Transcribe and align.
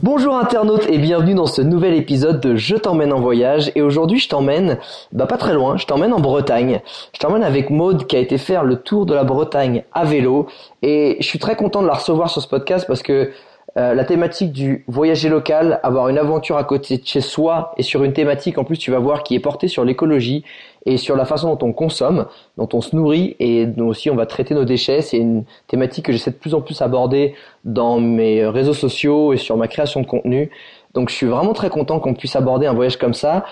Bonjour 0.00 0.36
internautes 0.36 0.88
et 0.88 0.96
bienvenue 0.96 1.34
dans 1.34 1.48
ce 1.48 1.60
nouvel 1.60 1.94
épisode 1.94 2.40
de 2.40 2.54
Je 2.54 2.76
t'emmène 2.76 3.12
en 3.12 3.18
voyage. 3.18 3.72
Et 3.74 3.82
aujourd'hui 3.82 4.20
je 4.20 4.28
t'emmène 4.28 4.78
bah 5.10 5.26
pas 5.26 5.36
très 5.36 5.54
loin, 5.54 5.76
je 5.76 5.86
t'emmène 5.86 6.12
en 6.12 6.20
Bretagne. 6.20 6.80
Je 7.12 7.18
t'emmène 7.18 7.42
avec 7.42 7.68
Maude 7.70 8.06
qui 8.06 8.14
a 8.14 8.20
été 8.20 8.38
faire 8.38 8.62
le 8.62 8.76
tour 8.76 9.06
de 9.06 9.14
la 9.14 9.24
Bretagne 9.24 9.82
à 9.92 10.04
vélo. 10.04 10.46
Et 10.82 11.16
je 11.18 11.26
suis 11.26 11.40
très 11.40 11.56
content 11.56 11.82
de 11.82 11.88
la 11.88 11.94
recevoir 11.94 12.30
sur 12.30 12.40
ce 12.40 12.46
podcast 12.46 12.86
parce 12.86 13.02
que 13.02 13.32
euh, 13.76 13.94
la 13.94 14.04
thématique 14.04 14.52
du 14.52 14.84
voyager 14.86 15.28
local, 15.28 15.80
avoir 15.82 16.08
une 16.08 16.18
aventure 16.18 16.58
à 16.58 16.64
côté 16.64 16.98
de 16.98 17.06
chez 17.06 17.20
soi 17.20 17.72
et 17.76 17.82
sur 17.82 18.04
une 18.04 18.12
thématique 18.12 18.56
en 18.56 18.64
plus 18.64 18.78
tu 18.78 18.92
vas 18.92 19.00
voir 19.00 19.24
qui 19.24 19.34
est 19.34 19.40
portée 19.40 19.66
sur 19.66 19.84
l'écologie 19.84 20.44
et 20.88 20.96
sur 20.96 21.16
la 21.16 21.26
façon 21.26 21.54
dont 21.54 21.66
on 21.66 21.72
consomme, 21.72 22.26
dont 22.56 22.68
on 22.72 22.80
se 22.80 22.96
nourrit 22.96 23.36
et 23.38 23.66
nous 23.66 23.84
aussi 23.84 24.10
on 24.10 24.16
va 24.16 24.24
traiter 24.24 24.54
nos 24.54 24.64
déchets. 24.64 25.02
C'est 25.02 25.18
une 25.18 25.44
thématique 25.66 26.06
que 26.06 26.12
j'essaie 26.12 26.30
de 26.30 26.36
plus 26.36 26.54
en 26.54 26.62
plus 26.62 26.80
aborder 26.80 27.34
dans 27.64 28.00
mes 28.00 28.46
réseaux 28.46 28.72
sociaux 28.72 29.34
et 29.34 29.36
sur 29.36 29.58
ma 29.58 29.68
création 29.68 30.00
de 30.00 30.06
contenu. 30.06 30.50
Donc 30.94 31.10
je 31.10 31.14
suis 31.14 31.26
vraiment 31.26 31.52
très 31.52 31.68
content 31.68 32.00
qu'on 32.00 32.14
puisse 32.14 32.36
aborder 32.36 32.66
un 32.66 32.72
voyage 32.72 32.96
comme 32.96 33.12
ça. 33.12 33.44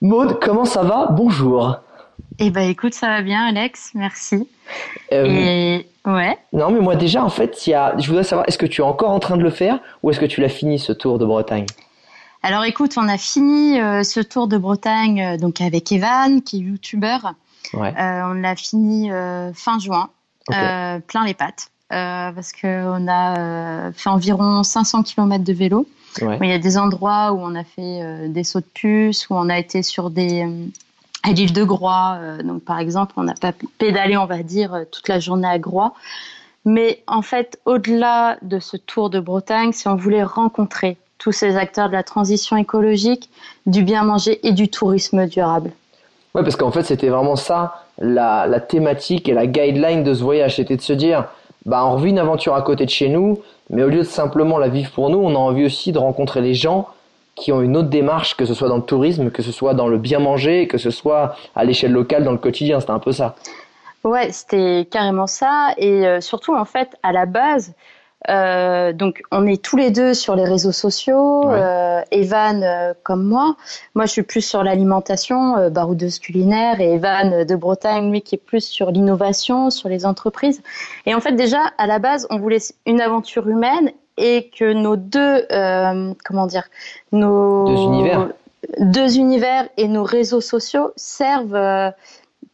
Maude, 0.00 0.38
comment 0.40 0.64
ça 0.64 0.82
va? 0.82 1.08
Bonjour. 1.10 1.76
Eh 2.38 2.48
ben 2.50 2.68
écoute, 2.68 2.94
ça 2.94 3.08
va 3.08 3.20
bien 3.20 3.44
Alex, 3.46 3.90
merci. 3.94 4.48
Euh, 5.12 5.26
Et 5.26 5.86
ouais. 6.06 6.38
Non 6.54 6.70
mais 6.70 6.80
moi 6.80 6.96
déjà 6.96 7.22
en 7.22 7.28
fait, 7.28 7.66
il 7.66 7.70
y 7.70 7.74
a, 7.74 7.94
je 7.98 8.06
voudrais 8.08 8.24
savoir, 8.24 8.48
est-ce 8.48 8.56
que 8.56 8.66
tu 8.66 8.80
es 8.80 8.84
encore 8.84 9.10
en 9.10 9.20
train 9.20 9.36
de 9.36 9.42
le 9.42 9.50
faire 9.50 9.80
ou 10.02 10.10
est-ce 10.10 10.20
que 10.20 10.26
tu 10.26 10.40
l'as 10.40 10.48
fini 10.48 10.78
ce 10.78 10.92
tour 10.92 11.18
de 11.18 11.26
Bretagne? 11.26 11.66
Alors 12.42 12.64
écoute, 12.64 12.94
on 12.96 13.08
a 13.08 13.18
fini 13.18 13.80
euh, 13.80 14.02
ce 14.02 14.20
tour 14.20 14.48
de 14.48 14.56
Bretagne 14.56 15.22
euh, 15.22 15.36
donc 15.36 15.60
avec 15.60 15.92
Evan, 15.92 16.42
qui 16.42 16.56
est 16.56 16.60
youtubeur. 16.60 17.34
Ouais. 17.74 17.94
Euh, 17.98 18.22
on 18.24 18.32
l'a 18.34 18.56
fini 18.56 19.10
fin 19.54 19.78
juin, 19.78 20.08
plein 20.46 21.24
les 21.24 21.34
pattes, 21.34 21.70
parce 21.88 22.52
que 22.52 22.66
on 22.86 23.06
a 23.08 23.92
fait 23.92 24.08
environ 24.08 24.62
500 24.62 25.02
km 25.02 25.44
de 25.44 25.52
vélo. 25.52 25.86
Ouais. 26.20 26.38
Il 26.42 26.48
y 26.48 26.52
a 26.52 26.58
des 26.58 26.76
endroits 26.76 27.32
où 27.32 27.38
on 27.40 27.54
a 27.54 27.64
fait 27.64 28.02
euh, 28.02 28.28
des 28.28 28.44
sauts 28.44 28.60
de 28.60 28.66
puce, 28.74 29.28
où 29.30 29.34
on 29.34 29.48
a 29.48 29.58
été 29.58 29.82
sur 29.82 30.10
des 30.10 30.44
euh, 30.44 30.66
à 31.22 31.32
l'île 31.32 31.52
de 31.52 31.64
Groix. 31.64 32.18
euh, 32.20 32.42
donc 32.42 32.62
par 32.64 32.78
exemple, 32.78 33.14
on 33.16 33.22
n'a 33.22 33.34
pas 33.34 33.52
pédalé, 33.78 34.16
on 34.16 34.26
va 34.26 34.42
dire, 34.42 34.84
toute 34.90 35.08
la 35.08 35.20
journée 35.20 35.48
à 35.48 35.58
Groix. 35.58 35.94
Mais 36.64 37.02
en 37.06 37.22
fait, 37.22 37.58
au-delà 37.64 38.38
de 38.42 38.58
ce 38.58 38.76
tour 38.76 39.08
de 39.08 39.20
Bretagne, 39.20 39.72
si 39.72 39.88
on 39.88 39.96
voulait 39.96 40.24
rencontrer 40.24 40.98
tous 41.20 41.30
ces 41.30 41.56
acteurs 41.56 41.88
de 41.88 41.92
la 41.92 42.02
transition 42.02 42.56
écologique, 42.56 43.30
du 43.66 43.84
bien 43.84 44.02
manger 44.02 44.40
et 44.42 44.52
du 44.52 44.68
tourisme 44.68 45.26
durable. 45.26 45.70
Ouais, 46.34 46.42
parce 46.42 46.56
qu'en 46.56 46.72
fait, 46.72 46.82
c'était 46.82 47.08
vraiment 47.08 47.36
ça, 47.36 47.84
la, 47.98 48.46
la 48.46 48.58
thématique 48.58 49.28
et 49.28 49.34
la 49.34 49.46
guideline 49.46 50.02
de 50.02 50.14
ce 50.14 50.22
voyage. 50.22 50.56
C'était 50.56 50.76
de 50.76 50.82
se 50.82 50.92
dire, 50.94 51.26
bah, 51.66 51.84
on 51.84 51.92
revit 51.92 52.10
une 52.10 52.18
aventure 52.18 52.54
à 52.54 52.62
côté 52.62 52.86
de 52.86 52.90
chez 52.90 53.08
nous, 53.08 53.40
mais 53.68 53.82
au 53.82 53.88
lieu 53.88 53.98
de 53.98 54.04
simplement 54.04 54.58
la 54.58 54.68
vivre 54.68 54.90
pour 54.92 55.10
nous, 55.10 55.18
on 55.18 55.34
a 55.34 55.38
envie 55.38 55.66
aussi 55.66 55.92
de 55.92 55.98
rencontrer 55.98 56.40
les 56.40 56.54
gens 56.54 56.88
qui 57.34 57.52
ont 57.52 57.60
une 57.60 57.76
autre 57.76 57.88
démarche, 57.88 58.36
que 58.36 58.44
ce 58.44 58.54
soit 58.54 58.68
dans 58.68 58.76
le 58.76 58.82
tourisme, 58.82 59.30
que 59.30 59.42
ce 59.42 59.52
soit 59.52 59.74
dans 59.74 59.88
le 59.88 59.98
bien 59.98 60.18
manger, 60.18 60.66
que 60.66 60.78
ce 60.78 60.90
soit 60.90 61.36
à 61.54 61.64
l'échelle 61.64 61.92
locale, 61.92 62.24
dans 62.24 62.32
le 62.32 62.38
quotidien. 62.38 62.80
C'était 62.80 62.92
un 62.92 62.98
peu 62.98 63.12
ça. 63.12 63.34
Ouais, 64.04 64.32
c'était 64.32 64.88
carrément 64.90 65.26
ça. 65.26 65.74
Et 65.76 66.06
euh, 66.06 66.20
surtout, 66.20 66.54
en 66.54 66.64
fait, 66.64 66.96
à 67.02 67.12
la 67.12 67.26
base, 67.26 67.74
euh, 68.28 68.92
donc 68.92 69.22
on 69.30 69.46
est 69.46 69.62
tous 69.62 69.76
les 69.76 69.90
deux 69.90 70.12
sur 70.12 70.36
les 70.36 70.44
réseaux 70.44 70.72
sociaux. 70.72 71.46
Ouais. 71.46 71.58
Euh, 71.58 72.02
Evan, 72.10 72.62
euh, 72.62 72.92
comme 73.02 73.24
moi. 73.24 73.56
Moi, 73.94 74.06
je 74.06 74.12
suis 74.12 74.22
plus 74.22 74.42
sur 74.42 74.62
l'alimentation, 74.62 75.70
baroudeuse 75.70 76.18
culinaire, 76.18 76.80
et 76.80 76.94
Evan 76.94 77.44
de 77.44 77.56
Bretagne, 77.56 78.10
lui, 78.10 78.20
qui 78.20 78.34
est 78.34 78.44
plus 78.44 78.64
sur 78.64 78.90
l'innovation, 78.90 79.70
sur 79.70 79.88
les 79.88 80.04
entreprises. 80.04 80.62
Et 81.06 81.14
en 81.14 81.20
fait, 81.20 81.32
déjà, 81.32 81.60
à 81.78 81.86
la 81.86 81.98
base, 81.98 82.26
on 82.30 82.38
voulait 82.38 82.58
une 82.86 83.00
aventure 83.00 83.48
humaine 83.48 83.90
et 84.18 84.50
que 84.50 84.72
nos 84.72 84.96
deux, 84.96 85.46
comment 86.24 86.46
dire, 86.46 86.68
nos 87.12 87.66
Deux 87.66 87.82
univers. 87.82 88.28
deux 88.80 89.16
univers 89.16 89.68
et 89.78 89.88
nos 89.88 90.04
réseaux 90.04 90.42
sociaux 90.42 90.92
servent 90.96 91.92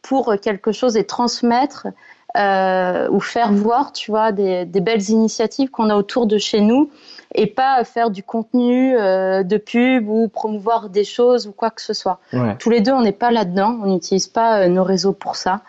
pour 0.01 0.35
quelque 0.41 0.71
chose 0.71 0.95
et 0.95 1.03
transmettre 1.03 1.87
euh, 2.35 3.07
ou 3.09 3.19
faire 3.19 3.53
voir, 3.53 3.93
tu 3.93 4.11
vois, 4.11 4.31
des, 4.31 4.65
des 4.65 4.81
belles 4.81 5.09
initiatives 5.09 5.69
qu'on 5.69 5.89
a 5.89 5.95
autour 5.95 6.27
de 6.27 6.37
chez 6.37 6.61
nous 6.61 6.89
et 7.35 7.47
pas 7.47 7.83
faire 7.83 8.09
du 8.09 8.23
contenu 8.23 8.95
euh, 8.97 9.43
de 9.43 9.57
pub 9.57 10.09
ou 10.09 10.27
promouvoir 10.27 10.89
des 10.89 11.03
choses 11.03 11.47
ou 11.47 11.51
quoi 11.51 11.69
que 11.69 11.81
ce 11.81 11.93
soit. 11.93 12.19
Ouais. 12.33 12.55
Tous 12.57 12.69
les 12.69 12.81
deux, 12.81 12.91
on 12.91 13.01
n'est 13.01 13.11
pas 13.11 13.31
là-dedans, 13.31 13.77
on 13.83 13.87
n'utilise 13.87 14.27
pas 14.27 14.61
euh, 14.61 14.67
nos 14.67 14.83
réseaux 14.83 15.13
pour 15.13 15.35
ça. 15.35 15.61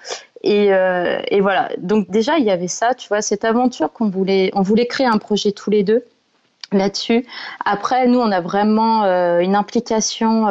Et, 0.43 0.73
euh, 0.73 1.21
et 1.29 1.41
voilà. 1.41 1.69
Donc 1.79 2.11
déjà, 2.11 2.39
il 2.39 2.45
y 2.45 2.51
avait 2.51 2.69
ça, 2.69 2.95
tu 2.95 3.09
vois, 3.09 3.23
cette 3.23 3.45
aventure 3.45 3.93
qu'on 3.93 4.09
voulait, 4.09 4.51
on 4.55 4.63
voulait 4.63 4.87
créer 4.87 5.07
un 5.07 5.19
projet 5.19 5.53
tous 5.53 5.71
les 5.71 5.83
deux 5.83 6.05
là-dessus. 6.71 7.27
Après, 7.65 8.07
nous, 8.07 8.21
on 8.21 8.31
a 8.31 8.41
vraiment 8.41 9.05
une 9.41 9.57
implication 9.57 10.47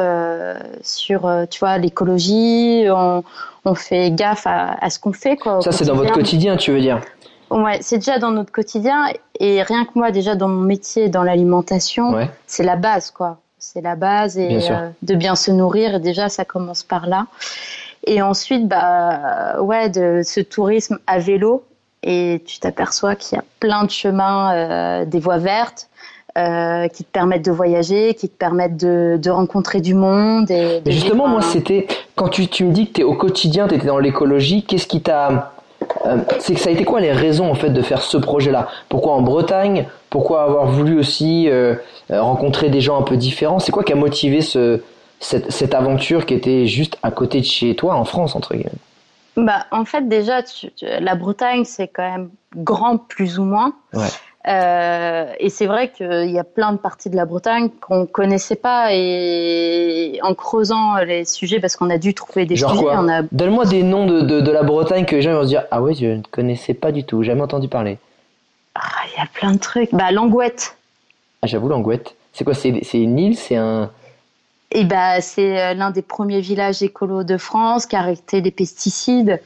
sur, 0.81 1.31
tu 1.47 1.59
vois, 1.59 1.77
l'écologie. 1.77 2.85
On, 2.89 3.23
on 3.67 3.75
fait 3.75 4.11
gaffe 4.11 4.47
à, 4.47 4.77
à 4.81 4.89
ce 4.89 4.99
qu'on 4.99 5.13
fait, 5.13 5.37
quoi. 5.37 5.61
Ça, 5.61 5.71
c'est 5.71 5.85
dans 5.85 5.95
votre 5.95 6.13
quotidien, 6.13 6.57
tu 6.57 6.71
veux 6.71 6.79
dire 6.81 7.01
Ouais, 7.49 7.77
c'est 7.81 7.97
déjà 7.97 8.19
dans 8.19 8.31
notre 8.31 8.51
quotidien. 8.51 9.05
Et 9.39 9.61
rien 9.63 9.85
que 9.85 9.91
moi, 9.95 10.11
déjà 10.11 10.35
dans 10.35 10.49
mon 10.49 10.61
métier, 10.61 11.07
dans 11.09 11.23
l'alimentation, 11.23 12.13
Ouais. 12.13 12.29
c'est 12.45 12.63
la 12.63 12.75
base, 12.75 13.11
quoi. 13.11 13.37
C'est 13.59 13.81
la 13.81 13.95
base 13.95 14.37
et 14.37 14.47
Bien 14.57 14.71
euh, 14.83 14.89
de 15.01 15.15
bien 15.15 15.35
se 15.35 15.51
nourrir. 15.51 15.95
Et 15.95 15.99
déjà, 15.99 16.29
ça 16.29 16.45
commence 16.45 16.83
par 16.83 17.07
là. 17.07 17.27
Et 18.05 18.21
ensuite, 18.21 18.67
bah, 18.67 19.61
ouais, 19.61 19.89
de 19.89 20.21
ce 20.23 20.39
tourisme 20.41 20.97
à 21.07 21.19
vélo. 21.19 21.63
Et 22.03 22.41
tu 22.45 22.59
t'aperçois 22.59 23.15
qu'il 23.15 23.37
y 23.37 23.39
a 23.39 23.43
plein 23.59 23.83
de 23.83 23.89
chemins, 23.89 24.53
euh, 24.53 25.05
des 25.05 25.19
voies 25.19 25.39
vertes, 25.39 25.89
euh, 26.37 26.87
qui 26.87 27.03
te 27.03 27.09
permettent 27.11 27.45
de 27.45 27.51
voyager, 27.51 28.13
qui 28.13 28.29
te 28.29 28.37
permettent 28.37 28.77
de, 28.77 29.17
de 29.21 29.29
rencontrer 29.29 29.81
du 29.81 29.93
monde. 29.93 30.49
Et 30.51 30.79
de 30.79 30.85
Mais 30.85 30.91
justement, 30.91 31.25
vivre 31.25 31.39
moi, 31.39 31.41
c'était 31.41 31.87
quand 32.15 32.27
tu, 32.29 32.47
tu 32.47 32.63
me 32.63 32.71
dis 32.71 32.87
que 32.87 32.93
tu 32.93 33.01
es 33.01 33.03
au 33.03 33.15
quotidien, 33.15 33.67
tu 33.67 33.75
étais 33.75 33.87
dans 33.87 33.99
l'écologie, 33.99 34.63
qu'est-ce 34.63 34.87
qui 34.87 35.01
t'a. 35.01 35.53
euh, 36.05 36.17
c'est 36.39 36.53
que 36.53 36.59
ça 36.59 36.69
a 36.69 36.73
été 36.73 36.83
quoi 36.85 36.99
les 37.01 37.11
raisons 37.11 37.49
en 37.49 37.55
fait 37.55 37.69
de 37.71 37.81
faire 37.81 38.01
ce 38.01 38.17
projet-là? 38.17 38.67
Pourquoi 38.89 39.13
en 39.13 39.21
Bretagne? 39.21 39.87
Pourquoi 40.09 40.43
avoir 40.43 40.67
voulu 40.67 40.99
aussi 40.99 41.49
euh, 41.49 41.75
euh, 42.11 42.21
rencontrer 42.21 42.69
des 42.69 42.81
gens 42.81 42.97
un 42.99 43.03
peu 43.03 43.17
différents? 43.17 43.59
C'est 43.59 43.71
quoi 43.71 43.83
qui 43.83 43.93
a 43.93 43.95
motivé 43.95 44.41
ce, 44.41 44.81
cette, 45.19 45.51
cette 45.51 45.73
aventure 45.73 46.25
qui 46.25 46.33
était 46.33 46.65
juste 46.67 46.97
à 47.03 47.11
côté 47.11 47.39
de 47.39 47.45
chez 47.45 47.75
toi 47.75 47.95
en 47.95 48.05
France 48.05 48.35
entre 48.35 48.53
guillemets? 48.53 48.71
Bah, 49.35 49.65
en 49.71 49.85
fait, 49.85 50.07
déjà, 50.07 50.41
tu- 50.41 50.71
tu- 50.75 50.85
la 50.99 51.13
Bretagne, 51.13 51.63
c'est 51.63 51.87
quand 51.87 52.09
même 52.09 52.29
grand, 52.55 52.97
plus 52.97 53.37
ou 53.37 53.43
moins. 53.43 53.73
Ouais. 53.93 54.07
Euh, 54.47 55.25
et 55.39 55.49
c'est 55.49 55.65
vrai 55.65 55.89
qu'il 55.89 56.31
y 56.31 56.39
a 56.39 56.43
plein 56.43 56.71
de 56.71 56.77
parties 56.77 57.09
de 57.09 57.15
la 57.17 57.25
Bretagne 57.25 57.69
qu'on 57.81 58.05
connaissait 58.05 58.55
pas. 58.55 58.93
Et 58.93 60.19
en 60.23 60.33
creusant 60.33 60.95
les 61.05 61.25
sujets, 61.25 61.59
parce 61.59 61.75
qu'on 61.75 61.89
a 61.89 61.97
dû 61.97 62.13
trouver 62.13 62.45
des 62.45 62.55
Genre 62.55 62.71
sujets, 62.71 62.83
quoi 62.83 62.99
on 62.99 63.09
a 63.09 63.23
Donne-moi 63.31 63.65
des 63.65 63.83
noms 63.83 64.05
de, 64.05 64.21
de, 64.21 64.39
de 64.41 64.51
la 64.51 64.63
Bretagne 64.63 65.05
que 65.05 65.15
les 65.17 65.21
gens 65.21 65.33
vont 65.33 65.43
se 65.43 65.47
dire 65.47 65.65
Ah 65.71 65.81
ouais, 65.81 65.93
je 65.93 66.05
ne 66.05 66.21
connaissais 66.31 66.73
pas 66.73 66.91
du 66.91 67.03
tout, 67.03 67.23
jamais 67.23 67.41
entendu 67.41 67.67
parler. 67.67 67.97
ah, 68.75 68.81
il 69.13 69.19
y 69.19 69.21
a 69.21 69.27
plein 69.33 69.51
de 69.51 69.59
trucs. 69.59 69.93
Bah, 69.93 70.11
Langouette. 70.11 70.77
Ah, 71.41 71.47
j'avoue, 71.47 71.67
l'Angouette. 71.67 72.15
C'est 72.33 72.43
quoi 72.45 72.53
C'est 72.53 72.79
c'est 72.83 72.99
une 73.01 73.19
île 73.19 73.35
C'est 73.35 73.55
un. 73.57 73.89
Et 74.71 74.83
bah, 74.83 75.21
c'est 75.21 75.73
l'un 75.75 75.91
des 75.91 76.01
premiers 76.01 76.41
villages 76.41 76.83
écolos 76.83 77.23
de 77.23 77.37
France 77.37 77.85
qui 77.85 77.95
a 77.95 77.99
arrêté 77.99 78.41
les 78.41 78.51
pesticides. 78.51 79.39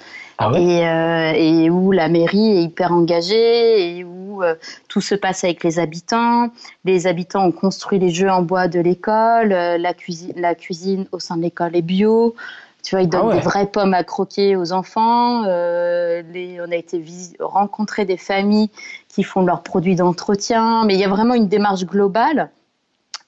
Ah 0.43 0.51
et, 0.55 0.87
euh, 0.87 1.33
et, 1.35 1.69
où 1.69 1.91
la 1.91 2.09
mairie 2.09 2.57
est 2.57 2.63
hyper 2.63 2.91
engagée 2.91 3.97
et 3.97 4.03
où 4.03 4.41
euh, 4.41 4.55
tout 4.87 5.01
se 5.01 5.13
passe 5.13 5.43
avec 5.43 5.63
les 5.63 5.77
habitants. 5.77 6.49
Les 6.83 7.05
habitants 7.05 7.45
ont 7.45 7.51
construit 7.51 7.99
les 7.99 8.09
jeux 8.09 8.29
en 8.29 8.41
bois 8.41 8.67
de 8.67 8.79
l'école, 8.79 9.53
euh, 9.53 9.77
la, 9.77 9.93
cuisine, 9.93 10.33
la 10.35 10.55
cuisine 10.55 11.05
au 11.11 11.19
sein 11.19 11.37
de 11.37 11.43
l'école 11.43 11.75
est 11.75 11.83
bio. 11.83 12.33
Tu 12.81 12.95
vois, 12.95 13.03
ils 13.03 13.09
donnent 13.09 13.29
ah 13.29 13.35
des 13.35 13.41
vraies 13.41 13.67
pommes 13.67 13.93
à 13.93 14.03
croquer 14.03 14.55
aux 14.55 14.73
enfants. 14.73 15.43
Les, 15.43 16.57
on 16.67 16.71
a 16.71 16.75
été 16.75 17.03
rencontrer 17.39 18.05
des 18.05 18.17
familles 18.17 18.71
qui 19.07 19.21
font 19.21 19.43
leurs 19.45 19.61
produits 19.61 19.95
d'entretien. 19.95 20.85
Mais 20.85 20.95
il 20.95 20.99
y 20.99 21.03
a 21.03 21.09
vraiment 21.09 21.35
une 21.35 21.47
démarche 21.47 21.85
globale. 21.85 22.49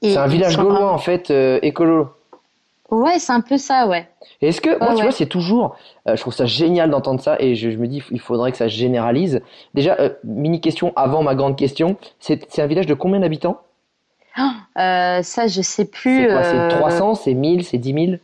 C'est 0.03 0.17
un 0.17 0.27
village 0.27 0.57
gaulois, 0.57 0.91
en 0.91 0.97
fait, 0.97 1.31
écolo. 1.61 2.09
Ouais, 2.93 3.17
c'est 3.17 3.31
un 3.31 3.41
peu 3.41 3.57
ça, 3.57 3.87
ouais. 3.87 4.07
Est-ce 4.41 4.61
que, 4.61 4.77
moi, 4.77 4.93
tu 4.95 5.01
vois, 5.01 5.11
c'est 5.11 5.25
toujours, 5.25 5.75
euh, 6.07 6.15
je 6.15 6.21
trouve 6.21 6.33
ça 6.33 6.45
génial 6.45 6.91
d'entendre 6.91 7.21
ça 7.21 7.37
et 7.39 7.55
je, 7.55 7.69
me 7.69 7.87
dis, 7.87 8.03
il 8.11 8.19
faudrait 8.19 8.51
que 8.51 8.57
ça 8.57 8.69
se 8.69 8.75
généralise. 8.75 9.41
Déjà, 9.73 9.95
euh, 9.99 10.09
mini 10.23 10.61
question 10.61 10.93
avant 10.95 11.23
ma 11.23 11.33
grande 11.33 11.55
question, 11.55 11.97
c'est 12.19 12.59
un 12.59 12.67
village 12.67 12.85
de 12.85 12.93
combien 12.93 13.19
d'habitants? 13.19 13.61
Euh, 14.77 15.23
Ça, 15.23 15.47
je 15.47 15.61
sais 15.61 15.85
plus. 15.85 16.27
C'est 16.27 16.33
quoi 16.33 16.43
C'est 16.43 16.67
300, 16.69 17.15
c'est 17.15 17.33
1000, 17.33 17.63
c'est 17.63 17.77
10 17.77 17.93
000 17.93 18.17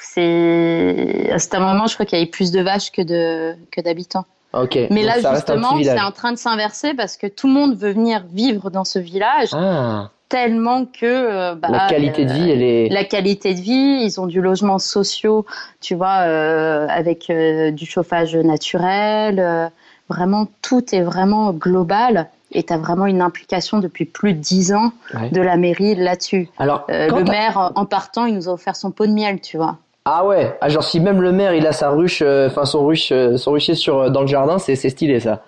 C'est. 0.00 1.30
À 1.30 1.56
un 1.56 1.60
moment, 1.60 1.86
je 1.86 1.94
crois 1.94 2.04
qu'il 2.04 2.18
y 2.18 2.22
avait 2.22 2.30
plus 2.30 2.50
de 2.50 2.60
vaches 2.60 2.90
que 2.90 3.02
de 3.02 3.54
que 3.70 3.80
d'habitants. 3.80 4.24
Ok. 4.52 4.78
Mais 4.90 5.02
là, 5.02 5.20
justement, 5.34 5.78
c'est 5.82 6.00
en 6.00 6.12
train 6.12 6.32
de 6.32 6.38
s'inverser 6.38 6.94
parce 6.94 7.16
que 7.16 7.26
tout 7.26 7.46
le 7.46 7.52
monde 7.52 7.76
veut 7.76 7.92
venir 7.92 8.24
vivre 8.30 8.70
dans 8.70 8.84
ce 8.84 8.98
village. 8.98 9.50
Ah 9.52 10.10
tellement 10.28 10.84
que 10.84 11.04
euh, 11.04 11.54
bah, 11.54 11.68
la 11.70 11.88
qualité 11.88 12.24
de 12.24 12.32
vie 12.32 12.50
elle 12.50 12.62
est 12.62 12.88
la 12.88 13.04
qualité 13.04 13.54
de 13.54 13.60
vie 13.60 14.00
ils 14.02 14.20
ont 14.20 14.26
du 14.26 14.40
logement 14.40 14.78
social 14.78 15.42
tu 15.80 15.94
vois 15.94 16.18
euh, 16.26 16.86
avec 16.88 17.30
euh, 17.30 17.70
du 17.70 17.86
chauffage 17.86 18.36
naturel 18.36 19.70
vraiment 20.08 20.46
tout 20.62 20.94
est 20.94 21.02
vraiment 21.02 21.52
global 21.52 22.28
et 22.52 22.62
tu 22.62 22.72
as 22.72 22.78
vraiment 22.78 23.06
une 23.06 23.20
implication 23.20 23.78
depuis 23.78 24.04
plus 24.04 24.34
de 24.34 24.38
dix 24.38 24.72
ans 24.72 24.92
de 25.32 25.40
la 25.42 25.58
mairie 25.58 25.94
là-dessus. 25.94 26.48
Alors, 26.58 26.86
le 26.88 27.22
maire, 27.22 27.72
en 27.74 27.84
partant, 27.84 28.24
il 28.24 28.34
nous 28.34 28.48
a 28.48 28.52
offert 28.52 28.74
son 28.74 28.90
pot 28.90 29.06
de 29.06 29.12
miel, 29.12 29.42
tu 29.42 29.58
vois. 29.58 29.76
Ah 30.06 30.24
ouais, 30.24 30.56
ah, 30.62 30.70
genre 30.70 30.82
si 30.82 30.98
même 30.98 31.20
le 31.20 31.30
maire 31.30 31.52
il 31.52 31.66
a 31.66 31.72
sa 31.72 31.90
ruche, 31.90 32.22
enfin 32.22 32.64
son 32.64 32.86
ruche, 32.86 33.12
son 33.36 33.52
rucher 33.52 33.74
sur 33.74 34.10
dans 34.10 34.22
le 34.22 34.26
jardin, 34.26 34.58
c'est 34.58 34.76
stylé 34.76 35.20
ça. 35.20 35.42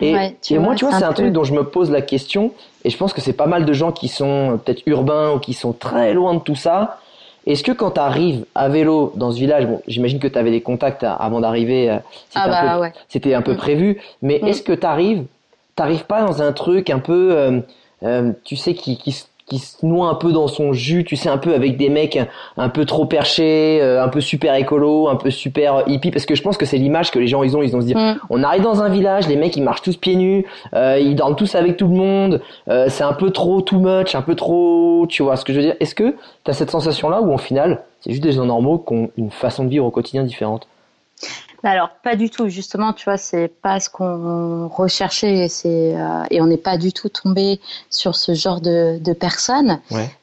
Et, 0.00 0.12
moi, 0.58 0.74
tu 0.74 0.84
vois, 0.84 0.98
c'est 0.98 1.04
un, 1.04 1.12
truc 1.12 1.32
dont 1.32 1.44
je 1.44 1.52
me 1.52 1.64
pose 1.64 1.90
la 1.90 2.02
question, 2.02 2.52
et 2.84 2.90
je 2.90 2.96
pense 2.96 3.12
que 3.12 3.20
c'est 3.20 3.32
pas 3.32 3.46
mal 3.46 3.64
de 3.64 3.72
gens 3.72 3.92
qui 3.92 4.08
sont 4.08 4.52
euh, 4.52 4.56
peut-être 4.56 4.82
urbains 4.86 5.32
ou 5.32 5.38
qui 5.38 5.54
sont 5.54 5.72
très 5.72 6.14
loin 6.14 6.34
de 6.34 6.40
tout 6.40 6.54
ça. 6.54 6.98
Est-ce 7.46 7.64
que 7.64 7.72
quand 7.72 7.92
tu 7.92 8.00
arrives 8.00 8.44
à 8.54 8.68
vélo 8.68 9.12
dans 9.16 9.32
ce 9.32 9.38
village, 9.38 9.66
bon, 9.66 9.80
j'imagine 9.86 10.18
que 10.18 10.28
tu 10.28 10.38
avais 10.38 10.50
des 10.50 10.60
contacts 10.60 11.04
avant 11.04 11.40
d'arriver, 11.40 11.90
euh, 11.90 11.96
c'était 12.28 12.34
ah 12.34 12.44
un, 12.44 12.80
bah, 12.80 13.38
un, 13.38 13.42
peu 13.42 13.52
mm. 13.54 13.56
prévu, 13.56 14.00
mais 14.22 14.40
mm. 14.42 14.48
est-ce 14.48 14.62
que 14.62 14.72
tu 14.72 14.86
arrives, 14.86 15.24
t'arrives 15.74 16.04
pas 16.04 16.22
dans 16.22 16.42
un 16.42 16.52
truc 16.52 16.90
un 16.90 17.00
peu, 17.00 17.60
euh, 18.04 18.32
tu 18.44 18.56
sais, 18.56 18.74
qui, 18.74 18.96
qui, 18.96 19.24
qui 19.46 19.58
se 19.58 19.84
noie 19.84 20.08
un 20.08 20.14
peu 20.14 20.32
dans 20.32 20.48
son 20.48 20.72
jus, 20.72 21.04
tu 21.04 21.16
sais, 21.16 21.28
un 21.28 21.38
peu 21.38 21.54
avec 21.54 21.76
des 21.76 21.88
mecs 21.88 22.18
un, 22.56 22.68
peu 22.68 22.84
trop 22.84 23.06
perchés, 23.06 23.80
euh, 23.82 24.02
un 24.02 24.08
peu 24.08 24.20
super 24.20 24.54
écolo, 24.54 25.08
un 25.08 25.16
peu 25.16 25.30
super 25.30 25.84
hippie, 25.86 26.10
parce 26.10 26.26
que 26.26 26.34
je 26.34 26.42
pense 26.42 26.56
que 26.56 26.64
c'est 26.64 26.78
l'image 26.78 27.10
que 27.10 27.18
les 27.18 27.26
gens 27.26 27.42
ils 27.42 27.56
ont, 27.56 27.62
ils 27.62 27.76
ont 27.76 27.80
se 27.80 27.86
dire, 27.86 27.98
mm. 27.98 28.18
on 28.30 28.42
arrive 28.42 28.62
dans 28.62 28.82
un 28.82 28.88
village, 28.88 29.28
les 29.28 29.36
mecs 29.36 29.56
ils 29.56 29.62
marchent 29.62 29.82
tous 29.82 29.96
pieds 29.96 30.16
nus, 30.16 30.46
euh, 30.74 30.98
ils 31.00 31.14
dorment 31.16 31.36
tous 31.36 31.54
avec 31.54 31.76
tout 31.76 31.88
le 31.88 31.94
monde, 31.94 32.40
euh, 32.68 32.86
c'est 32.88 33.04
un 33.04 33.12
peu 33.12 33.30
trop 33.30 33.60
too 33.60 33.78
much, 33.78 34.14
un 34.14 34.22
peu 34.22 34.34
trop, 34.34 35.06
tu 35.08 35.22
vois 35.22 35.36
ce 35.36 35.44
que 35.44 35.52
je 35.52 35.58
veux 35.58 35.64
dire? 35.64 35.76
Est-ce 35.80 35.94
que 35.94 36.14
tu 36.44 36.50
as 36.50 36.54
cette 36.54 36.70
sensation 36.70 37.10
là 37.10 37.20
ou 37.20 37.32
en 37.32 37.38
final 37.38 37.82
c'est 38.00 38.10
juste 38.10 38.22
des 38.22 38.32
gens 38.32 38.44
normaux 38.44 38.78
qui 38.78 38.94
ont 38.94 39.10
une 39.16 39.30
façon 39.30 39.64
de 39.64 39.68
vivre 39.68 39.86
au 39.86 39.90
quotidien 39.90 40.24
différente? 40.24 40.66
Alors 41.70 41.90
pas 42.02 42.16
du 42.16 42.28
tout, 42.28 42.48
justement, 42.48 42.92
tu 42.92 43.04
vois, 43.04 43.16
c'est 43.16 43.48
pas 43.48 43.78
ce 43.78 43.88
qu'on 43.88 44.66
recherchait, 44.68 45.46
c'est 45.48 45.94
euh, 45.96 46.24
et 46.30 46.40
on 46.40 46.46
n'est 46.46 46.56
pas 46.56 46.76
du 46.76 46.92
tout 46.92 47.08
tombé 47.08 47.60
sur 47.88 48.16
ce 48.16 48.34
genre 48.34 48.60
de, 48.60 48.98
de 48.98 49.12
personnes. 49.12 49.80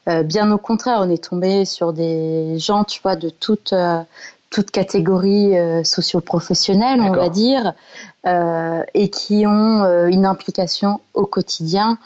Euh, 0.08 0.22
bien 0.22 0.50
au 0.52 0.58
contraire, 0.58 0.98
on 1.00 1.10
est 1.10 1.24
tombé 1.24 1.64
sur 1.64 1.94
des 1.94 2.58
gens, 2.58 2.84
tu 2.84 3.00
vois, 3.00 3.16
de 3.16 3.30
toute 3.30 3.72
euh, 3.72 4.02
toute 4.50 4.72
catégorie 4.72 5.54
socio-professionnelle, 5.84 7.00
on 7.00 7.12
va 7.12 7.28
dire, 7.28 7.72
et 8.26 9.08
qui 9.08 9.46
ont 9.46 10.08
une 10.08 10.26
implication 10.26 11.00
au 11.14 11.24
quotidien 11.24 11.98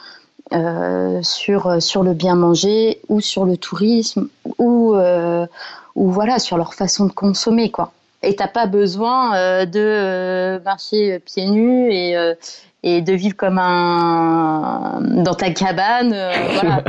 sur 1.23 1.83
sur 1.83 2.03
le 2.03 2.13
bien 2.13 2.35
manger 2.35 3.01
ou 3.09 3.23
sur 3.23 3.47
le 3.47 3.57
tourisme 3.57 4.29
ou 4.59 4.95
ou 4.95 6.11
voilà 6.11 6.39
sur 6.39 6.59
leur 6.59 6.75
façon 6.75 7.07
de 7.07 7.13
consommer, 7.13 7.71
quoi 7.71 7.93
et 8.25 8.37
t'as 8.37 8.49
pas 8.49 8.67
besoin 8.67 9.35
euh, 9.35 9.67
de 9.67 9.81
euh, 9.81 10.59
marcher 10.65 11.19
pieds 11.21 11.47
nus 11.47 11.93
et 11.93 12.17
euh, 12.17 12.35
et 12.83 13.01
de 13.01 13.13
vivre 13.13 13.37
comme 13.37 13.59
un 13.59 15.01
dans 15.01 15.35
ta 15.35 15.51
cabane 15.51 16.11
voilà. 16.55 16.83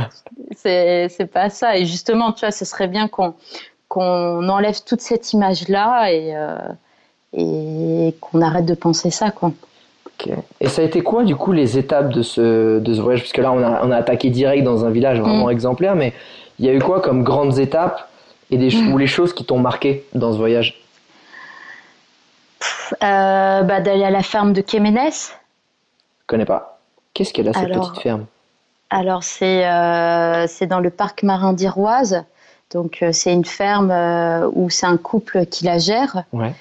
C'est 0.56 1.30
pas 1.32 1.48
ça. 1.48 1.76
Et 1.76 1.86
justement 1.86 2.32
tu 2.32 2.40
vois 2.40 2.50
ce 2.50 2.64
serait 2.64 2.88
bien 2.88 3.08
qu'on 3.08 3.34
qu'on 3.88 4.48
enlève 4.48 4.82
toute 4.84 5.00
cette 5.00 5.32
image 5.32 5.68
là 5.68 6.12
et 6.12 6.34
et 7.32 8.14
qu'on 8.20 8.40
arrête 8.42 8.66
de 8.66 8.74
penser 8.74 9.10
ça 9.10 9.30
quoi. 9.30 9.52
Et 10.60 10.68
ça 10.68 10.82
a 10.82 10.84
été 10.84 11.02
quoi 11.02 11.24
du 11.24 11.36
coup 11.36 11.52
les 11.52 11.78
étapes 11.78 12.10
de 12.10 12.22
ce, 12.22 12.78
de 12.78 12.94
ce 12.94 13.00
voyage? 13.00 13.20
Parce 13.20 13.32
que 13.32 13.42
là 13.42 13.52
on 13.52 13.62
a, 13.62 13.84
on 13.84 13.90
a 13.90 13.96
attaqué 13.96 14.30
direct 14.30 14.64
dans 14.64 14.84
un 14.84 14.90
village 14.90 15.20
vraiment 15.20 15.46
mm. 15.46 15.52
exemplaire, 15.52 15.94
mais 15.94 16.12
il 16.58 16.66
y 16.66 16.68
a 16.68 16.72
eu 16.72 16.78
quoi 16.78 17.00
comme 17.00 17.22
grandes 17.22 17.58
étapes 17.58 18.08
et 18.50 18.56
des, 18.56 18.74
mm. 18.74 18.92
ou 18.92 18.98
les 18.98 19.06
choses 19.06 19.32
qui 19.34 19.44
t'ont 19.44 19.58
marqué 19.58 20.04
dans 20.14 20.32
ce 20.32 20.38
voyage? 20.38 20.85
Euh, 23.02 23.62
bah, 23.62 23.80
D'aller 23.80 24.04
à 24.04 24.10
la 24.10 24.22
ferme 24.22 24.52
de 24.52 24.60
Kéménès. 24.60 25.36
Je 26.20 26.26
connais 26.26 26.44
pas. 26.44 26.78
Qu'est-ce 27.14 27.32
qu'elle 27.32 27.48
a 27.48 27.52
cette 27.52 27.72
petite 27.72 27.98
ferme? 28.00 28.26
Alors 28.90 29.24
c'est 29.24 29.66
euh, 29.66 30.46
c'est 30.46 30.66
dans 30.66 30.80
le 30.80 30.90
parc 30.90 31.22
marin 31.22 31.52
d'Iroise. 31.52 32.24
Donc 32.72 32.98
euh, 33.02 33.10
c'est 33.12 33.32
une 33.32 33.44
ferme 33.44 33.90
où 34.54 34.70
c'est 34.70 34.86
un 34.86 34.96
couple 34.96 35.46
qui 35.46 35.64
la 35.64 35.78
gère. 35.78 36.24
Ouais. 36.32 36.52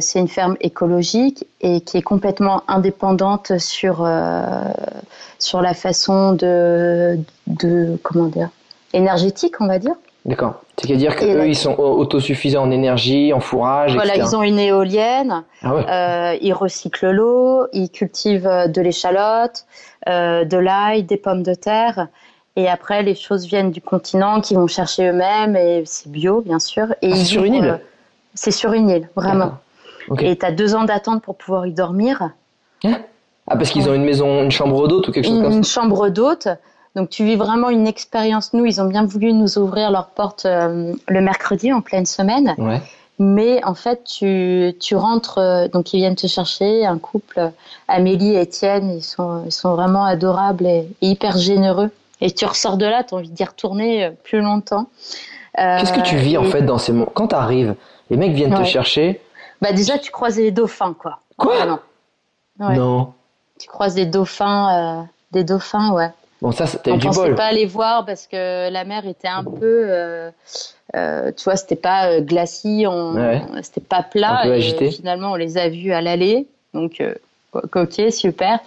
c'est 0.00 0.18
une 0.18 0.28
ferme 0.28 0.56
écologique 0.60 1.46
et 1.60 1.80
qui 1.82 1.98
est 1.98 2.02
complètement 2.02 2.62
indépendante 2.68 3.58
sur 3.58 4.08
sur 5.38 5.60
la 5.60 5.74
façon 5.74 6.32
de 6.32 7.18
de 7.46 7.98
comment 8.02 8.26
dire 8.26 8.48
énergétique 8.92 9.60
on 9.60 9.66
va 9.66 9.78
dire. 9.78 9.94
D'accord. 10.24 10.62
C'est-à-dire 10.82 11.14
qu'eux, 11.16 11.46
ils 11.46 11.56
sont 11.56 11.78
autosuffisants 11.78 12.62
en 12.62 12.70
énergie, 12.70 13.32
en 13.32 13.40
fourrage, 13.40 13.94
Voilà, 13.94 14.16
ils 14.16 14.34
ont 14.34 14.42
une 14.42 14.58
éolienne, 14.58 15.44
ah 15.62 16.32
euh, 16.32 16.38
ils 16.40 16.52
recyclent 16.52 17.10
l'eau, 17.10 17.66
ils 17.72 17.88
cultivent 17.88 18.48
euh, 18.48 18.66
de 18.66 18.80
l'échalote, 18.80 19.64
euh, 20.08 20.44
de 20.44 20.56
l'ail, 20.56 21.04
des 21.04 21.16
pommes 21.16 21.42
de 21.42 21.54
terre. 21.54 22.08
Et 22.56 22.68
après, 22.68 23.02
les 23.02 23.14
choses 23.14 23.46
viennent 23.46 23.70
du 23.70 23.80
continent 23.80 24.40
qu'ils 24.40 24.58
vont 24.58 24.66
chercher 24.66 25.08
eux-mêmes, 25.08 25.56
et 25.56 25.84
c'est 25.86 26.10
bio, 26.10 26.40
bien 26.40 26.58
sûr. 26.58 26.86
Et 27.00 27.10
ah, 27.12 27.16
c'est 27.16 27.24
sur 27.24 27.44
une 27.44 27.54
île 27.54 27.80
C'est 28.34 28.50
sur 28.50 28.72
une 28.72 28.90
île, 28.90 29.08
vraiment. 29.14 29.52
Et 30.18 30.36
tu 30.36 30.44
as 30.44 30.50
deux 30.50 30.74
ans 30.74 30.84
d'attente 30.84 31.22
pour 31.22 31.36
pouvoir 31.36 31.66
y 31.66 31.72
dormir. 31.72 32.30
Hein? 32.84 32.98
Ah, 33.46 33.56
parce 33.56 33.70
qu'ils 33.70 33.88
ont 33.88 33.94
une 33.94 34.04
maison, 34.04 34.42
une 34.42 34.50
chambre 34.50 34.88
d'hôte 34.88 35.08
ou 35.08 35.12
quelque 35.12 35.26
chose 35.26 35.40
comme 35.40 35.50
ça? 35.50 35.56
Une 35.56 35.64
chambre 35.64 36.08
d'hôte. 36.08 36.48
Donc 36.94 37.08
tu 37.08 37.24
vis 37.24 37.36
vraiment 37.36 37.70
une 37.70 37.86
expérience. 37.86 38.52
Nous, 38.52 38.66
ils 38.66 38.80
ont 38.80 38.86
bien 38.86 39.04
voulu 39.04 39.32
nous 39.32 39.58
ouvrir 39.58 39.90
leurs 39.90 40.08
portes 40.08 40.44
euh, 40.44 40.92
le 41.08 41.20
mercredi 41.20 41.72
en 41.72 41.80
pleine 41.80 42.06
semaine. 42.06 42.54
Ouais. 42.58 42.80
Mais 43.18 43.64
en 43.64 43.74
fait, 43.74 44.04
tu, 44.04 44.74
tu 44.78 44.96
rentres, 44.96 45.38
euh, 45.38 45.68
donc 45.68 45.94
ils 45.94 45.98
viennent 45.98 46.16
te 46.16 46.26
chercher, 46.26 46.84
un 46.84 46.98
couple, 46.98 47.52
Amélie 47.88 48.34
et 48.34 48.40
Étienne, 48.42 48.90
ils 48.90 49.02
sont, 49.02 49.42
ils 49.46 49.52
sont 49.52 49.74
vraiment 49.74 50.04
adorables 50.04 50.66
et, 50.66 50.88
hyper 51.00 51.36
généreux. 51.38 51.90
Et 52.20 52.30
tu 52.30 52.44
ressors 52.44 52.76
de 52.76 52.86
là, 52.86 53.04
tu 53.04 53.14
as 53.14 53.18
envie 53.18 53.30
d'y 53.30 53.44
retourner 53.44 54.04
euh, 54.04 54.10
plus 54.10 54.40
longtemps. 54.40 54.86
Qu'est-ce 55.56 55.92
que 55.92 56.00
tu 56.00 56.16
vis 56.16 56.38
en 56.38 56.44
fait 56.44 56.62
dans 56.62 56.78
ces 56.78 56.92
moments? 56.92 57.10
Quand 57.14 57.28
tu 57.28 57.34
arrives, 57.34 57.74
les 58.08 58.16
mecs 58.16 58.32
viennent 58.32 58.54
te 58.54 58.64
chercher. 58.64 59.20
Bah 59.60 59.72
déjà, 59.72 59.98
tu 59.98 60.10
croises 60.10 60.38
les 60.38 60.50
dauphins, 60.50 60.94
quoi. 60.98 61.20
Quoi? 61.36 61.66
Non. 61.66 61.78
non. 62.58 63.12
Tu 63.60 63.68
croises 63.68 63.94
des 63.94 64.06
dauphins, 64.06 65.06
des 65.30 65.44
dauphins, 65.44 65.92
ouais. 65.92 66.10
Bon, 66.42 66.50
ça, 66.50 66.66
c'était 66.66 66.96
du 66.96 67.08
bol. 67.08 67.36
pas 67.36 67.44
aller 67.44 67.66
voir 67.66 68.04
parce 68.04 68.26
que 68.26 68.68
la 68.68 68.82
mer 68.82 69.06
était 69.06 69.28
un 69.28 69.44
peu, 69.44 69.84
euh, 69.88 70.28
euh, 70.96 71.30
tu 71.36 71.44
vois, 71.44 71.54
c'était 71.54 71.76
pas 71.76 72.08
euh, 72.08 72.20
glacis, 72.20 72.84
c'était 73.62 73.80
pas 73.80 74.02
plat. 74.02 74.48
et 74.48 74.90
finalement, 74.90 75.30
on 75.30 75.34
les 75.36 75.56
a 75.56 75.68
vus 75.68 75.92
à 75.92 76.00
l'aller. 76.00 76.48
Donc, 76.74 77.00
ok, 77.54 78.02
super. 78.10 78.58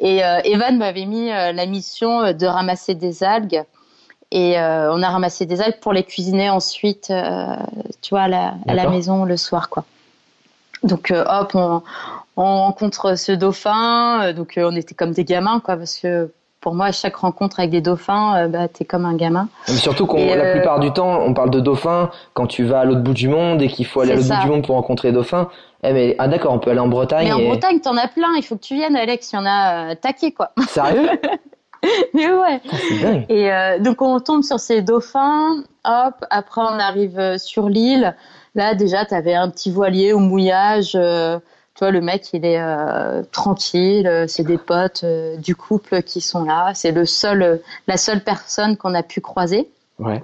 Et 0.00 0.16
Evan 0.18 0.76
m'avait 0.78 1.04
mis 1.04 1.28
la 1.28 1.66
mission 1.66 2.32
de 2.32 2.46
ramasser 2.46 2.96
des 2.96 3.22
algues. 3.22 3.62
Et 4.32 4.56
on 4.56 5.02
a 5.02 5.08
ramassé 5.08 5.46
des 5.46 5.60
algues 5.60 5.78
pour 5.78 5.92
les 5.92 6.02
cuisiner 6.02 6.50
ensuite, 6.50 7.12
tu 8.00 8.10
vois, 8.10 8.22
à 8.22 8.28
la, 8.28 8.54
à 8.66 8.74
la, 8.74 8.88
maison 8.88 9.24
le 9.24 9.36
soir, 9.36 9.68
quoi. 9.68 9.84
Donc, 10.82 11.12
hop, 11.14 11.52
on, 11.54 11.82
on 12.36 12.56
rencontre 12.62 13.16
ce 13.16 13.30
dauphin. 13.30 14.32
Donc, 14.32 14.54
on 14.56 14.74
était 14.74 14.94
comme 14.94 15.12
des 15.12 15.24
gamins, 15.24 15.60
quoi, 15.60 15.76
parce 15.76 15.98
que 15.98 16.28
pour 16.62 16.74
moi, 16.74 16.86
à 16.86 16.92
chaque 16.92 17.16
rencontre 17.16 17.58
avec 17.58 17.70
des 17.70 17.82
dauphins, 17.82 18.48
bah, 18.48 18.68
t'es 18.68 18.84
comme 18.84 19.04
un 19.04 19.14
gamin. 19.14 19.48
Mais 19.68 19.74
surtout 19.74 20.06
qu'on, 20.06 20.34
la 20.34 20.52
plupart 20.52 20.80
du 20.80 20.92
temps, 20.92 21.20
on 21.20 21.34
parle 21.34 21.50
de 21.50 21.60
dauphins 21.60 22.08
quand 22.34 22.46
tu 22.46 22.64
vas 22.64 22.80
à 22.80 22.84
l'autre 22.84 23.02
bout 23.02 23.12
du 23.12 23.28
monde 23.28 23.60
et 23.60 23.66
qu'il 23.66 23.84
faut 23.84 24.00
aller 24.00 24.12
à 24.12 24.14
l'autre 24.14 24.28
bout 24.28 24.42
du 24.42 24.48
monde 24.48 24.64
pour 24.64 24.76
rencontrer 24.76 25.08
des 25.08 25.16
dauphins. 25.16 25.48
Eh 25.82 25.92
mais, 25.92 26.14
ah 26.18 26.28
d'accord, 26.28 26.52
on 26.52 26.60
peut 26.60 26.70
aller 26.70 26.80
en 26.80 26.86
Bretagne. 26.86 27.26
Mais 27.26 27.32
en 27.32 27.48
Bretagne, 27.48 27.80
t'en 27.80 27.96
as 27.96 28.06
plein. 28.06 28.28
Il 28.36 28.44
faut 28.44 28.54
que 28.54 28.62
tu 28.62 28.74
viennes, 28.74 28.94
Alex. 28.94 29.32
Il 29.32 29.36
y 29.36 29.38
en 29.40 29.44
a 29.44 29.96
taqué, 29.96 30.30
quoi. 30.30 30.52
Sérieux? 30.68 31.08
Mais 32.14 32.30
ouais. 32.30 32.60
Dingue. 33.02 33.26
Et 33.28 33.50
donc 33.80 34.00
on 34.00 34.20
tombe 34.20 34.44
sur 34.44 34.60
ces 34.60 34.82
dauphins. 34.82 35.56
Hop. 35.84 36.14
Après, 36.30 36.60
on 36.60 36.78
arrive 36.78 37.38
sur 37.38 37.68
l'île. 37.68 38.14
Là, 38.54 38.76
déjà, 38.76 39.04
tu 39.04 39.14
avais 39.14 39.34
un 39.34 39.50
petit 39.50 39.72
voilier 39.72 40.12
au 40.12 40.20
mouillage. 40.20 40.96
Euh, 41.82 41.86
vois, 41.86 41.90
le 41.90 42.00
mec, 42.00 42.32
il 42.32 42.44
est 42.44 42.60
euh, 42.60 43.22
tranquille. 43.32 44.06
Euh, 44.06 44.26
c'est 44.28 44.44
des 44.44 44.58
potes 44.58 45.04
du 45.38 45.54
couple 45.56 46.02
qui 46.02 46.20
sont 46.20 46.44
là. 46.44 46.72
C'est 46.74 46.92
le 46.92 47.06
seul, 47.06 47.60
la 47.86 47.96
seule 47.96 48.22
personne 48.22 48.76
qu'on 48.76 48.94
a 48.94 49.02
pu 49.02 49.20
croiser. 49.20 49.68
Ouais. 49.98 50.22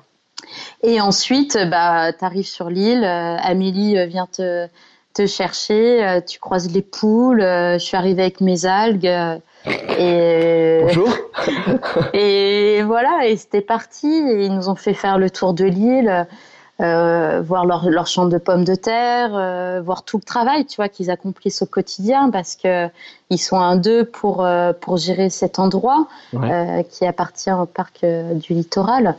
Et 0.83 1.01
ensuite, 1.01 1.59
bah, 1.71 2.13
tu 2.13 2.25
arrives 2.25 2.47
sur 2.47 2.71
l'île. 2.71 3.05
Amélie 3.05 4.07
vient 4.07 4.27
te, 4.27 4.67
te 5.15 5.27
chercher. 5.27 6.21
tu 6.27 6.39
croises 6.39 6.73
les 6.73 6.83
poules. 6.83 7.41
je 7.41 7.79
suis 7.79 7.97
arrivée 7.97 8.23
avec 8.23 8.41
mes 8.41 8.65
algues. 8.65 9.11
Et 9.67 10.81
Bonjour. 10.85 11.13
et 12.15 12.83
voilà, 12.83 13.27
et 13.27 13.37
c'était 13.37 13.61
parti. 13.61 14.07
Et 14.07 14.47
ils 14.47 14.55
nous 14.55 14.69
ont 14.69 14.77
fait 14.77 14.95
faire 14.95 15.19
le 15.19 15.29
tour 15.29 15.55
de 15.55 15.65
l'île. 15.65 16.27
Euh, 16.81 17.43
voir 17.43 17.67
leur, 17.67 17.91
leur 17.91 18.07
champ 18.07 18.27
de 18.27 18.39
pommes 18.39 18.63
de 18.63 18.77
terre, 18.77 19.31
euh, 19.35 19.81
voir 19.85 20.05
tout 20.05 20.17
le 20.17 20.23
travail, 20.23 20.65
tu 20.65 20.77
vois, 20.77 20.89
qu'ils 20.89 21.11
accomplissent 21.11 21.61
au 21.61 21.67
quotidien, 21.67 22.31
parce 22.31 22.55
que 22.55 22.87
ils 23.31 23.39
sont 23.39 23.59
un 23.59 23.75
deux 23.75 24.05
pour 24.05 24.45
euh, 24.45 24.73
pour 24.81 24.97
gérer 24.97 25.29
cet 25.29 25.59
endroit 25.59 26.07
qui 26.89 27.05
appartient 27.05 27.51
au 27.51 27.67
parc 27.67 28.07
du 28.35 28.55
littoral. 28.55 29.17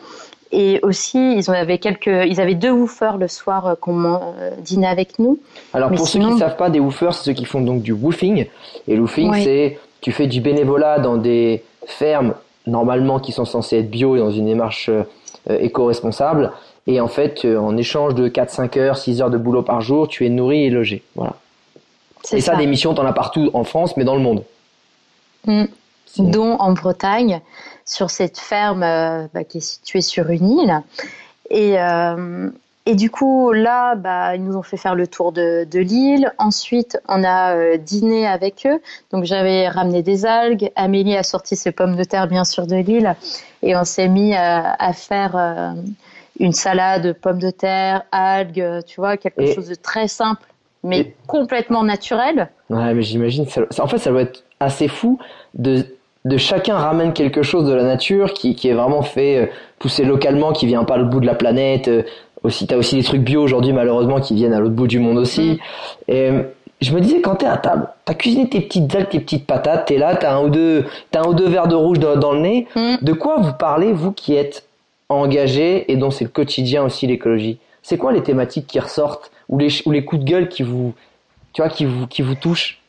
Et 0.54 0.80
aussi, 0.84 1.36
ils 1.36 1.52
avaient 1.52 1.80
quelques, 1.80 2.08
ils 2.08 2.40
avaient 2.40 2.56
deux 2.56 2.72
woofers 2.72 3.18
le 3.18 3.28
soir 3.28 3.76
qu'on 3.82 4.18
dînait 4.60 4.88
avec 4.88 5.20
nous. 5.20 5.38
Alors 5.74 5.92
pour 5.92 6.08
ceux 6.08 6.20
qui 6.20 6.26
ne 6.26 6.38
savent 6.38 6.56
pas, 6.56 6.70
des 6.70 6.80
woofers, 6.80 7.14
c'est 7.14 7.26
ceux 7.26 7.34
qui 7.34 7.46
font 7.46 7.60
donc 7.60 7.82
du 7.82 7.92
woofing. 7.92 8.48
Et 8.88 8.96
le 8.96 9.02
woofing, 9.02 9.34
c'est 9.44 9.78
tu 10.00 10.14
fais 10.14 10.28
du 10.28 10.40
bénévolat 10.40 11.00
dans 11.00 11.18
des 11.18 11.62
fermes 11.86 12.36
normalement 12.66 13.20
qui 13.20 13.34
sont 13.34 13.46
censées 13.46 13.80
être 13.80 13.90
bio 13.90 14.16
et 14.16 14.20
dans 14.20 14.32
une 14.32 14.46
démarche 14.46 14.90
éco-responsable 15.50 16.52
et 16.90 17.00
en 17.00 17.08
fait, 17.08 17.46
euh, 17.46 17.56
en 17.58 17.78
échange 17.78 18.16
de 18.16 18.28
4-5 18.28 18.80
heures, 18.80 18.98
6 18.98 19.22
heures 19.22 19.30
de 19.30 19.38
boulot 19.38 19.62
par 19.62 19.80
jour, 19.80 20.08
tu 20.08 20.26
es 20.26 20.30
nourri 20.30 20.64
et 20.64 20.70
logé. 20.72 21.04
Voilà. 21.16 21.36
Et 22.32 22.42
ça, 22.42 22.56
des 22.56 22.66
missions, 22.66 22.96
tu 22.96 23.00
en 23.00 23.06
as 23.06 23.14
partout 23.14 23.52
en 23.54 23.64
France, 23.64 23.96
mais 23.96 24.04
dans 24.04 24.16
le 24.16 24.22
monde. 24.22 24.44
Mm. 25.46 25.66
Dont 26.18 26.54
en 26.58 26.74
Bretagne, 26.74 27.42
sur 27.86 28.10
cette 28.10 28.40
ferme 28.40 28.82
euh, 28.82 29.28
bah, 29.36 29.44
qui 29.44 29.60
est 29.60 29.62
située 29.62 30.02
sur 30.02 30.32
une 30.32 30.50
île. 30.50 30.82
Et, 31.52 31.80
euh, 31.80 32.50
et 32.88 32.96
du 32.96 33.12
coup, 33.12 33.52
là, 33.52 33.94
bah, 33.94 34.36
ils 34.36 34.44
nous 34.44 34.58
ont 34.58 34.64
fait 34.64 34.78
faire 34.78 34.96
le 34.96 35.06
tour 35.06 35.32
de, 35.32 35.68
de 35.70 35.80
l'île. 35.80 36.34
Ensuite, 36.40 37.00
on 37.08 37.24
a 37.24 37.78
dîné 37.78 38.26
avec 38.26 38.66
eux. 38.66 38.82
Donc, 39.12 39.26
j'avais 39.26 39.70
ramené 39.70 40.02
des 40.02 40.26
algues. 40.26 40.72
Amélie 40.76 41.16
a 41.16 41.22
sorti 41.22 41.56
ses 41.56 41.72
pommes 41.72 41.96
de 41.96 42.04
terre, 42.04 42.28
bien 42.28 42.46
sûr, 42.46 42.66
de 42.66 42.78
l'île. 42.78 43.16
Et 43.62 43.76
on 43.76 43.84
s'est 43.84 44.08
mis 44.08 44.34
à 44.34 44.94
faire 44.94 45.76
une 46.40 46.54
salade, 46.54 47.14
pommes 47.22 47.40
de 47.40 47.52
terre, 47.52 48.04
algues, 48.12 48.84
tu 48.86 49.00
vois, 49.00 49.18
quelque 49.18 49.54
chose 49.54 49.68
de 49.68 49.76
très 49.76 50.08
simple, 50.08 50.42
mais 50.84 51.14
complètement 51.28 51.84
naturel. 51.84 52.50
Ouais, 52.70 52.94
mais 52.94 53.02
j'imagine, 53.02 53.46
en 53.80 53.88
fait, 53.88 53.98
ça 53.98 54.12
doit 54.12 54.22
être 54.22 54.44
assez 54.60 54.88
fou 54.88 55.20
de, 55.54 55.86
de 56.26 56.38
chacun 56.38 56.78
ramène 56.78 57.14
quelque 57.14 57.42
chose 57.42 57.68
de 57.68 57.74
la 57.74 57.84
nature 57.84 58.34
qui, 58.34 58.56
qui 58.56 58.68
est 58.68 58.74
vraiment 58.74 59.02
fait 59.02 59.38
euh, 59.38 59.46
pousser 59.80 60.04
localement, 60.04 60.52
qui 60.52 60.66
vient 60.66 60.84
pas 60.84 60.98
l'autre 60.98 61.10
bout 61.10 61.20
de 61.20 61.26
la 61.26 61.36
planète. 61.36 61.88
Euh, 61.88 62.04
aussi, 62.44 62.68
t'as 62.68 62.78
aussi 62.78 62.96
des 62.96 63.04
trucs 63.04 63.22
bio 63.22 63.42
aujourd'hui, 63.42 63.74
malheureusement, 63.74 64.22
qui 64.22 64.36
viennent 64.36 64.54
à 64.54 64.60
l'autre 64.60 64.76
bout 64.76 64.88
du 64.88 65.00
monde 65.00 65.18
aussi. 65.18 65.52
Mm. 65.52 66.12
Et 66.12 66.30
euh, 66.30 66.44
je 66.80 66.94
me 66.94 67.02
disais, 67.02 67.20
quand 67.20 67.36
t'es 67.36 67.46
à 67.46 67.58
table, 67.58 67.88
t'as 68.06 68.14
cuisiné 68.14 68.48
tes 68.48 68.62
petites 68.62 68.94
algues, 68.96 69.10
tes 69.10 69.20
petites 69.20 69.46
patates, 69.46 69.88
t'es 69.88 69.98
là, 69.98 70.16
t'as 70.16 70.36
un 70.36 70.44
ou 70.44 70.50
deux, 70.50 70.86
t'as 71.12 71.22
un 71.22 71.28
ou 71.28 71.34
deux 71.34 71.50
verres 71.50 71.68
de 71.68 71.76
rouge 71.76 72.00
dans, 72.00 72.16
dans 72.16 72.32
le 72.32 72.40
nez. 72.40 72.68
Mm. 72.76 72.96
De 73.02 73.14
quoi 73.14 73.38
vous 73.40 73.54
parlez, 73.54 73.92
vous 73.92 74.14
qui 74.14 74.36
êtes 74.36 74.69
engagé 75.10 75.92
et 75.92 75.98
dont 75.98 76.12
c'est 76.12 76.24
le 76.24 76.30
quotidien 76.30 76.84
aussi 76.84 77.08
l'écologie. 77.08 77.60
C'est 77.82 77.98
quoi 77.98 78.12
les 78.12 78.24
thématiques 78.24 78.68
qui 78.68 78.80
ressortent 78.80 79.32
ou 79.48 79.58
les, 79.58 79.70
ou 79.86 79.92
les 79.92 80.06
coups 80.06 80.24
de 80.24 80.30
gueule 80.30 80.50
qui 80.50 80.64
vous, 80.64 80.94
tu 81.54 81.62
vois, 81.62 81.70
qui 81.70 81.86
vous, 81.86 82.08
qui 82.08 82.22
vous 82.22 82.36
touchent? 82.36 82.80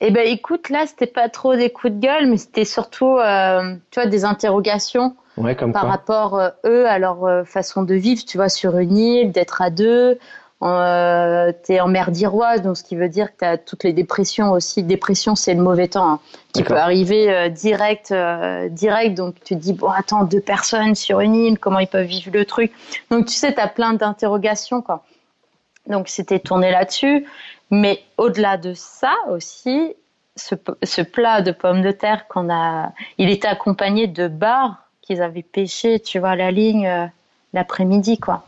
Eh 0.00 0.10
ben, 0.10 0.26
écoute, 0.26 0.68
là, 0.68 0.86
c'était 0.86 1.06
pas 1.06 1.28
trop 1.28 1.56
des 1.56 1.70
coups 1.70 1.94
de 1.94 2.00
gueule, 2.00 2.26
mais 2.26 2.36
c'était 2.36 2.64
surtout, 2.64 3.16
euh, 3.16 3.74
tu 3.90 4.00
vois, 4.00 4.08
des 4.08 4.24
interrogations 4.24 5.16
ouais, 5.38 5.54
comme 5.54 5.72
par 5.72 5.86
rapport 5.86 6.38
euh, 6.38 6.50
eux 6.66 6.86
à 6.86 6.98
leur 6.98 7.24
euh, 7.24 7.44
façon 7.44 7.82
de 7.82 7.94
vivre. 7.94 8.22
Tu 8.26 8.36
vois, 8.36 8.48
sur 8.48 8.76
une 8.78 8.98
île, 8.98 9.32
d'être 9.32 9.62
à 9.62 9.70
deux, 9.70 10.18
euh, 10.62 11.52
tu 11.66 11.72
es 11.72 11.80
en 11.80 11.88
mer 11.88 12.10
d'Iroise, 12.10 12.62
donc 12.62 12.76
ce 12.76 12.84
qui 12.84 12.96
veut 12.96 13.08
dire 13.08 13.32
que 13.32 13.38
tu 13.40 13.44
as 13.44 13.58
toutes 13.58 13.84
les 13.84 13.92
dépressions 13.92 14.52
aussi. 14.52 14.82
Dépression, 14.82 15.34
c'est 15.34 15.54
le 15.54 15.62
mauvais 15.62 15.88
temps, 15.88 16.12
hein, 16.12 16.20
qui 16.52 16.62
peut 16.62 16.76
arriver 16.76 17.30
euh, 17.30 17.48
direct, 17.48 18.12
euh, 18.12 18.68
direct. 18.68 19.16
Donc 19.16 19.34
tu 19.44 19.54
te 19.54 19.60
dis, 19.60 19.72
bon, 19.72 19.88
attends, 19.88 20.24
deux 20.24 20.40
personnes 20.40 20.94
sur 20.94 21.20
une 21.20 21.34
île, 21.34 21.58
comment 21.58 21.80
ils 21.80 21.88
peuvent 21.88 22.06
vivre 22.06 22.30
le 22.32 22.44
truc? 22.44 22.72
Donc 23.10 23.26
tu 23.26 23.34
sais, 23.34 23.52
tu 23.52 23.60
as 23.60 23.68
plein 23.68 23.94
d'interrogations. 23.94 24.80
quoi. 24.80 25.04
Donc 25.86 26.08
c'était 26.08 26.38
tourné 26.38 26.70
là-dessus. 26.70 27.26
Mais 27.70 28.02
au-delà 28.18 28.56
de 28.56 28.72
ça 28.74 29.14
aussi, 29.30 29.94
ce, 30.36 30.54
ce, 30.82 31.02
plat 31.02 31.42
de 31.42 31.50
pommes 31.50 31.82
de 31.82 31.90
terre 31.90 32.26
qu'on 32.28 32.50
a, 32.50 32.92
il 33.18 33.30
était 33.30 33.48
accompagné 33.48 34.06
de 34.06 34.28
bars 34.28 34.88
qu'ils 35.02 35.22
avaient 35.22 35.42
pêché, 35.42 36.00
tu 36.00 36.18
vois, 36.18 36.30
à 36.30 36.36
la 36.36 36.50
ligne 36.50 36.86
euh, 36.86 37.06
l'après-midi, 37.52 38.18
quoi. 38.18 38.44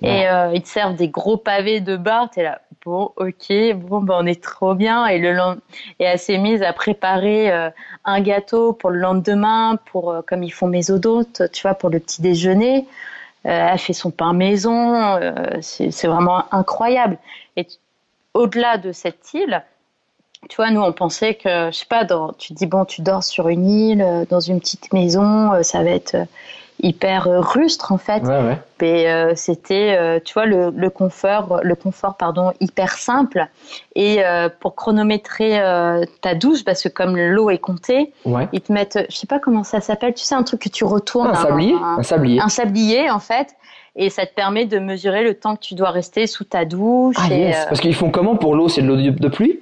Et 0.00 0.26
euh, 0.26 0.52
ils 0.54 0.62
te 0.62 0.68
servent 0.68 0.96
des 0.96 1.08
gros 1.08 1.36
pavés 1.36 1.80
de 1.80 1.96
bar. 1.96 2.30
T'es 2.30 2.42
là, 2.42 2.62
bon, 2.84 3.12
ok, 3.16 3.52
bon, 3.74 4.00
ben 4.00 4.14
on 4.20 4.26
est 4.26 4.42
trop 4.42 4.74
bien. 4.74 5.06
Et 5.06 5.18
le 5.18 5.36
et 5.98 6.04
elle 6.04 6.18
s'est 6.18 6.38
mise 6.38 6.62
à 6.62 6.72
préparer 6.72 7.52
euh, 7.52 7.68
un 8.04 8.20
gâteau 8.20 8.72
pour 8.72 8.90
le 8.90 8.98
lendemain, 8.98 9.78
pour 9.90 10.10
euh, 10.10 10.22
comme 10.26 10.42
ils 10.42 10.52
font 10.52 10.66
mes 10.66 10.90
odotes, 10.90 11.42
tu 11.52 11.62
vois, 11.62 11.74
pour 11.74 11.90
le 11.90 12.00
petit 12.00 12.22
déjeuner. 12.22 12.86
elle 13.44 13.78
fait 13.78 13.92
son 13.92 14.10
pain 14.10 14.32
maison. 14.32 15.18
c'est 15.60 16.06
vraiment 16.06 16.44
incroyable. 16.52 17.18
Et 17.56 17.66
au-delà 18.34 18.78
de 18.78 18.92
cette 18.92 19.34
île, 19.34 19.62
tu 20.48 20.56
vois, 20.56 20.70
nous 20.70 20.80
on 20.80 20.92
pensait 20.92 21.34
que, 21.34 21.70
je 21.70 21.76
sais 21.76 21.86
pas, 21.86 22.04
dans, 22.04 22.32
tu 22.32 22.54
dis 22.54 22.66
bon, 22.66 22.84
tu 22.84 23.02
dors 23.02 23.22
sur 23.22 23.48
une 23.48 23.68
île, 23.68 24.26
dans 24.30 24.40
une 24.40 24.58
petite 24.58 24.92
maison, 24.92 25.62
ça 25.62 25.82
va 25.82 25.90
être 25.90 26.16
hyper 26.82 27.28
euh, 27.28 27.40
rustre 27.40 27.92
en 27.92 27.98
fait. 27.98 28.22
Ouais, 28.24 28.58
euh, 28.82 29.32
c'était, 29.36 29.96
euh, 29.96 30.18
tu 30.22 30.34
vois, 30.34 30.46
le, 30.46 30.70
le, 30.70 30.90
confort, 30.90 31.60
le 31.62 31.74
confort 31.76 32.16
pardon, 32.16 32.52
hyper 32.60 32.92
simple. 32.92 33.46
Et 33.94 34.20
pour 34.60 34.74
chronométrer 34.74 35.60
ta 36.20 36.34
douche, 36.34 36.64
parce 36.64 36.82
que 36.82 36.88
comme 36.88 37.16
l'eau 37.16 37.50
est 37.50 37.58
comptée, 37.58 38.12
ils 38.52 38.60
te 38.60 38.72
mettent, 38.72 39.06
je 39.08 39.16
sais 39.16 39.26
pas 39.26 39.38
comment 39.38 39.64
ça 39.64 39.80
s'appelle, 39.80 40.14
tu 40.14 40.24
sais, 40.24 40.34
un 40.34 40.42
truc 40.42 40.62
que 40.62 40.68
tu 40.68 40.84
retournes. 40.84 41.28
un, 41.28 41.34
sablier, 41.34 41.74
un, 41.74 42.02
sablier. 42.02 42.40
Un 42.40 42.48
sablier 42.48 43.10
en 43.10 43.20
fait. 43.20 43.54
Et 43.94 44.08
ça 44.08 44.24
te 44.24 44.34
permet 44.34 44.64
de 44.64 44.78
mesurer 44.78 45.22
le 45.22 45.34
temps 45.34 45.54
que 45.54 45.60
tu 45.60 45.74
dois 45.74 45.90
rester 45.90 46.26
sous 46.26 46.44
ta 46.44 46.64
douche. 46.64 47.16
Ah, 47.18 47.28
yes. 47.28 47.66
Parce 47.68 47.80
qu'ils 47.80 47.94
font 47.94 48.10
comment 48.10 48.36
pour 48.36 48.54
l'eau? 48.54 48.68
C'est 48.68 48.80
de 48.80 48.86
l'eau 48.86 48.96
de 48.96 49.28
pluie? 49.28 49.60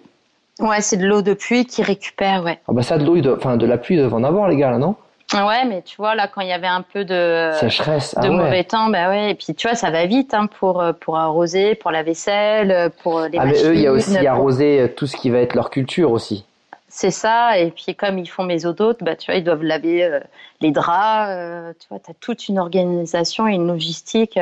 Ouais, 0.61 0.81
c'est 0.81 0.99
de 0.99 1.07
l'eau 1.07 1.21
de 1.23 1.35
pluie 1.35 1.65
qui 1.65 1.83
récupère, 1.83 2.45
ouais. 2.45 2.61
Ah 2.69 2.73
bah 2.73 2.83
ça, 2.83 2.99
de 2.99 3.05
l'eau, 3.05 3.35
enfin 3.35 3.57
de 3.57 3.67
la 3.67 3.77
pluie, 3.77 3.97
ils 3.97 3.99
doivent 3.99 4.15
en 4.15 4.23
avoir 4.23 4.49
les 4.49 4.57
gars 4.57 4.71
là, 4.71 4.79
non? 4.79 4.95
Ouais, 5.33 5.65
mais 5.65 5.83
tu 5.83 5.97
vois, 5.97 6.17
là, 6.17 6.27
quand 6.27 6.41
il 6.41 6.49
y 6.49 6.53
avait 6.53 6.67
un 6.67 6.83
peu 6.83 7.05
de, 7.05 7.51
Sécheresse. 7.61 8.15
de 8.17 8.27
ah 8.27 8.31
mauvais 8.31 8.65
temps, 8.65 8.89
bah 8.89 9.11
ouais. 9.11 9.31
Et 9.31 9.35
puis, 9.35 9.55
tu 9.55 9.69
vois, 9.69 9.77
ça 9.77 9.91
va 9.91 10.05
vite 10.07 10.35
hein, 10.35 10.47
pour, 10.59 10.81
euh, 10.81 10.93
pour 10.93 11.19
arroser, 11.19 11.77
pour 11.77 11.93
la 11.93 12.03
vaisselle, 12.03 12.73
euh, 12.73 12.89
pour 13.03 13.21
les 13.21 13.39
ah, 13.39 13.47
machines. 13.47 13.63
mais 13.63 13.69
eux, 13.69 13.75
il 13.75 13.81
y 13.81 13.87
a 13.87 13.93
aussi 13.93 14.17
arroser 14.27 14.81
euh, 14.81 14.89
tout 14.89 15.07
ce 15.07 15.17
qui 15.17 15.31
va 15.31 15.39
être 15.39 15.55
leur 15.55 15.71
culture 15.71 16.11
aussi. 16.11 16.45
C'est 16.89 17.13
ça. 17.13 17.59
Et 17.59 17.71
puis, 17.71 17.95
comme 17.95 18.19
ils 18.19 18.27
font 18.27 18.43
mes 18.43 18.67
eaux 18.67 18.73
d'hôtes, 18.73 19.05
bah, 19.05 19.15
tu 19.15 19.31
vois, 19.31 19.39
ils 19.39 19.45
doivent 19.45 19.63
laver 19.63 20.21
les 20.61 20.73
draps. 20.73 21.77
tu 21.79 21.87
vois, 21.89 22.01
tu 22.01 22.11
as 22.11 22.15
toute 22.21 22.49
une 22.49 22.59
organisation 22.59 23.47
et 23.47 23.55
une 23.55 23.69
logistique 23.69 24.39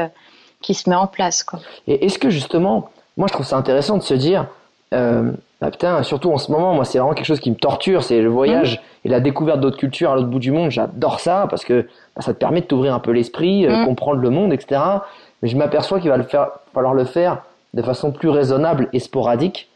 qui 0.63 0.73
se 0.73 0.89
met 0.89 0.97
en 0.97 1.07
place. 1.07 1.45
Quoi. 1.45 1.61
Et 1.87 2.07
est-ce 2.07 2.19
que, 2.19 2.31
justement, 2.31 2.89
moi, 3.19 3.29
je 3.29 3.35
trouve 3.35 3.45
ça 3.45 3.57
intéressant 3.57 3.99
de 3.99 4.03
se 4.03 4.15
dire, 4.15 4.47
bah 5.61 5.73
putain, 5.73 6.03
surtout 6.05 6.31
en 6.31 6.39
ce 6.39 6.53
moment, 6.53 6.75
moi, 6.75 6.85
c'est 6.85 6.99
vraiment 6.99 7.15
quelque 7.15 7.27
chose 7.27 7.41
qui 7.41 7.51
me 7.51 7.57
torture, 7.57 8.05
c'est 8.05 8.21
le 8.21 8.29
voyage 8.29 8.77
mmh. 8.77 9.07
et 9.07 9.09
la 9.11 9.21
découverte 9.21 9.61
d'autres 9.61 9.77
cultures 9.77 10.13
à 10.13 10.15
l'autre 10.15 10.29
bout 10.29 10.39
du 10.39 10.53
monde. 10.53 10.71
J'adore 10.71 11.19
ça 11.19 11.47
parce 11.51 11.65
que 11.65 11.89
bah, 12.15 12.23
ça 12.23 12.33
te 12.33 12.39
permet 12.39 12.61
de 12.61 12.67
t'ouvrir 12.67 12.95
un 12.95 13.01
peu 13.01 13.11
l'esprit, 13.11 13.67
euh, 13.67 13.83
mmh. 13.83 13.85
comprendre 13.87 14.21
le 14.21 14.31
monde, 14.31 14.53
etc. 14.53 14.81
Mais 15.43 15.49
je 15.49 15.57
m'aperçois 15.57 15.99
qu'il 15.99 16.11
va 16.11 16.17
le 16.17 16.23
faire, 16.23 16.51
falloir 16.73 16.95
le 16.95 17.05
faire 17.05 17.43
de 17.75 17.83
façon 17.83 18.13
plus 18.13 18.29
raisonnable 18.29 18.89
et 18.93 19.01
sporadique. 19.01 19.69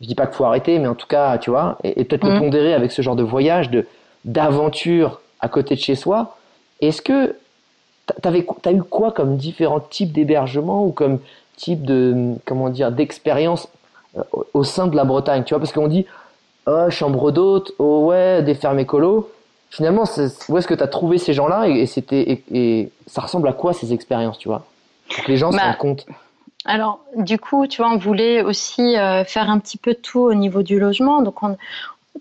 Je 0.00 0.06
dis 0.06 0.14
pas 0.14 0.26
qu'il 0.26 0.36
faut 0.36 0.44
arrêter, 0.44 0.78
mais 0.78 0.86
en 0.86 0.94
tout 0.94 1.08
cas, 1.08 1.38
tu 1.38 1.50
vois, 1.50 1.78
et, 1.82 2.04
peut-être 2.04 2.24
le 2.24 2.36
mmh. 2.36 2.40
pondérer 2.40 2.74
avec 2.74 2.92
ce 2.92 3.02
genre 3.02 3.16
de 3.16 3.24
voyage, 3.24 3.70
de 3.70 3.86
d'aventure 4.24 5.20
à 5.40 5.48
côté 5.48 5.74
de 5.74 5.80
chez 5.80 5.94
soi. 5.94 6.36
Est-ce 6.80 7.02
que 7.02 7.34
t'avais, 8.22 8.46
t'as 8.62 8.72
eu 8.72 8.82
quoi 8.82 9.10
comme 9.10 9.36
différents 9.36 9.80
types 9.80 10.12
d'hébergements 10.12 10.84
ou 10.84 10.92
comme 10.92 11.18
type 11.56 11.84
de, 11.84 12.34
comment 12.44 12.68
dire, 12.68 12.92
d'expérience 12.92 13.68
au 14.54 14.64
sein 14.64 14.86
de 14.86 14.96
la 14.96 15.04
Bretagne, 15.04 15.44
tu 15.44 15.54
vois, 15.54 15.60
parce 15.60 15.72
qu'on 15.72 15.88
dit 15.88 16.06
oh, 16.66 16.90
chambre 16.90 17.30
d'hôte, 17.30 17.72
oh 17.78 18.06
ouais, 18.06 18.42
des 18.42 18.54
fermes 18.54 18.78
écolo, 18.78 19.30
finalement, 19.70 20.04
où 20.48 20.58
est-ce 20.58 20.66
que 20.66 20.74
tu 20.74 20.82
as 20.82 20.88
trouvé 20.88 21.18
ces 21.18 21.32
gens-là 21.32 21.68
et, 21.68 21.86
c'était 21.86 22.42
et, 22.52 22.90
ça 23.06 23.22
ressemble 23.22 23.48
à 23.48 23.52
quoi 23.52 23.72
ces 23.72 23.92
expériences, 23.92 24.38
tu 24.38 24.48
vois? 24.48 24.64
Pour 25.14 25.24
que 25.24 25.30
les 25.30 25.36
gens 25.36 25.50
se 25.50 25.56
bah, 25.56 25.64
rendent 25.64 25.78
compte. 25.78 26.06
Alors, 26.64 27.00
du 27.16 27.38
coup, 27.38 27.66
tu 27.66 27.82
vois, 27.82 27.90
on 27.90 27.98
voulait 27.98 28.42
aussi 28.42 28.96
euh, 28.96 29.24
faire 29.24 29.48
un 29.48 29.58
petit 29.58 29.78
peu 29.78 29.94
tout 29.94 30.20
au 30.20 30.34
niveau 30.34 30.62
du 30.62 30.78
logement. 30.78 31.22
Donc, 31.22 31.42
on, 31.42 31.56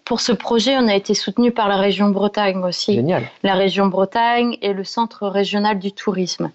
pour 0.08 0.22
ce 0.22 0.32
projet, 0.32 0.78
on 0.78 0.88
a 0.88 0.96
été 0.96 1.14
soutenu 1.14 1.52
par 1.52 1.68
la 1.68 1.76
région 1.76 2.10
Bretagne 2.10 2.64
aussi. 2.64 2.94
Génial. 2.94 3.24
La 3.44 3.56
région 3.56 3.88
Bretagne 3.88 4.58
et 4.62 4.72
le 4.72 4.86
Centre 4.86 5.28
régional 5.28 5.80
du 5.80 5.92
tourisme. 5.92 6.50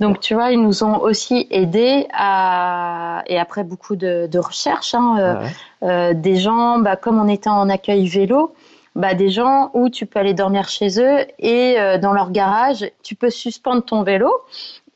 Donc, 0.00 0.20
tu 0.20 0.32
vois, 0.32 0.52
ils 0.52 0.60
nous 0.60 0.84
ont 0.84 0.98
aussi 1.00 1.46
aidés 1.50 2.06
à, 2.14 3.22
et 3.26 3.38
après 3.38 3.62
beaucoup 3.62 3.94
de, 3.94 4.38
recherches, 4.38 4.94
hein, 4.94 5.16
euh, 5.18 5.46
euh, 5.82 6.14
des 6.14 6.36
gens, 6.36 6.78
bah, 6.78 6.96
comme 6.96 7.20
on 7.20 7.28
était 7.28 7.50
en 7.50 7.68
accueil 7.68 8.08
vélo, 8.08 8.54
bah, 8.94 9.12
des 9.12 9.28
gens 9.28 9.70
où 9.74 9.90
tu 9.90 10.06
peux 10.06 10.18
aller 10.18 10.34
dormir 10.34 10.70
chez 10.70 10.98
eux 10.98 11.26
et 11.38 11.78
euh, 11.78 11.98
dans 11.98 12.14
leur 12.14 12.30
garage, 12.30 12.90
tu 13.02 13.16
peux 13.16 13.30
suspendre 13.30 13.84
ton 13.84 14.02
vélo 14.02 14.32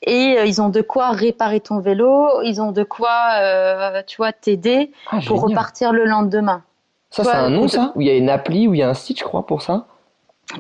et 0.01 0.39
ils 0.47 0.63
ont 0.63 0.71
de 0.71 0.81
quoi 0.81 1.11
réparer 1.11 1.61
ton 1.61 1.81
vélo, 1.81 2.41
ils 2.43 2.63
ont 2.63 2.73
de 2.73 2.85
quoi, 2.85 3.13
tu 4.07 4.17
vois, 4.17 4.33
t'aider 4.33 4.93
ah, 5.11 5.19
pour 5.27 5.43
repartir 5.43 5.93
le 5.93 6.05
lendemain. 6.05 6.63
Ça, 7.11 7.25
c'est 7.25 7.31
un 7.31 7.51
nom, 7.51 7.69
ça 7.69 7.93
Où 7.95 8.01
il 8.01 8.07
y 8.07 8.11
a 8.11 8.17
une 8.17 8.29
appli, 8.29 8.69
où 8.69 8.75
il 8.75 8.81
y 8.81 8.83
a 8.83 8.89
un 8.89 8.95
site, 8.95 9.19
je 9.19 9.25
crois, 9.25 9.47
pour 9.47 9.63
ça 9.63 9.87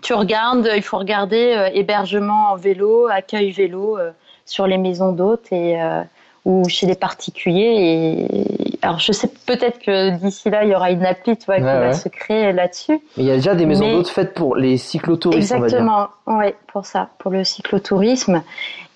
Tu 0.02 0.14
regardes, 0.14 0.68
il 0.74 0.82
faut 0.82 0.98
regarder 0.98 1.54
euh, 1.56 1.70
hébergement 1.74 2.52
en 2.52 2.56
vélo, 2.56 3.06
accueil 3.06 3.50
vélo 3.50 3.98
euh, 3.98 4.10
sur 4.46 4.66
les 4.66 4.78
maisons 4.78 5.12
d'hôtes 5.12 5.52
et 5.52 5.80
euh, 5.80 6.02
ou 6.46 6.66
chez 6.68 6.86
les 6.86 6.94
particuliers. 6.94 8.26
Et 8.30 8.78
alors, 8.80 8.98
je 8.98 9.12
sais 9.12 9.28
peut-être 9.46 9.78
que 9.78 10.16
d'ici 10.16 10.48
là, 10.48 10.64
il 10.64 10.70
y 10.70 10.74
aura 10.74 10.90
une 10.90 11.04
appli, 11.04 11.36
tu 11.36 11.44
vois, 11.44 11.56
qui 11.56 11.62
va 11.62 11.92
se 11.92 12.08
créer 12.08 12.52
là-dessus. 12.52 12.98
Mais 13.18 13.24
il 13.24 13.26
y 13.26 13.30
a 13.30 13.36
déjà 13.36 13.54
des 13.54 13.66
maisons 13.66 13.92
d'hôtes 13.92 14.08
faites 14.08 14.32
pour 14.32 14.56
les 14.56 14.78
cyclotouristes. 14.78 15.52
Exactement, 15.52 16.08
oui, 16.26 16.54
pour 16.72 16.86
ça, 16.86 17.10
pour 17.18 17.30
le 17.30 17.44
cyclotourisme. 17.44 18.42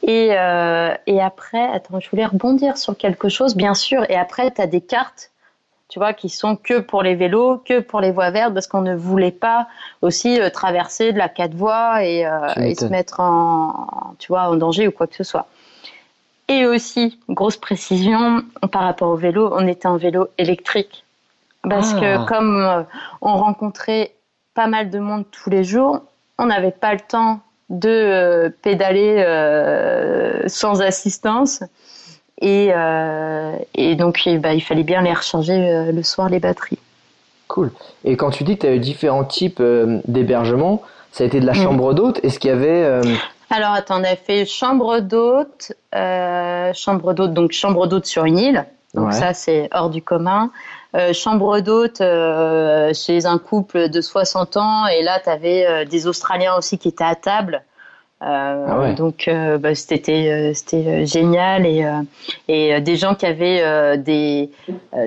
Et, 0.05 0.29
et 0.29 1.21
après, 1.21 1.69
attends, 1.75 2.01
je 2.01 2.09
voulais 2.09 2.25
rebondir 2.25 2.79
sur 2.79 2.97
quelque 2.97 3.29
chose, 3.29 3.55
bien 3.55 3.75
sûr. 3.75 4.09
Et 4.09 4.17
après, 4.17 4.51
tu 4.51 4.63
as 4.63 4.67
des 4.67 4.81
cartes 4.81 5.32
tu 5.93 5.99
vois, 5.99 6.15
qui 6.15 6.31
sont 6.31 6.57
que 6.57 6.81
pour 6.81 7.03
les 7.03 7.15
vélos, 7.15 7.59
que 7.59 7.81
pour 7.81 8.01
les 8.01 8.13
voies 8.13 8.31
vertes, 8.31 8.55
parce 8.55 8.67
qu'on 8.67 8.81
ne 8.81 8.95
voulait 8.95 9.31
pas 9.31 9.69
aussi 10.01 10.41
euh, 10.41 10.49
traverser 10.49 11.13
de 11.13 11.19
la 11.19 11.29
quatre 11.29 11.53
voies 11.53 12.03
et, 12.03 12.25
euh, 12.25 12.75
se 12.75 12.87
mettre 12.87 13.21
en, 13.21 14.15
tu 14.19 14.29
vois, 14.29 14.49
en 14.49 14.57
danger 14.57 14.89
ou 14.89 14.91
quoi 14.91 15.07
que 15.07 15.15
ce 15.15 15.23
soit. 15.23 15.49
Et 16.49 16.65
aussi, 16.65 17.21
grosse 17.29 17.59
précision 17.59 18.43
par 18.71 18.85
rapport 18.85 19.11
au 19.11 19.17
vélo, 19.17 19.51
on 19.53 19.67
était 19.67 19.87
en 19.87 19.99
vélo 19.99 20.29
électrique. 20.39 21.05
Parce 21.69 21.93
que 21.93 22.23
ah. 22.23 22.25
comme 22.27 22.57
euh, 22.57 22.83
on 23.21 23.37
rencontrait 23.37 24.15
pas 24.55 24.69
mal 24.69 24.89
de 24.89 24.99
monde 24.99 25.27
tous 25.31 25.51
les 25.51 25.63
jours, 25.63 26.01
on 26.39 26.47
n'avait 26.47 26.71
pas 26.71 26.95
le 26.95 27.01
temps 27.01 27.41
de 27.69 28.49
pédaler 28.63 29.23
sans 30.47 30.81
assistance. 30.81 31.63
Et, 32.43 32.73
euh, 32.75 33.57
et 33.75 33.95
donc, 33.95 34.29
bah, 34.41 34.53
il 34.53 34.61
fallait 34.61 34.83
bien 34.83 35.01
les 35.01 35.15
recharger 35.15 35.53
euh, 35.53 35.93
le 35.93 36.03
soir, 36.03 36.29
les 36.29 36.41
batteries. 36.41 36.79
Cool. 37.47 37.71
Et 38.05 38.17
quand 38.17 38.31
tu 38.31 38.43
dis 38.43 38.57
que 38.57 38.63
tu 38.63 38.67
as 38.67 38.75
eu 38.75 38.81
différents 38.81 39.25
types 39.25 39.61
euh, 39.61 40.01
d'hébergement, 40.09 40.83
ça 41.13 41.23
a 41.23 41.27
été 41.29 41.39
de 41.39 41.47
la 41.47 41.55
chambre 41.55 41.95
d'hôte 41.95 42.19
Est-ce 42.25 42.41
qu'il 42.41 42.51
y 42.51 42.53
avait. 42.53 43.01
Alors, 43.51 43.73
attends, 43.73 44.01
on 44.01 44.05
a 44.05 44.17
fait 44.17 44.45
chambre 44.45 45.01
d'hôte, 45.01 45.73
chambre 45.93 47.13
d'hôte, 47.13 47.35
donc 47.35 47.53
chambre 47.53 47.87
d'hôte 47.87 48.07
sur 48.07 48.25
une 48.25 48.39
île. 48.39 48.65
Donc, 48.95 49.13
ça, 49.13 49.35
c'est 49.35 49.69
hors 49.73 49.91
du 49.91 50.01
commun. 50.01 50.51
chambre 51.13 51.61
d'hôte 51.61 51.99
chez 51.99 53.27
un 53.27 53.39
couple 53.39 53.91
de 53.91 54.01
60 54.01 54.57
ans. 54.57 54.87
Et 54.87 55.03
là, 55.03 55.21
tu 55.23 55.29
avais 55.29 55.85
des 55.85 56.07
Australiens 56.07 56.55
aussi 56.57 56.79
qui 56.79 56.89
étaient 56.89 57.05
à 57.05 57.15
table. 57.15 57.63
Euh, 58.25 58.67
ah 58.69 58.93
donc 58.93 59.27
euh, 59.27 59.59
bah, 59.59 59.75
c'était 59.75 60.31
euh, 60.31 60.55
c'était 60.55 61.07
génial 61.07 61.67
et 61.67 61.85
et 62.47 62.81
des 62.81 62.97
gens 62.97 63.17
qui 63.17 63.27
avaient 63.27 63.99
des 63.99 64.51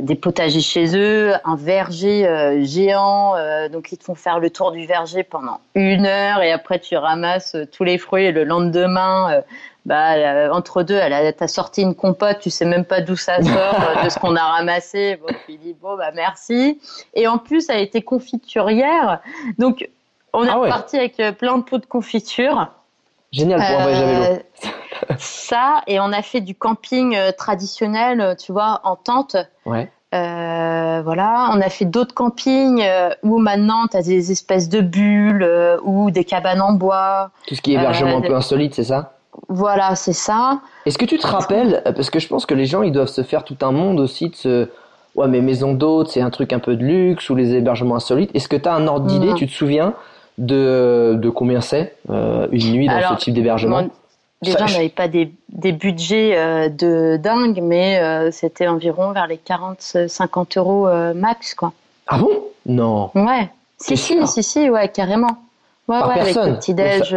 des 0.02 0.16
potagers 0.16 0.60
chez 0.60 0.98
eux, 0.98 1.32
un 1.46 1.56
verger 1.56 2.28
géant, 2.66 3.36
donc 3.72 3.92
ils 3.92 3.98
te 3.98 4.04
font 4.04 4.16
faire 4.16 4.40
le 4.40 4.50
tour 4.50 4.72
du 4.72 4.86
verger 4.86 5.24
pendant 5.24 5.60
une 5.76 6.06
heure 6.06 6.42
et 6.42 6.52
après 6.52 6.80
tu 6.80 6.98
ramasses 6.98 7.56
tous 7.72 7.86
les 7.86 7.98
fruits 7.98 8.26
et 8.26 8.32
le 8.32 8.44
lendemain 8.44 9.44
bah, 9.86 10.52
entre 10.52 10.82
deux, 10.84 10.96
elle 10.96 11.14
a, 11.14 11.48
sorti 11.48 11.84
une 11.84 11.96
compote, 11.96 12.40
tu 12.40 12.50
sais 12.50 12.66
même 12.66 12.86
pas 12.86 13.02
d'où 13.02 13.16
ça 13.16 13.42
sort, 13.42 14.04
de 14.04 14.10
ce 14.10 14.20
qu'on 14.20 14.36
a 14.36 14.44
ramassé. 14.44 15.20
Bon, 15.22 15.34
tu 15.46 15.58
dis 15.58 15.76
bon 15.80 15.96
bah 15.96 16.12
merci. 16.14 16.82
Et 17.14 17.28
en 17.28 17.38
plus, 17.38 17.70
elle 17.70 17.82
été 17.82 18.02
confiturière, 18.02 19.22
donc 19.58 19.88
on 20.34 20.44
est 20.44 20.50
ah 20.50 20.58
reparti 20.58 20.98
avec 20.98 21.16
plein 21.38 21.60
de 21.60 21.64
pots 21.64 21.78
de 21.78 21.86
confiture. 21.86 22.68
Génial 23.36 23.60
pour 23.60 23.80
un 23.80 23.84
voyage 23.84 24.02
à 24.02 24.06
vélo. 24.06 24.24
Euh, 24.24 25.14
ça, 25.18 25.82
et 25.88 26.00
on 26.00 26.14
a 26.14 26.22
fait 26.22 26.40
du 26.40 26.56
camping 26.56 27.16
euh, 27.16 27.32
traditionnel, 27.38 28.22
euh, 28.22 28.34
tu 28.36 28.54
vois, 28.54 28.80
en 28.86 28.96
tente. 28.96 29.36
Ouais. 29.66 29.92
voilà, 30.14 31.50
on 31.52 31.60
a 31.60 31.70
fait 31.70 31.84
d'autres 31.84 32.16
campings 32.16 32.82
où 33.24 33.38
maintenant 33.38 33.88
tu 33.92 33.98
as 33.98 34.02
des 34.02 34.32
espèces 34.32 34.70
de 34.70 34.80
bulles 34.80 35.46
ou 35.84 36.10
des 36.12 36.24
cabanes 36.24 36.62
en 36.62 36.72
bois. 36.72 37.32
Tout 37.48 37.56
ce 37.56 37.62
qui 37.62 37.74
est 37.74 37.76
hébergement 37.76 38.18
un 38.18 38.22
peu 38.22 38.36
insolite, 38.36 38.74
c'est 38.74 38.86
ça? 38.86 39.18
Voilà, 39.50 39.96
c'est 39.96 40.14
ça. 40.14 40.62
Est-ce 40.86 40.98
que 40.98 41.04
tu 41.04 41.18
te 41.18 41.28
rappelles, 41.28 41.84
parce 41.84 42.10
que 42.10 42.20
je 42.20 42.30
pense 42.30 42.46
que 42.46 42.54
les 42.54 42.66
gens 42.66 42.84
ils 42.84 42.94
doivent 42.94 43.10
se 43.10 43.24
faire 43.24 43.44
tout 43.44 43.58
un 43.62 43.74
monde 43.74 44.00
aussi 44.00 44.30
de 44.30 44.36
ce. 44.36 44.70
Ouais, 45.16 45.28
mais 45.28 45.42
maison 45.42 45.74
d'hôtes, 45.74 46.10
c'est 46.10 46.22
un 46.22 46.30
truc 46.30 46.54
un 46.54 46.60
peu 46.60 46.76
de 46.78 46.84
luxe 46.84 47.30
ou 47.30 47.36
les 47.36 47.54
hébergements 47.54 47.96
insolites. 47.96 48.32
Est-ce 48.34 48.48
que 48.48 48.58
tu 48.58 48.70
as 48.70 48.74
un 48.74 48.88
ordre 48.88 49.08
d'idée? 49.08 49.34
Tu 49.34 49.48
te 49.48 49.52
souviens 49.52 49.94
de, 50.38 51.18
de 51.20 51.30
combien 51.30 51.62
c'est 51.62 51.96
euh, 52.10 52.48
une 52.52 52.74
nuit 52.74 52.88
dans 52.88 53.02
ce 53.10 53.24
type 53.24 53.34
d'hébergement? 53.34 53.88
Déjà, 54.42 54.66
on 54.68 54.72
n'avait 54.72 54.90
pas 54.90 55.08
des, 55.08 55.32
des 55.50 55.72
budgets 55.72 56.38
euh, 56.38 56.70
de 56.70 57.18
dingue, 57.18 57.60
mais 57.64 58.00
euh, 58.00 58.30
c'était 58.32 58.68
environ 58.68 59.12
vers 59.12 59.28
les 59.28 59.38
40-50 59.38 60.60
euros 60.60 60.88
max, 61.16 61.56
quoi. 61.56 61.74
Ah 62.08 62.18
bon? 62.18 62.30
Non. 62.66 63.12
Ouais. 63.16 63.50
Si, 63.78 63.98
si, 63.98 64.26
si, 64.28 64.44
si, 64.44 64.70
ouais, 64.70 64.90
carrément. 64.90 65.38
Ouais, 65.88 66.00
Par 66.00 66.10
ouais, 66.10 66.16
personne. 66.16 66.44
avec 66.44 66.54
le 66.54 66.60
petit-déj. 66.60 67.16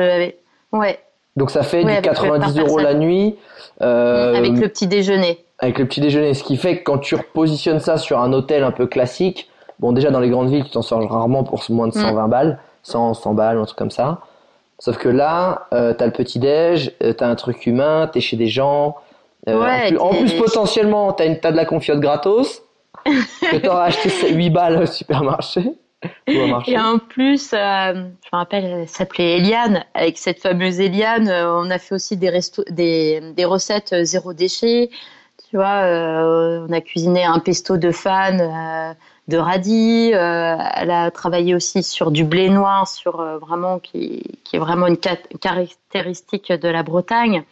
Ouais. 0.72 0.98
Donc 1.36 1.50
ça 1.50 1.62
fait 1.62 1.84
du 1.84 2.02
90 2.02 2.58
euros 2.58 2.78
la 2.78 2.94
nuit. 2.94 3.36
avec 3.80 4.52
le 4.52 4.68
petit 4.68 4.86
déjeuner. 4.86 5.44
Avec 5.58 5.78
le 5.78 5.86
petit 5.86 6.00
déjeuner. 6.00 6.34
Ce 6.34 6.44
qui 6.44 6.56
fait 6.56 6.78
que 6.78 6.84
quand 6.84 6.98
tu 6.98 7.16
repositionnes 7.16 7.80
ça 7.80 7.96
sur 7.96 8.20
un 8.20 8.32
hôtel 8.32 8.62
un 8.62 8.70
peu 8.70 8.86
classique, 8.86 9.48
bon, 9.80 9.92
déjà 9.92 10.10
dans 10.10 10.20
les 10.20 10.30
grandes 10.30 10.50
villes, 10.50 10.64
tu 10.64 10.70
t'en 10.70 10.82
sors 10.82 11.06
rarement 11.10 11.42
pour 11.42 11.62
moins 11.70 11.88
de 11.88 11.92
120 11.92 12.26
mm. 12.26 12.30
balles. 12.30 12.58
100, 12.88 13.14
100 13.14 13.34
balles, 13.34 13.58
un 13.58 13.64
truc 13.64 13.78
comme 13.78 13.90
ça. 13.90 14.20
Sauf 14.78 14.96
que 14.96 15.08
là, 15.08 15.66
euh, 15.72 15.92
t'as 15.92 16.06
le 16.06 16.12
petit-déj, 16.12 16.92
euh, 17.02 17.12
t'as 17.12 17.28
un 17.28 17.34
truc 17.34 17.66
humain, 17.66 18.08
t'es 18.12 18.20
chez 18.20 18.36
des 18.36 18.46
gens. 18.46 18.96
Euh, 19.48 19.96
en, 19.98 20.10
plus, 20.10 20.34
potentiellement, 20.34 21.12
t'as, 21.12 21.26
une, 21.26 21.40
t'as 21.40 21.50
de 21.50 21.56
la 21.56 21.64
confiote 21.64 22.00
gratos 22.00 22.62
que 23.04 23.56
t'auras 23.56 23.86
acheté 23.86 24.32
8 24.32 24.50
balles 24.50 24.82
au 24.82 24.86
supermarché. 24.86 25.72
Et 26.28 26.78
en 26.78 26.98
plus, 26.98 27.50
je 27.50 27.94
me 27.96 28.10
rappelle, 28.30 28.64
elle 28.64 28.88
s'appelait 28.88 29.38
Eliane. 29.38 29.84
Avec 29.94 30.16
cette 30.16 30.40
fameuse 30.40 30.78
Eliane, 30.78 31.28
on 31.28 31.70
a 31.70 31.78
fait 31.78 31.96
aussi 31.96 32.16
des, 32.16 32.30
des, 32.70 33.20
des 33.34 33.44
recettes 33.44 34.04
zéro 34.04 34.32
déchet. 34.32 34.90
Tu 35.50 35.56
vois, 35.56 35.82
on 35.82 36.72
a 36.72 36.80
cuisiné 36.80 37.24
un 37.24 37.40
pesto 37.40 37.78
de 37.78 37.90
fan 37.90 38.94
de 39.28 39.36
radis. 39.36 40.12
Euh, 40.14 40.56
elle 40.74 40.90
a 40.90 41.10
travaillé 41.10 41.54
aussi 41.54 41.82
sur 41.82 42.10
du 42.10 42.24
blé 42.24 42.48
noir, 42.48 42.88
sur 42.88 43.20
euh, 43.20 43.38
vraiment 43.38 43.78
qui, 43.78 44.22
qui, 44.44 44.56
est 44.56 44.58
vraiment 44.58 44.86
une 44.86 44.96
caractéristique 44.96 46.52
de 46.52 46.68
la 46.68 46.82
Bretagne. 46.82 47.44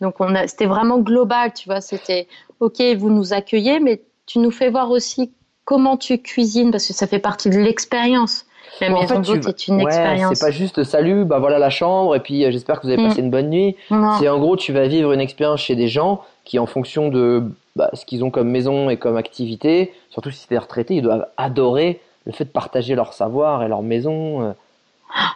Donc 0.00 0.20
on 0.20 0.34
a, 0.34 0.46
c'était 0.46 0.66
vraiment 0.66 0.98
global, 0.98 1.52
tu 1.54 1.68
vois. 1.68 1.80
C'était 1.80 2.28
ok, 2.60 2.80
vous 2.96 3.10
nous 3.10 3.32
accueillez, 3.32 3.80
mais 3.80 4.02
tu 4.26 4.38
nous 4.38 4.50
fais 4.50 4.70
voir 4.70 4.90
aussi 4.90 5.32
comment 5.64 5.96
tu 5.96 6.18
cuisines 6.18 6.70
parce 6.70 6.86
que 6.86 6.92
ça 6.92 7.06
fait 7.06 7.18
partie 7.18 7.50
de 7.50 7.58
l'expérience. 7.58 8.46
La 8.80 8.90
maison 8.90 9.20
d'hôte 9.20 9.46
est 9.46 9.68
une 9.68 9.80
expérience. 9.80 10.34
C'est 10.34 10.44
pas 10.44 10.50
juste 10.50 10.82
salut, 10.84 11.24
bah 11.24 11.38
voilà 11.38 11.58
la 11.58 11.70
chambre 11.70 12.16
et 12.16 12.20
puis 12.20 12.44
euh, 12.44 12.50
j'espère 12.50 12.80
que 12.80 12.86
vous 12.86 12.92
avez 12.92 13.02
mm. 13.02 13.08
passé 13.08 13.20
une 13.20 13.30
bonne 13.30 13.48
nuit. 13.48 13.76
C'est 14.18 14.28
en 14.28 14.38
gros 14.38 14.56
tu 14.56 14.72
vas 14.72 14.88
vivre 14.88 15.12
une 15.12 15.20
expérience 15.20 15.60
chez 15.60 15.76
des 15.76 15.88
gens 15.88 16.22
qui 16.44 16.58
en 16.58 16.66
fonction 16.66 17.08
de 17.08 17.44
bah, 17.76 17.90
ce 17.92 18.04
qu'ils 18.04 18.24
ont 18.24 18.30
comme 18.30 18.50
maison 18.50 18.88
et 18.90 18.96
comme 18.96 19.16
activité, 19.16 19.92
surtout 20.10 20.30
si 20.30 20.46
c'est 20.48 20.58
retraités, 20.58 20.94
ils 20.94 21.02
doivent 21.02 21.26
adorer 21.36 22.00
le 22.24 22.32
fait 22.32 22.44
de 22.44 22.50
partager 22.50 22.94
leur 22.94 23.12
savoir 23.12 23.62
et 23.62 23.68
leur 23.68 23.82
maison. 23.82 24.42
Euh. 24.42 24.52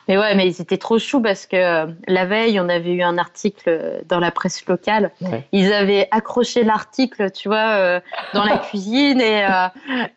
Mais 0.09 0.17
ouais, 0.17 0.35
mais 0.35 0.47
ils 0.47 0.61
étaient 0.61 0.79
trop 0.79 0.99
choux 0.99 1.21
parce 1.21 1.47
que 1.47 1.57
euh, 1.57 1.87
la 2.07 2.25
veille, 2.25 2.59
on 2.61 2.69
avait 2.69 2.93
eu 2.93 3.03
un 3.03 3.19
article 3.19 4.03
dans 4.09 4.21
la 4.21 4.31
presse 4.31 4.65
locale. 4.67 5.13
Ils 5.53 5.73
avaient 5.73 6.09
accroché 6.11 6.65
l'article, 6.65 7.31
tu 7.31 7.49
vois, 7.49 7.75
euh, 7.75 8.01
dans 8.35 8.45
la 8.45 8.59
cuisine 8.71 9.21
et, 9.21 9.47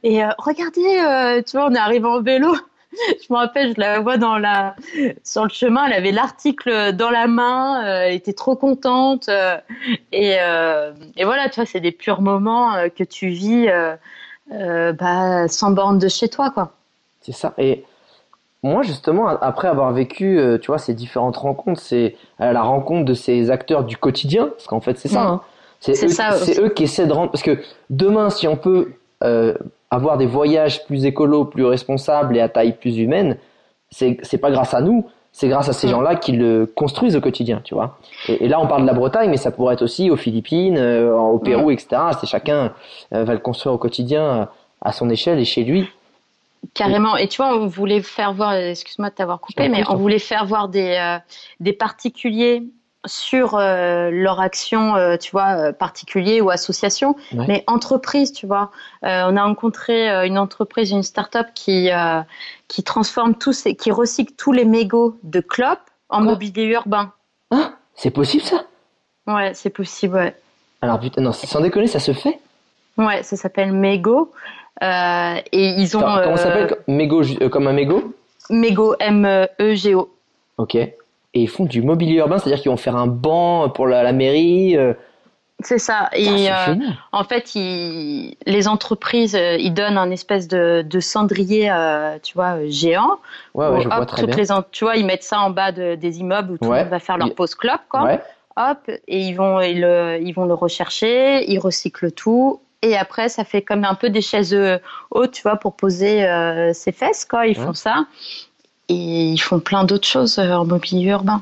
et 0.03 0.23
regardez, 0.37 1.43
tu 1.43 1.57
vois, 1.57 1.67
on 1.67 1.75
est 1.75 1.79
arrivé 1.79 2.05
en 2.05 2.21
vélo. 2.21 2.55
je 3.21 3.33
me 3.33 3.37
rappelle, 3.37 3.73
je 3.75 3.79
la 3.79 3.99
vois 3.99 4.17
dans 4.17 4.37
la, 4.37 4.75
sur 5.23 5.43
le 5.43 5.49
chemin, 5.49 5.85
elle 5.85 5.93
avait 5.93 6.11
l'article 6.11 6.93
dans 6.93 7.09
la 7.09 7.27
main, 7.27 7.83
euh, 7.85 8.07
elle 8.07 8.15
était 8.15 8.33
trop 8.33 8.55
contente. 8.55 9.29
Euh, 9.29 9.57
et, 10.11 10.35
euh, 10.39 10.91
et, 11.15 11.23
voilà, 11.23 11.49
tu 11.49 11.55
vois, 11.55 11.65
c'est 11.65 11.79
des 11.79 11.91
purs 11.91 12.21
moments 12.21 12.73
que 12.95 13.03
tu 13.03 13.29
vis 13.29 13.67
bah, 14.49 15.47
sans 15.47 15.71
borne 15.71 15.99
de 15.99 16.07
chez 16.07 16.27
toi, 16.27 16.51
quoi. 16.51 16.73
C'est 17.21 17.31
ça. 17.31 17.53
Et 17.57 17.85
moi, 18.63 18.81
justement, 18.83 19.27
après 19.27 19.67
avoir 19.67 19.91
vécu, 19.93 20.39
tu 20.61 20.67
vois, 20.67 20.77
ces 20.77 20.93
différentes 20.93 21.37
rencontres, 21.37 21.79
c'est 21.79 22.15
la 22.39 22.61
rencontre 22.61 23.05
de 23.05 23.13
ces 23.13 23.51
acteurs 23.51 23.83
du 23.83 23.95
quotidien, 23.95 24.47
parce 24.47 24.67
qu'en 24.67 24.81
fait, 24.81 24.97
c'est 24.97 25.07
ça. 25.07 25.21
Hein. 25.21 25.41
C'est 25.79 26.59
eux, 26.59 26.65
eux, 26.65 26.69
qui 26.69 26.83
essaient 26.83 27.07
de 27.07 27.13
rendre. 27.13 27.31
Parce 27.31 27.41
que 27.41 27.59
demain, 27.89 28.29
si 28.29 28.47
on 28.47 28.57
peut 28.57 28.93
avoir 29.91 30.17
des 30.17 30.25
voyages 30.25 30.85
plus 30.85 31.05
écolos, 31.05 31.45
plus 31.45 31.65
responsables 31.65 32.35
et 32.37 32.41
à 32.41 32.49
taille 32.49 32.73
plus 32.73 32.97
humaine, 32.97 33.37
c'est 33.91 34.37
pas 34.39 34.49
grâce 34.49 34.73
à 34.73 34.81
nous, 34.81 35.05
c'est 35.33 35.47
grâce 35.47 35.69
à 35.69 35.73
ces 35.73 35.87
gens-là 35.87 36.15
qui 36.15 36.31
le 36.31 36.65
construisent 36.65 37.15
au 37.15 37.21
quotidien, 37.21 37.61
tu 37.63 37.73
vois. 37.73 37.97
Et, 38.27 38.47
là, 38.47 38.59
on 38.59 38.67
parle 38.67 38.81
de 38.81 38.87
la 38.87 38.93
Bretagne, 38.93 39.29
mais 39.29 39.37
ça 39.37 39.51
pourrait 39.51 39.75
être 39.75 39.81
aussi 39.81 40.09
aux 40.09 40.17
Philippines, 40.17 40.77
euh, 40.77 41.13
au 41.13 41.39
Pérou, 41.39 41.71
etc. 41.71 42.01
C'est 42.19 42.27
chacun 42.27 42.73
va 43.11 43.33
le 43.33 43.39
construire 43.39 43.75
au 43.75 43.77
quotidien 43.77 44.49
à 44.81 44.91
son 44.91 45.09
échelle 45.09 45.39
et 45.39 45.45
chez 45.45 45.63
lui. 45.63 45.87
Carrément. 46.73 47.17
Et 47.17 47.27
tu 47.27 47.37
vois, 47.37 47.55
on 47.55 47.67
voulait 47.67 48.01
faire 48.01 48.33
voir, 48.33 48.53
excuse-moi 48.53 49.09
de 49.09 49.15
t'avoir 49.15 49.39
coupé, 49.39 49.67
mais 49.67 49.83
on 49.89 49.95
voulait 49.95 50.19
faire 50.19 50.45
voir 50.45 50.69
des, 50.69 50.97
euh, 50.99 51.17
des 51.59 51.73
particuliers 51.73 52.63
sur 53.05 53.55
euh, 53.55 54.09
leur 54.11 54.39
action, 54.39 54.95
euh, 54.95 55.17
tu 55.17 55.31
vois, 55.31 55.73
particulier 55.73 56.41
ou 56.41 56.49
association, 56.49 57.15
mais 57.33 57.63
entreprise, 57.67 58.31
tu 58.31 58.45
vois. 58.45 58.71
on 59.03 59.35
a 59.35 59.43
rencontré 59.43 60.25
une 60.27 60.37
entreprise, 60.37 60.91
une 60.91 61.03
start-up 61.03 61.47
qui, 61.55 61.89
qui 62.67 62.83
transforme 62.83 63.35
tous, 63.35 63.67
qui 63.77 63.91
recycle 63.91 64.33
tous 64.37 64.51
les 64.51 64.65
mégots 64.65 65.17
de 65.23 65.39
clopes 65.39 65.79
en 66.09 66.21
mobilier 66.21 66.65
urbain. 66.65 67.11
Ah, 67.49 67.73
c'est 67.95 68.11
possible 68.11 68.43
ça? 68.43 68.63
Ouais, 69.27 69.53
c'est 69.53 69.69
possible, 69.69 70.15
ouais. 70.15 70.35
Alors 70.81 70.99
putain, 70.99 71.21
non, 71.21 71.31
sans 71.31 71.61
déconner, 71.61 71.87
ça 71.87 71.99
se 71.99 72.11
fait? 72.13 72.39
Ouais, 72.97 73.23
ça 73.23 73.35
s'appelle 73.35 73.71
mégot. 73.71 74.31
Euh, 74.81 75.35
et 75.51 75.69
ils 75.77 75.95
ont. 75.95 76.01
comment 76.01 76.37
ça 76.37 76.43
s'appelle? 76.43 76.73
Euh, 76.73 76.91
Mégo, 76.91 77.21
euh, 77.23 77.49
comme 77.49 77.67
un 77.67 77.73
mégot? 77.73 78.15
Mégo, 78.49 78.95
M-E-G-O. 78.99 80.09
Ok. 80.57 80.77
Et 81.33 81.41
ils 81.41 81.49
font 81.49 81.65
du 81.65 81.81
mobilier 81.81 82.15
urbain, 82.15 82.37
c'est-à-dire 82.37 82.61
qu'ils 82.61 82.71
vont 82.71 82.77
faire 82.77 82.95
un 82.95 83.07
banc 83.07 83.69
pour 83.69 83.87
la, 83.87 84.11
mairie. 84.11 84.75
C'est 85.63 85.77
ça. 85.77 86.09
Et 86.13 86.49
en 87.11 87.23
fait, 87.23 87.55
ils, 87.55 88.35
les 88.45 88.67
entreprises, 88.67 89.39
ils 89.59 89.73
donnent 89.73 89.97
un 89.97 90.11
espèce 90.11 90.47
de, 90.47 90.81
de 90.81 90.99
cendrier, 90.99 91.71
tu 92.21 92.33
vois, 92.33 92.65
géant. 92.67 93.19
Ouais, 93.53 93.67
ouais, 93.67 93.81
je 93.81 93.87
vois 93.87 94.05
très 94.05 94.25
bien. 94.27 94.35
Les, 94.35 94.47
tu 94.71 94.83
vois, 94.83 94.97
ils 94.97 95.05
mettent 95.05 95.23
ça 95.23 95.39
en 95.39 95.51
bas 95.51 95.71
de, 95.71 95.95
des 95.95 96.19
immeubles 96.19 96.51
où 96.51 96.57
tout 96.57 96.69
le 96.69 96.79
monde 96.79 96.89
va 96.89 96.99
faire 96.99 97.17
leur 97.17 97.33
pause 97.33 97.55
clope, 97.55 97.81
quoi. 97.87 98.19
Hop, 98.57 98.79
et 98.89 99.21
ils 99.21 99.33
vont, 99.33 99.61
ils, 99.61 100.19
ils 100.21 100.33
vont 100.33 100.43
le 100.43 100.53
rechercher, 100.53 101.49
ils 101.49 101.59
recyclent 101.59 102.11
tout, 102.11 102.59
et 102.83 102.97
après, 102.97 103.29
ça 103.29 103.43
fait 103.43 103.61
comme 103.61 103.85
un 103.85 103.93
peu 103.93 104.09
des 104.09 104.21
chaises 104.21 104.53
euh, 104.53 104.79
hautes, 105.11 105.33
tu 105.33 105.43
vois, 105.43 105.57
pour 105.57 105.75
poser 105.75 106.25
euh, 106.25 106.73
ses 106.73 106.91
fesses, 106.91 107.25
quoi. 107.25 107.45
Ils 107.45 107.55
font 107.55 107.73
ça. 107.73 108.05
Et 108.91 109.25
ils 109.29 109.37
font 109.39 109.59
plein 109.59 109.83
d'autres 109.83 110.07
choses 110.07 110.39
euh, 110.39 110.53
en 110.53 110.65
mobilier 110.65 111.09
urbain. 111.09 111.41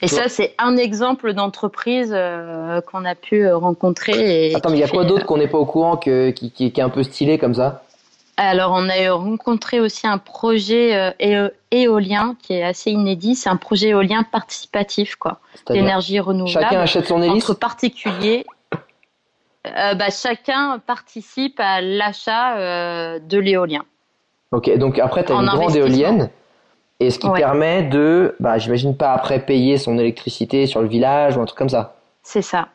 et 0.00 0.08
ça, 0.08 0.28
c'est 0.28 0.54
un 0.58 0.76
exemple 0.76 1.32
d'entreprise 1.32 2.10
qu'on 2.10 3.04
a 3.04 3.14
pu 3.14 3.50
rencontrer. 3.52 4.54
Attends, 4.54 4.70
mais 4.70 4.76
il 4.76 4.80
y 4.80 4.84
a 4.84 4.88
quoi 4.88 5.04
d'autre 5.04 5.26
qu'on 5.26 5.38
n'est 5.38 5.48
pas 5.48 5.58
au 5.58 5.66
courant, 5.66 5.96
que, 5.96 6.30
qui, 6.30 6.50
qui, 6.50 6.66
est 6.66 6.80
un 6.80 6.90
peu 6.90 7.02
stylé 7.02 7.38
comme 7.38 7.54
ça? 7.54 7.82
Alors, 8.36 8.72
on 8.72 8.88
a 8.88 9.12
rencontré 9.12 9.80
aussi 9.80 10.06
un 10.06 10.18
projet 10.18 11.14
éolien 11.70 12.36
qui 12.42 12.54
est 12.54 12.64
assez 12.64 12.90
inédit. 12.90 13.36
C'est 13.36 13.48
un 13.48 13.56
projet 13.56 13.88
éolien 13.88 14.22
participatif, 14.22 15.16
quoi, 15.16 15.38
d'énergie 15.70 16.20
renouvelable. 16.20 16.66
Chacun 16.66 16.80
achète 16.80 17.06
son 17.06 17.22
hélice? 17.22 17.44
Entre 17.44 17.54
particuliers 17.54 18.44
euh, 19.66 19.94
bah, 19.94 20.10
chacun 20.10 20.78
participe 20.86 21.58
à 21.58 21.80
l'achat 21.80 22.58
euh, 22.58 23.18
de 23.18 23.38
l'éolien. 23.38 23.84
Ok, 24.52 24.76
donc 24.76 24.98
après, 24.98 25.24
tu 25.24 25.32
as 25.32 25.36
une 25.36 25.46
grande 25.46 25.74
éolienne. 25.74 26.30
Et 27.00 27.10
ce 27.10 27.18
qui 27.18 27.28
permet 27.30 27.82
de, 27.82 28.36
bah, 28.40 28.58
j'imagine 28.58 28.96
pas 28.96 29.12
après 29.12 29.40
payer 29.40 29.78
son 29.78 29.98
électricité 29.98 30.66
sur 30.66 30.80
le 30.80 30.88
village 30.88 31.36
ou 31.36 31.40
un 31.40 31.44
truc 31.44 31.58
comme 31.58 31.68
ça. 31.68 31.96
C'est 32.22 32.42
ça. 32.42 32.68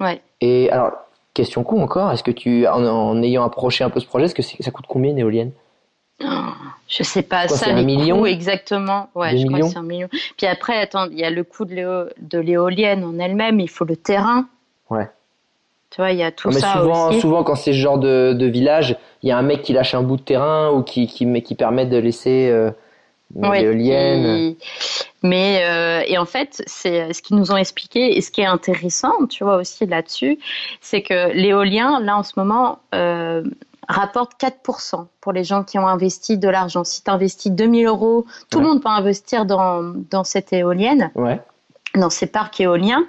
Ouais. 0.00 0.20
Et 0.40 0.68
alors, 0.70 0.92
question 1.32 1.62
con 1.62 1.80
encore, 1.82 2.10
est-ce 2.12 2.22
que 2.22 2.30
tu, 2.32 2.66
en, 2.66 3.22
ayant 3.22 3.44
approché 3.44 3.84
un 3.84 3.90
peu 3.90 4.00
ce 4.00 4.06
projet, 4.06 4.26
est-ce 4.26 4.34
que 4.34 4.42
ça 4.42 4.70
coûte 4.70 4.86
combien 4.88 5.12
une 5.12 5.18
éolienne? 5.18 5.52
Oh, 6.22 6.26
Je 6.88 7.02
sais 7.02 7.22
pas, 7.22 7.48
ça, 7.48 7.70
un 7.70 7.82
million? 7.82 8.26
exactement. 8.26 9.08
Ouais, 9.14 9.36
je 9.36 9.46
crois 9.46 9.60
que 9.60 9.66
c'est 9.66 9.78
un 9.78 9.82
million. 9.82 10.08
Puis 10.36 10.46
après, 10.46 10.78
attends, 10.78 11.06
il 11.10 11.18
y 11.18 11.24
a 11.24 11.30
le 11.30 11.44
coût 11.44 11.64
de 11.64 12.38
l'éolienne 12.38 13.04
en 13.04 13.18
elle-même, 13.18 13.60
il 13.60 13.70
faut 13.70 13.84
le 13.84 13.96
terrain. 13.96 14.46
Ouais. 14.90 15.08
Tu 15.90 16.00
vois, 16.00 16.10
il 16.10 16.18
y 16.18 16.22
a 16.22 16.32
tout 16.32 16.48
mais 16.48 16.58
ça 16.60 16.74
souvent, 16.74 17.08
aussi. 17.08 17.20
Souvent, 17.20 17.44
quand 17.44 17.54
c'est 17.54 17.72
ce 17.72 17.76
genre 17.78 17.98
de, 17.98 18.32
de 18.32 18.46
village, 18.46 18.96
il 19.22 19.28
y 19.28 19.32
a 19.32 19.36
un 19.36 19.42
mec 19.42 19.62
qui 19.62 19.72
lâche 19.72 19.94
un 19.94 20.02
bout 20.02 20.16
de 20.16 20.22
terrain 20.22 20.70
ou 20.70 20.82
qui, 20.82 21.06
qui, 21.06 21.42
qui 21.42 21.54
permet 21.54 21.86
de 21.86 21.98
laisser 21.98 22.48
euh, 22.50 22.70
l'éolienne. 23.34 24.54
Mais 25.22 25.62
euh, 25.64 26.02
et 26.06 26.18
en 26.18 26.24
fait, 26.24 26.62
c'est 26.66 27.12
ce 27.12 27.22
qu'ils 27.22 27.36
nous 27.36 27.52
ont 27.52 27.56
expliqué 27.56 28.16
et 28.16 28.20
ce 28.20 28.30
qui 28.30 28.40
est 28.40 28.46
intéressant, 28.46 29.26
tu 29.28 29.44
vois 29.44 29.56
aussi 29.56 29.86
là-dessus, 29.86 30.38
c'est 30.80 31.02
que 31.02 31.32
l'éolien, 31.32 32.00
là 32.00 32.16
en 32.16 32.22
ce 32.22 32.32
moment, 32.36 32.80
euh, 32.94 33.44
rapporte 33.88 34.32
4% 34.40 35.06
pour 35.20 35.32
les 35.32 35.44
gens 35.44 35.62
qui 35.62 35.78
ont 35.78 35.86
investi 35.86 36.38
de 36.38 36.48
l'argent. 36.48 36.84
Si 36.84 37.02
tu 37.02 37.10
investis 37.10 37.52
2000 37.52 37.86
euros, 37.86 38.26
tout 38.50 38.60
le 38.60 38.66
monde 38.66 38.82
peut 38.82 38.88
investir 38.88 39.46
dans, 39.46 39.94
dans 40.10 40.24
cette 40.24 40.52
éolienne. 40.52 41.10
Ouais 41.14 41.40
dans 41.94 42.10
ces 42.10 42.26
parcs 42.26 42.60
éoliens 42.60 43.04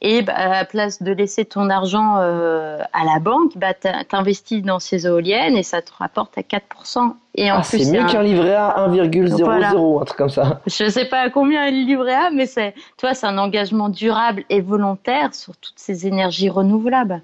et 0.00 0.22
bah, 0.22 0.34
à 0.34 0.48
la 0.48 0.64
place 0.64 1.02
de 1.02 1.12
laisser 1.12 1.44
ton 1.44 1.70
argent 1.70 2.18
euh, 2.18 2.78
à 2.92 3.04
la 3.04 3.18
banque, 3.18 3.52
bah, 3.56 3.74
t'investis 3.74 4.62
dans 4.62 4.78
ces 4.78 5.06
éoliennes 5.06 5.56
et 5.56 5.62
ça 5.62 5.82
te 5.82 5.90
rapporte 5.98 6.38
à 6.38 6.42
4%. 6.42 7.14
Et 7.34 7.50
en 7.50 7.56
ah, 7.56 7.62
c'est 7.62 7.90
mieux 7.90 8.06
qu'un 8.06 8.22
livret 8.22 8.54
A 8.54 8.88
1,00, 8.88 10.00
un 10.00 10.04
truc 10.04 10.18
comme 10.18 10.28
ça. 10.28 10.60
Je 10.66 10.88
sais 10.88 11.04
pas 11.06 11.20
à 11.20 11.30
combien 11.30 11.66
est 11.66 11.72
le 11.72 11.84
livret 11.84 12.14
A, 12.14 12.30
mais 12.30 12.46
c'est, 12.46 12.74
toi, 12.96 13.14
c'est 13.14 13.26
un 13.26 13.38
engagement 13.38 13.88
durable 13.88 14.44
et 14.50 14.60
volontaire 14.60 15.34
sur 15.34 15.56
toutes 15.56 15.78
ces 15.78 16.06
énergies 16.06 16.48
renouvelables. 16.48 17.22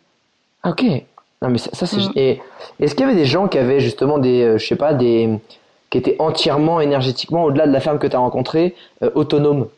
Ok. 0.65 0.85
Non, 1.43 1.51
mais 1.51 1.59
ça, 1.59 1.87
c'est. 1.87 1.97
Mm. 1.97 2.13
Et 2.17 2.41
est-ce 2.81 2.95
qu'il 2.95 3.07
y 3.07 3.09
avait 3.09 3.19
des 3.19 3.27
gens 3.27 3.49
qui 3.49 3.59
avaient 3.59 3.81
justement 3.81 4.19
des, 4.19 4.43
euh, 4.43 4.59
je 4.59 4.67
sais 4.67 4.77
pas, 4.77 4.95
des, 4.95 5.39
qui 5.91 5.99
étaient 5.99 6.17
entièrement 6.19 6.81
énergétiquement 6.81 7.45
au-delà 7.45 7.67
de 7.67 7.73
la 7.73 7.81
ferme 7.81 7.99
que 7.99 8.07
tu 8.07 8.17
as 8.17 8.21
rencontrée, 8.21 8.75
euh, 9.03 9.11
autonomes? 9.15 9.69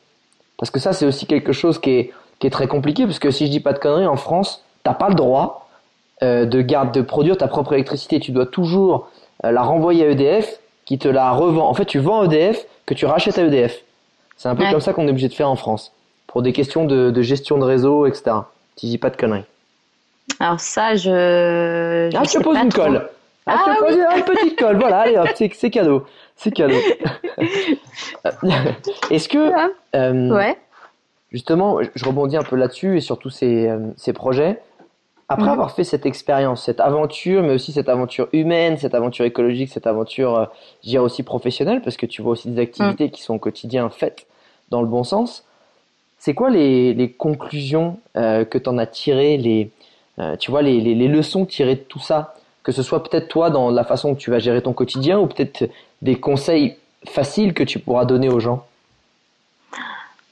Parce 0.58 0.70
que 0.70 0.80
ça, 0.80 0.92
c'est 0.92 1.06
aussi 1.06 1.26
quelque 1.26 1.52
chose 1.52 1.78
qui 1.78 1.90
est, 1.90 2.12
qui 2.38 2.46
est 2.46 2.50
très 2.50 2.68
compliqué, 2.68 3.04
parce 3.04 3.18
que 3.18 3.30
si 3.30 3.46
je 3.46 3.50
dis 3.50 3.60
pas 3.60 3.72
de 3.72 3.78
conneries, 3.78 4.06
en 4.06 4.16
France, 4.16 4.64
t'as 4.82 4.94
pas 4.94 5.08
le 5.08 5.14
droit 5.14 5.68
euh, 6.22 6.46
de, 6.46 6.62
garde, 6.62 6.92
de 6.92 7.02
produire 7.02 7.36
ta 7.36 7.48
propre 7.48 7.74
électricité. 7.74 8.20
Tu 8.20 8.32
dois 8.32 8.46
toujours 8.46 9.10
euh, 9.44 9.50
la 9.50 9.62
renvoyer 9.62 10.06
à 10.06 10.10
EDF, 10.10 10.60
qui 10.84 10.98
te 10.98 11.08
la 11.08 11.32
revend. 11.32 11.68
En 11.68 11.74
fait, 11.74 11.84
tu 11.84 11.98
vends 11.98 12.22
à 12.22 12.24
EDF, 12.26 12.64
que 12.86 12.94
tu 12.94 13.06
rachètes 13.06 13.38
à 13.38 13.42
EDF. 13.42 13.82
C'est 14.36 14.48
un 14.48 14.54
peu 14.54 14.64
comme 14.70 14.80
ça 14.80 14.92
qu'on 14.92 15.06
est 15.06 15.10
obligé 15.10 15.28
de 15.28 15.34
faire 15.34 15.50
en 15.50 15.56
France, 15.56 15.92
pour 16.26 16.42
des 16.42 16.52
questions 16.52 16.84
de, 16.84 17.10
de 17.10 17.22
gestion 17.22 17.58
de 17.58 17.64
réseau, 17.64 18.06
etc. 18.06 18.36
Si 18.76 18.86
je 18.86 18.92
dis 18.92 18.98
pas 18.98 19.10
de 19.10 19.16
conneries. 19.16 19.44
Alors 20.40 20.60
ça, 20.60 20.94
je... 20.96 22.10
ah, 22.14 22.22
je 22.24 22.38
te 22.38 22.42
pose 22.42 22.56
une 22.56 22.72
colle. 22.72 23.08
Ah, 23.46 23.76
une 24.16 24.24
petite 24.24 24.58
colle, 24.58 24.76
voilà, 24.76 25.00
allez 25.00 25.16
hop, 25.16 25.28
c'est 25.34 25.70
cadeau. 25.70 26.04
C'est 26.34 26.50
cadeau. 26.50 26.74
Est-ce 29.10 29.28
que, 29.28 29.52
euh, 29.94 30.34
ouais. 30.34 30.58
justement, 31.30 31.78
je 31.94 32.04
rebondis 32.04 32.36
un 32.36 32.42
peu 32.42 32.56
là-dessus 32.56 32.96
et 32.96 33.00
sur 33.00 33.18
tous 33.18 33.30
ces, 33.30 33.68
euh, 33.68 33.78
ces 33.96 34.12
projets. 34.12 34.60
Après 35.28 35.46
mhm. 35.46 35.52
avoir 35.52 35.70
fait 35.72 35.84
cette 35.84 36.06
expérience, 36.06 36.64
cette 36.64 36.80
aventure, 36.80 37.42
mais 37.42 37.54
aussi 37.54 37.72
cette 37.72 37.88
aventure 37.88 38.28
humaine, 38.32 38.78
cette 38.78 38.94
aventure 38.94 39.24
écologique, 39.24 39.70
cette 39.70 39.86
aventure, 39.86 40.36
euh, 40.36 40.46
je 40.82 40.88
dirais 40.88 41.04
aussi 41.04 41.22
professionnelle, 41.22 41.82
parce 41.82 41.96
que 41.96 42.06
tu 42.06 42.22
vois 42.22 42.32
aussi 42.32 42.50
des 42.50 42.60
activités 42.60 43.04
mhm. 43.04 43.10
qui 43.10 43.22
sont 43.22 43.34
au 43.34 43.38
quotidien 43.38 43.90
faites 43.90 44.26
dans 44.70 44.82
le 44.82 44.88
bon 44.88 45.04
sens. 45.04 45.44
C'est 46.18 46.34
quoi 46.34 46.50
les, 46.50 46.94
les 46.94 47.12
conclusions 47.12 48.00
que 48.14 48.58
tu 48.58 48.68
en 48.68 48.78
as 48.78 48.86
tirées, 48.86 49.36
les, 49.36 49.70
tu 50.38 50.50
vois, 50.50 50.62
les, 50.62 50.80
les, 50.80 50.94
les 50.94 51.08
leçons 51.08 51.44
tirées 51.44 51.74
de 51.76 51.80
tout 51.80 52.00
ça? 52.00 52.34
Que 52.66 52.72
ce 52.72 52.82
soit 52.82 53.04
peut-être 53.04 53.28
toi 53.28 53.48
dans 53.48 53.70
la 53.70 53.84
façon 53.84 54.12
que 54.12 54.18
tu 54.18 54.32
vas 54.32 54.40
gérer 54.40 54.60
ton 54.60 54.72
quotidien 54.72 55.20
ou 55.20 55.28
peut-être 55.28 55.70
des 56.02 56.18
conseils 56.18 56.76
faciles 57.06 57.54
que 57.54 57.62
tu 57.62 57.78
pourras 57.78 58.04
donner 58.04 58.28
aux 58.28 58.40
gens 58.40 58.66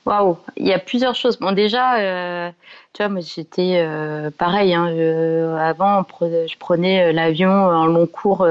Waouh, 0.05 0.37
il 0.57 0.67
y 0.67 0.73
a 0.73 0.81
plusieurs 0.81 1.15
choses. 1.15 1.39
Bon, 1.39 1.53
déjà, 1.53 2.01
euh, 2.01 2.51
tu 2.93 3.05
vois, 3.05 3.09
moi 3.09 3.21
j'étais 3.21 3.77
euh, 3.77 4.33
pareil. 4.37 4.75
Hein, 4.75 4.87
avant, 5.59 6.05
je 6.21 6.59
prenais 6.59 7.05
euh, 7.05 7.13
l'avion 7.13 7.53
en 7.53 7.87
long 7.87 8.09
cours, 8.09 8.45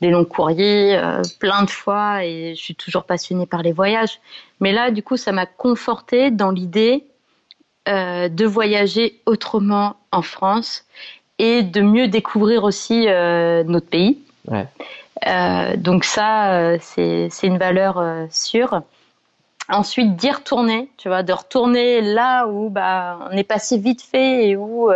des 0.00 0.10
longs 0.10 0.24
courriers, 0.24 1.00
plein 1.38 1.62
de 1.62 1.70
fois, 1.70 2.24
et 2.24 2.56
je 2.56 2.60
suis 2.60 2.74
toujours 2.74 3.04
passionnée 3.04 3.46
par 3.46 3.62
les 3.62 3.72
voyages. 3.72 4.18
Mais 4.58 4.72
là, 4.72 4.90
du 4.90 5.04
coup, 5.04 5.16
ça 5.16 5.30
m'a 5.30 5.46
confortée 5.46 6.32
dans 6.32 6.50
l'idée 6.50 7.04
de 7.86 8.44
voyager 8.44 9.20
autrement 9.26 9.94
en 10.10 10.22
France 10.22 10.82
et 11.38 11.62
de 11.62 11.80
mieux 11.80 12.08
découvrir 12.08 12.64
aussi 12.64 13.06
notre 13.06 13.86
pays. 13.86 14.18
Ouais. 14.48 14.66
Euh, 15.26 15.76
donc 15.76 16.04
ça, 16.04 16.52
euh, 16.54 16.78
c'est 16.80 17.30
une 17.42 17.58
valeur 17.58 17.98
euh, 17.98 18.26
sûre. 18.30 18.82
Ensuite, 19.68 20.14
d'y 20.16 20.30
retourner, 20.30 20.88
tu 20.96 21.08
vois, 21.08 21.22
de 21.22 21.32
retourner 21.32 22.00
là 22.00 22.46
où 22.46 22.68
bah, 22.70 23.18
on 23.30 23.36
est 23.36 23.44
passé 23.44 23.78
vite 23.78 24.02
fait 24.02 24.48
et 24.48 24.56
où, 24.56 24.90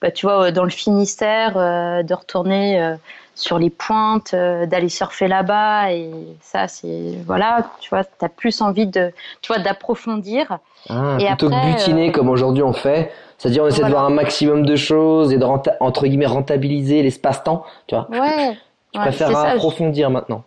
bah, 0.00 0.10
tu 0.12 0.26
vois, 0.26 0.52
dans 0.52 0.62
le 0.62 0.70
Finistère, 0.70 1.54
de 1.54 2.14
retourner 2.14 2.94
sur 3.34 3.58
les 3.58 3.68
pointes, 3.68 4.32
d'aller 4.32 4.90
surfer 4.90 5.26
là-bas. 5.26 5.92
Et 5.92 6.12
ça, 6.40 6.68
c'est 6.68 7.18
voilà, 7.26 7.68
tu 7.80 7.90
vois, 7.90 8.04
t'as 8.04 8.28
plus 8.28 8.60
envie 8.60 8.86
de, 8.86 9.12
tu 9.42 9.52
vois, 9.52 9.60
d'approfondir. 9.60 10.58
Ah, 10.88 11.16
et 11.18 11.26
plutôt 11.26 11.50
que 11.50 11.72
butiner 11.72 12.12
comme 12.12 12.28
aujourd'hui 12.28 12.62
on 12.62 12.72
fait, 12.72 13.12
c'est-à-dire 13.38 13.64
on 13.64 13.68
essaie 13.68 13.84
de 13.84 13.90
voir 13.90 14.04
un 14.04 14.10
maximum 14.10 14.64
de 14.64 14.76
choses 14.76 15.32
et 15.32 15.38
de 15.38 15.44
entre 15.44 16.06
guillemets 16.06 16.26
rentabiliser 16.26 17.02
l'espace-temps, 17.02 17.64
tu 17.86 17.94
vois. 17.94 18.08
Ouais. 18.10 18.56
Je 18.94 19.00
préfère 19.00 19.36
approfondir 19.36 20.10
maintenant. 20.10 20.44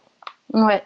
Ouais. 0.54 0.84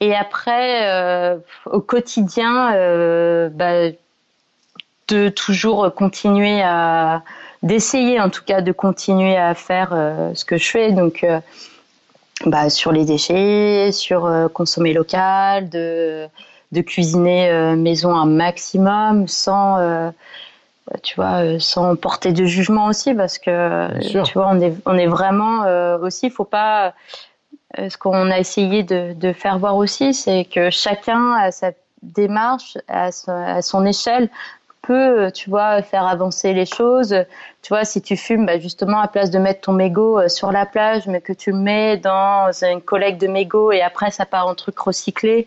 Et 0.00 0.16
après, 0.16 0.90
euh, 0.90 1.36
au 1.66 1.80
quotidien, 1.80 2.74
euh, 2.74 3.48
bah, 3.48 3.90
de 5.08 5.28
toujours 5.28 5.94
continuer 5.94 6.60
à, 6.60 7.22
d'essayer 7.62 8.20
en 8.20 8.28
tout 8.28 8.42
cas 8.44 8.62
de 8.62 8.72
continuer 8.72 9.36
à 9.36 9.54
faire 9.54 9.90
euh, 9.92 10.32
ce 10.34 10.44
que 10.44 10.58
je 10.58 10.68
fais. 10.68 10.90
Donc, 10.90 11.24
bah, 12.46 12.68
sur 12.68 12.90
les 12.90 13.04
déchets, 13.04 13.92
sur 13.92 14.28
consommer 14.52 14.92
local, 14.92 15.68
de, 15.70 16.26
de 16.72 16.80
cuisiner 16.80 17.76
maison 17.76 18.14
un 18.16 18.26
maximum 18.26 19.28
sans 19.28 19.78
tu 21.02 21.16
vois, 21.16 21.58
sans 21.58 21.96
porter 21.96 22.32
de 22.32 22.44
jugement 22.44 22.86
aussi, 22.86 23.14
parce 23.14 23.38
que 23.38 23.88
tu 24.00 24.32
vois, 24.34 24.48
on 24.50 24.60
est, 24.60 24.74
on 24.86 24.96
est 24.96 25.06
vraiment 25.06 25.64
aussi, 26.00 26.26
il 26.26 26.32
faut 26.32 26.44
pas 26.44 26.94
euh, 27.78 27.88
ce 27.88 27.96
qu'on 27.96 28.30
a 28.30 28.38
essayé 28.38 28.82
de, 28.82 29.32
faire 29.32 29.58
voir 29.58 29.76
aussi, 29.76 30.12
c'est 30.12 30.44
que 30.44 30.70
chacun 30.70 31.32
a 31.32 31.50
sa 31.50 31.72
démarche, 32.02 32.76
à 32.88 33.12
son, 33.12 33.86
échelle, 33.86 34.28
peut, 34.82 35.30
tu 35.32 35.48
vois, 35.48 35.80
faire 35.82 36.06
avancer 36.06 36.52
les 36.52 36.66
choses. 36.66 37.14
Tu 37.62 37.68
vois, 37.68 37.84
si 37.84 38.02
tu 38.02 38.16
fumes, 38.16 38.44
bah 38.44 38.58
justement, 38.58 38.98
à 38.98 39.08
place 39.08 39.30
de 39.30 39.38
mettre 39.38 39.62
ton 39.62 39.72
mégot 39.72 40.18
euh, 40.18 40.28
sur 40.28 40.52
la 40.52 40.66
plage, 40.66 41.06
mais 41.06 41.20
que 41.20 41.32
tu 41.32 41.52
le 41.52 41.58
mets 41.58 41.96
dans 41.96 42.50
une 42.62 42.82
collecte 42.82 43.20
de 43.20 43.28
mégots 43.28 43.72
et 43.72 43.80
après 43.80 44.10
ça 44.10 44.26
part 44.26 44.48
en 44.48 44.54
truc 44.54 44.78
recyclé. 44.78 45.46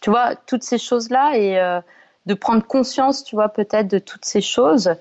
Tu 0.00 0.10
vois, 0.10 0.34
toutes 0.46 0.62
ces 0.62 0.78
choses-là 0.78 1.36
et 1.36 1.60
euh, 1.60 1.80
de 2.26 2.34
prendre 2.34 2.64
conscience, 2.64 3.24
tu 3.24 3.34
vois, 3.34 3.48
peut-être 3.48 3.88
de 3.88 3.98
toutes 3.98 4.24
ces 4.24 4.40
choses. 4.40 4.94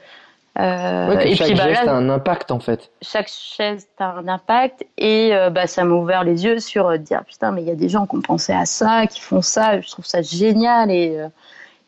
Euh, 0.57 1.19
et 1.19 1.35
chaque 1.35 1.47
puis, 1.47 1.55
bah, 1.55 1.69
geste 1.69 1.87
a 1.87 1.93
un 1.93 2.09
impact 2.09 2.51
en 2.51 2.59
fait. 2.59 2.91
Chaque 3.01 3.29
geste 3.57 3.89
a 3.99 4.15
un 4.17 4.27
impact 4.27 4.85
et 4.97 5.29
euh, 5.33 5.49
bah, 5.49 5.67
ça 5.67 5.83
m'a 5.85 5.93
ouvert 5.93 6.23
les 6.23 6.43
yeux 6.43 6.59
sur 6.59 6.87
euh, 6.87 6.97
dire 6.97 7.23
putain 7.23 7.51
mais 7.51 7.61
il 7.61 7.67
y 7.67 7.71
a 7.71 7.75
des 7.75 7.87
gens 7.87 8.07
qui 8.07 8.15
ont 8.15 8.21
pensé 8.21 8.51
à 8.51 8.65
ça, 8.65 9.05
qui 9.07 9.21
font 9.21 9.41
ça, 9.41 9.79
je 9.79 9.89
trouve 9.89 10.05
ça 10.05 10.21
génial 10.21 10.91
et 10.91 11.17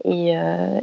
et, 0.03 0.35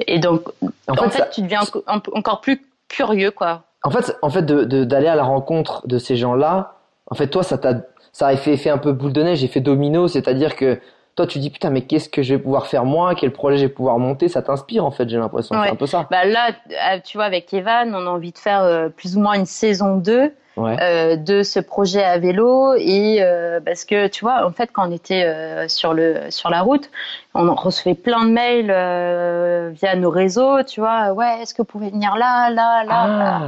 et 0.06 0.18
donc 0.18 0.48
en, 0.86 1.08
fait, 1.08 1.30
tu 1.30 1.42
deviens 1.42 1.62
encore 1.86 2.40
plus 2.40 2.62
curieux 2.88 3.30
quoi. 3.30 3.62
En 3.84 3.90
fait 3.90 4.16
en 4.22 4.28
fait 4.28 4.42
de 4.42 4.84
d'aller 4.84 5.08
à 5.08 5.14
la 5.14 5.24
rencontre 5.24 5.86
de 5.86 5.98
ces 5.98 6.16
gens 6.16 6.34
là, 6.34 6.74
en 7.06 7.14
fait 7.14 7.28
toi 7.28 7.42
ça 7.42 7.58
t'a 7.58 7.74
ça 8.12 8.26
a 8.26 8.36
fait 8.36 8.54
effet 8.54 8.70
un 8.70 8.78
peu 8.78 8.92
boule 8.92 9.12
de 9.12 9.22
neige, 9.22 9.38
j'ai 9.38 9.48
fait 9.48 9.60
domino, 9.60 10.08
c'est-à-dire 10.08 10.56
que 10.56 10.80
toi 11.18 11.26
tu 11.26 11.40
dis 11.40 11.50
putain 11.50 11.70
mais 11.70 11.80
qu'est-ce 11.80 12.08
que 12.08 12.22
je 12.22 12.34
vais 12.34 12.40
pouvoir 12.40 12.68
faire 12.68 12.84
moi? 12.84 13.16
Quel 13.16 13.32
projet 13.32 13.58
je 13.58 13.62
vais 13.64 13.68
pouvoir 13.68 13.98
monter? 13.98 14.28
Ça 14.28 14.40
t'inspire 14.40 14.84
en 14.84 14.92
fait 14.92 15.08
j'ai 15.08 15.16
l'impression. 15.16 15.56
C'est 15.64 15.70
un 15.70 15.74
peu 15.74 15.86
ça. 15.86 16.06
Bah 16.12 16.24
là 16.24 16.50
euh, 16.70 17.00
tu 17.04 17.18
vois 17.18 17.24
avec 17.24 17.52
Evan 17.52 17.92
on 17.92 18.06
a 18.06 18.10
envie 18.10 18.30
de 18.30 18.38
faire 18.38 18.62
euh, 18.62 18.88
plus 18.88 19.16
ou 19.16 19.20
moins 19.20 19.34
une 19.34 19.44
saison 19.44 19.96
2 19.96 20.32
euh, 20.58 21.16
de 21.16 21.42
ce 21.42 21.58
projet 21.58 22.04
à 22.04 22.18
vélo. 22.18 22.74
Et 22.74 23.20
parce 23.66 23.84
que 23.84 24.06
tu 24.06 24.24
vois 24.24 24.46
en 24.46 24.52
fait 24.52 24.70
quand 24.72 24.88
on 24.88 24.92
était 24.92 25.68
sur 25.68 25.92
le 25.92 26.30
sur 26.30 26.50
la 26.50 26.62
route 26.62 26.88
on 27.34 27.52
recevait 27.52 27.94
plein 27.94 28.24
de 28.24 28.30
mails 28.30 29.72
via 29.74 29.96
nos 29.96 30.10
réseaux 30.10 30.62
tu 30.62 30.78
vois 30.80 31.12
ouais 31.14 31.42
est-ce 31.42 31.52
que 31.52 31.62
vous 31.62 31.66
pouvez 31.66 31.90
venir 31.90 32.14
là 32.16 32.48
là 32.50 32.84
là, 32.84 32.94
ah. 32.94 33.40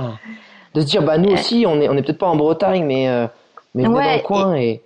de 0.74 0.80
se 0.80 0.87
dire 0.87 1.02
bah 1.02 1.18
nous 1.18 1.30
aussi 1.30 1.66
on 1.68 1.80
est 1.80 1.88
on 1.88 1.96
est 1.96 2.02
peut-être 2.02 2.18
pas 2.18 2.26
en 2.26 2.37
Bretagne 2.37 2.85
mais 2.85 3.28
mais 3.76 3.87
on 3.87 4.00
est 4.00 4.04
dans 4.04 4.16
le 4.16 4.22
coin 4.22 4.54
et 4.56 4.83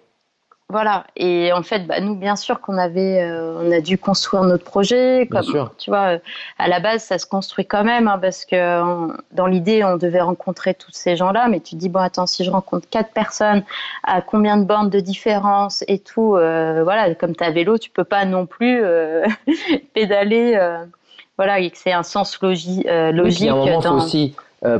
voilà. 0.70 1.04
Et 1.14 1.52
en 1.52 1.62
fait, 1.62 1.86
bah, 1.86 2.00
nous, 2.00 2.16
bien 2.16 2.36
sûr 2.36 2.60
qu'on 2.60 2.78
avait, 2.78 3.22
euh, 3.22 3.60
on 3.60 3.70
a 3.70 3.80
dû 3.80 3.98
construire 3.98 4.44
notre 4.44 4.64
projet. 4.64 5.28
Comme, 5.30 5.70
Tu 5.78 5.90
vois, 5.90 6.14
euh, 6.14 6.18
à 6.58 6.68
la 6.68 6.80
base, 6.80 7.04
ça 7.04 7.18
se 7.18 7.26
construit 7.26 7.66
quand 7.66 7.84
même, 7.84 8.08
hein, 8.08 8.18
parce 8.18 8.46
que 8.46 9.08
dans 9.32 9.46
l'idée, 9.46 9.84
on 9.84 9.98
devait 9.98 10.22
rencontrer 10.22 10.72
tous 10.72 10.90
ces 10.90 11.16
gens-là. 11.16 11.48
Mais 11.48 11.60
tu 11.60 11.74
te 11.74 11.80
dis, 11.80 11.90
bon, 11.90 12.00
attends, 12.00 12.26
si 12.26 12.44
je 12.44 12.50
rencontre 12.50 12.88
quatre 12.88 13.12
personnes, 13.12 13.62
à 14.04 14.22
combien 14.22 14.56
de 14.56 14.64
bornes 14.64 14.90
de 14.90 15.00
différence 15.00 15.84
et 15.86 15.98
tout, 15.98 16.34
euh, 16.36 16.82
voilà, 16.82 17.14
comme 17.14 17.36
tu 17.36 17.44
as 17.44 17.50
vélo, 17.50 17.76
tu 17.76 17.90
peux 17.90 18.04
pas 18.04 18.24
non 18.24 18.46
plus 18.46 18.82
pédaler. 19.94 20.58
voilà, 21.36 21.60
et 21.60 21.70
que 21.70 21.76
c'est 21.76 21.92
un 21.92 22.02
sens 22.02 22.40
logique. 22.40 22.86
logique 22.88 23.48
dans... 23.48 23.98
aussi 23.98 24.34
euh, 24.64 24.78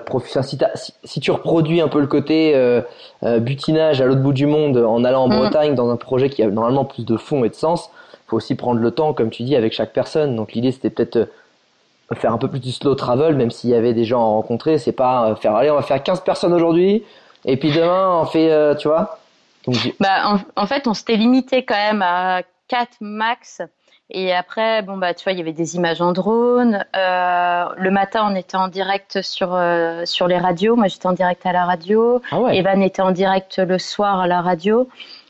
si, 1.05 1.21
tu 1.21 1.31
reproduis 1.31 1.81
un 1.81 1.89
peu 1.89 2.01
le 2.01 2.07
côté 2.07 2.55
euh, 2.55 2.81
euh, 3.23 3.39
butinage 3.39 4.01
à 4.01 4.07
l'autre 4.07 4.23
bout 4.23 4.33
du 4.33 4.47
monde 4.47 4.79
en 4.79 5.05
allant 5.05 5.25
en 5.25 5.29
mm. 5.29 5.37
Bretagne 5.37 5.75
dans 5.75 5.91
un 5.91 5.97
projet 5.97 6.31
qui 6.31 6.43
a 6.43 6.49
normalement 6.49 6.85
plus 6.85 7.05
de 7.05 7.17
fond 7.17 7.45
et 7.45 7.51
de 7.51 7.55
sens, 7.55 7.91
faut 8.27 8.37
aussi 8.39 8.55
prendre 8.55 8.81
le 8.81 8.91
temps, 8.91 9.13
comme 9.13 9.29
tu 9.29 9.43
dis, 9.43 9.57
avec 9.57 9.75
chaque 9.75 9.93
personne. 9.93 10.37
Donc 10.37 10.53
l'idée 10.53 10.73
c'était 10.73 10.91
peut-être 10.91 11.29
faire 12.15 12.33
un 12.33 12.39
peu 12.39 12.49
plus 12.49 12.61
du 12.61 12.73
slow 12.73 12.95
travel, 12.95 13.35
même 13.37 13.51
s'il 13.51 13.71
y 13.71 13.75
avait 13.75 13.93
des 13.93 14.05
gens 14.05 14.23
à 14.23 14.27
rencontrer. 14.27 14.79
C'est 14.79 14.93
pas 14.93 15.35
faire 15.37 15.55
allez, 15.55 15.71
on 15.71 15.77
va 15.77 15.83
faire 15.83 16.03
15 16.03 16.21
personnes 16.21 16.55
aujourd'hui, 16.55 17.05
et 17.45 17.59
puis 17.59 17.71
demain 17.71 18.21
on 18.23 18.25
fait, 18.25 18.77
tu 18.79 18.89
vois. 18.89 19.19
bah, 20.01 20.37
en, 20.57 20.63
en, 20.63 20.67
fait, 20.67 20.87
on 20.87 20.95
s'était 20.95 21.17
limité 21.17 21.65
quand 21.65 21.75
même 21.75 22.03
à 22.03 22.43
4 22.69 22.89
max 23.01 23.61
et 24.11 24.33
après, 24.35 24.83
bon 24.83 24.99
bah 24.99 25.15
tu 25.15 25.25
vois, 25.25 25.33
il 25.33 25.39
y 25.39 25.41
avait 25.41 25.53
des 25.53 25.77
images 25.77 26.03
en 26.03 26.13
drone. 26.13 26.85
Euh, 26.95 27.65
le 27.77 27.91
matin, 27.91 28.29
on 28.31 28.35
était 28.35 28.57
en 28.57 28.69
direct 28.69 29.23
sur 29.23 29.55
euh, 29.55 30.05
sur 30.05 30.29
les 30.29 30.37
radios. 30.37 30.77
Moi, 30.77 30.89
j'étais 30.89 31.07
en 31.07 31.15
direct 31.15 31.45
à 31.47 31.53
la 31.53 31.65
radio. 31.65 32.21
Ah 32.31 32.41
Evan 32.53 32.83
était 32.83 33.01
en 33.01 33.13
direct 33.13 33.59
le 33.59 33.79
soir 33.79 34.21
à 34.21 34.27
la 34.27 34.43
radio. 34.43 34.89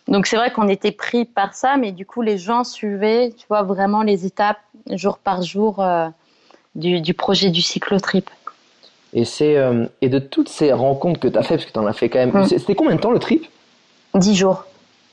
Donc 0.09 0.27
c'est 0.27 0.37
vrai 0.37 0.51
qu'on 0.51 0.69
était 0.69 0.91
pris 0.91 1.25
par 1.25 1.55
ça, 1.55 1.77
mais 1.77 1.93
du 1.93 2.05
coup 2.05 2.21
les 2.21 2.37
gens 2.37 2.63
suivaient, 2.63 3.33
tu 3.39 3.47
vois, 3.49 3.63
vraiment 3.63 4.03
les 4.03 4.27
étapes 4.27 4.59
jour 4.91 5.17
par 5.17 5.41
jour 5.43 5.81
euh, 5.81 6.09
du, 6.75 7.01
du, 7.01 7.15
projet 7.15 7.49
du 7.51 7.63
cyclotrip. 7.63 8.29
Et 9.15 9.25
c'est 9.25 9.57
et 10.03 10.09
de 10.09 10.19
toutes 10.19 10.49
ces 10.49 10.73
rencontres 10.73 11.21
que 11.21 11.29
tu 11.29 11.39
as 11.39 11.43
fait, 11.43 11.55
parce 11.55 11.65
que 11.65 11.73
tu 11.73 11.79
en 11.79 11.87
as 11.87 11.93
fait 11.93 12.09
quand 12.09 12.19
même. 12.19 12.35
Hum. 12.35 12.45
C'était 12.45 12.75
combien 12.75 12.97
de 12.97 13.01
temps 13.01 13.13
le 13.13 13.21
trip? 13.21 13.47
Dix 14.15 14.35
jours. 14.35 14.65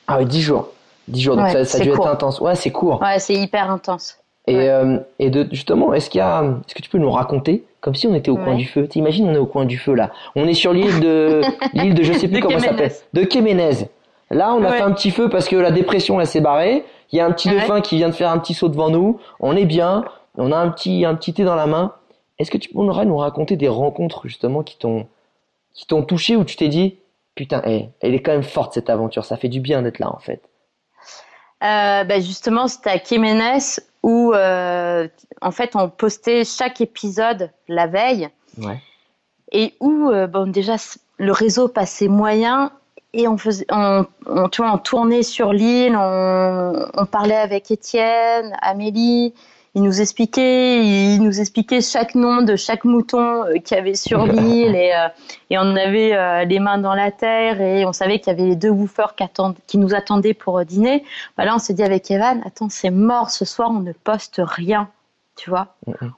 Ah 0.08 0.18
oui, 0.18 0.26
dix 0.26 0.42
jours. 0.42 0.74
10 1.12 1.22
jours, 1.22 1.36
donc 1.36 1.50
ça, 1.50 1.66
ça 1.66 1.78
a 1.78 1.82
dû 1.82 1.90
être 1.90 2.08
intense. 2.08 2.40
Ouais, 2.40 2.56
c'est 2.56 2.72
court. 2.72 3.02
Ouais, 3.02 3.20
c'est 3.20 3.36
hyper 3.36 3.70
intense. 3.70 4.18
Et, 4.48 4.70
euh, 4.70 4.98
et 5.20 5.30
de, 5.30 5.48
justement, 5.52 5.94
est-ce 5.94 6.10
qu'il 6.10 6.20
y 6.20 6.22
a, 6.22 6.44
est-ce 6.66 6.74
que 6.74 6.82
tu 6.82 6.90
peux 6.90 6.98
nous 6.98 7.12
raconter, 7.12 7.64
comme 7.80 7.94
si 7.94 8.08
on 8.08 8.16
était 8.16 8.32
au 8.32 8.38
coin 8.38 8.56
du 8.56 8.66
feu? 8.66 8.88
T'imagines, 8.88 9.30
on 9.30 9.34
est 9.34 9.38
au 9.38 9.46
coin 9.46 9.66
du 9.66 9.78
feu 9.78 9.94
là. 9.94 10.12
On 10.36 10.48
est 10.48 10.54
sur 10.54 10.74
l'île 10.74 11.00
de, 11.00 11.42
l'île 11.74 11.94
de 11.94 12.04
je 12.04 12.14
sais 12.14 12.28
plus 12.28 12.40
comment 12.40 12.60
ça 12.60 12.70
s'appelle, 12.70 12.92
de 13.14 13.24
Kemenez. 13.24 13.88
Là, 14.32 14.54
on 14.54 14.64
a 14.64 14.72
fait 14.72 14.82
un 14.82 14.94
petit 14.94 15.12
feu 15.12 15.30
parce 15.30 15.48
que 15.48 15.56
la 15.56 15.72
dépression, 15.72 16.20
elle 16.20 16.28
s'est 16.28 16.42
barrée. 16.42 16.86
Il 17.12 17.18
y 17.18 17.20
a 17.20 17.26
un 17.26 17.32
petit 17.32 17.50
dauphin 17.50 17.82
qui 17.82 17.98
vient 17.98 18.08
de 18.08 18.16
faire 18.16 18.32
un 18.32 18.40
petit 18.40 18.54
saut 18.54 18.70
devant 18.70 18.90
nous. 18.90 19.20
On 19.42 19.56
est 19.58 19.66
bien. 19.66 20.06
On 20.38 20.54
a 20.54 20.58
un 20.58 20.70
petit, 20.70 21.04
un 21.04 21.16
petit 21.16 21.34
thé 21.34 21.44
dans 21.44 21.56
la 21.56 21.68
main. 21.68 21.94
Est-ce 22.40 22.50
que 22.50 22.58
tu 22.58 22.70
pourrais 22.70 23.06
nous 23.06 23.18
raconter 23.18 23.58
des 23.58 23.68
rencontres 23.68 24.28
justement 24.28 24.64
qui 24.64 24.78
t'ont, 24.78 25.06
qui 25.74 25.86
t'ont 25.86 26.04
touché 26.04 26.38
où 26.38 26.46
tu 26.46 26.56
t'es 26.56 26.70
dit, 26.70 26.96
putain, 27.36 27.62
hey, 27.66 27.90
elle 28.00 28.16
est 28.16 28.22
quand 28.22 28.32
même 28.32 28.44
forte 28.44 28.74
cette 28.74 28.90
aventure. 28.90 29.26
Ça 29.26 29.36
fait 29.36 29.50
du 29.50 29.60
bien 29.60 29.82
d'être 29.82 30.00
là 30.00 30.10
en 30.10 30.20
fait 30.20 30.42
euh, 31.64 32.04
bah 32.04 32.20
Justement, 32.20 32.68
c'était 32.68 32.90
à 32.90 32.98
Jiménez 32.98 33.60
où, 34.04 34.34
euh, 34.34 35.08
en 35.42 35.52
fait, 35.52 35.76
on 35.76 35.90
postait 35.90 36.44
chaque 36.44 36.82
épisode 36.82 37.52
la 37.68 37.88
veille. 37.88 38.30
Ouais. 38.58 38.82
Et 39.52 39.76
où, 39.80 40.10
euh, 40.10 40.28
bon, 40.28 40.50
déjà, 40.52 40.76
le 41.18 41.32
réseau 41.32 41.68
passait 41.68 42.08
moyen 42.08 42.72
et 43.14 43.28
on 43.28 43.38
faisait, 43.38 43.66
on, 43.70 44.06
on, 44.26 44.50
tu 44.50 44.62
vois, 44.62 44.74
on 44.74 44.78
tournait 44.78 45.24
sur 45.24 45.54
l'île, 45.54 45.96
on, 45.96 46.88
on 46.94 47.06
parlait 47.06 47.36
avec 47.36 47.70
Étienne, 47.70 48.56
Amélie, 48.62 49.34
il 49.74 49.84
nous 49.84 50.02
expliquait, 50.02 50.84
il 50.84 51.24
nous 51.24 51.40
expliquait 51.40 51.80
chaque 51.82 52.14
nom 52.14 52.42
de 52.42 52.58
chaque 52.58 52.84
mouton 52.84 53.46
euh, 53.46 53.54
qu'il 53.54 53.78
y 53.78 53.80
avait 53.80 53.96
sur 53.96 54.26
l'île 54.26 54.76
et, 54.76 54.94
euh, 54.94 55.08
et 55.50 55.58
on 55.58 55.76
avait 55.76 56.14
euh, 56.14 56.44
les 56.44 56.60
mains 56.60 56.78
dans 56.78 56.94
la 56.94 57.12
terre 57.12 57.62
et 57.62 57.86
on 57.86 57.94
savait 57.94 58.20
qu'il 58.20 58.34
y 58.34 58.36
avait 58.36 58.50
les 58.50 58.58
deux 58.58 58.70
woofers 58.70 59.16
qui, 59.16 59.24
qui 59.68 59.78
nous 59.78 59.94
attendaient 59.94 60.34
pour 60.34 60.64
dîner. 60.66 61.06
Bah 61.38 61.46
là, 61.46 61.56
on 61.56 61.60
s'est 61.60 61.74
dit 61.74 61.84
avec 61.84 62.12
Evan, 62.12 62.42
attends, 62.46 62.68
c'est 62.70 62.90
mort, 62.90 63.32
ce 63.32 63.46
soir, 63.46 63.70
on 63.72 63.80
ne 63.80 63.94
poste 63.94 64.42
rien, 64.44 64.90
tu 65.38 65.50
vois. 65.50 65.76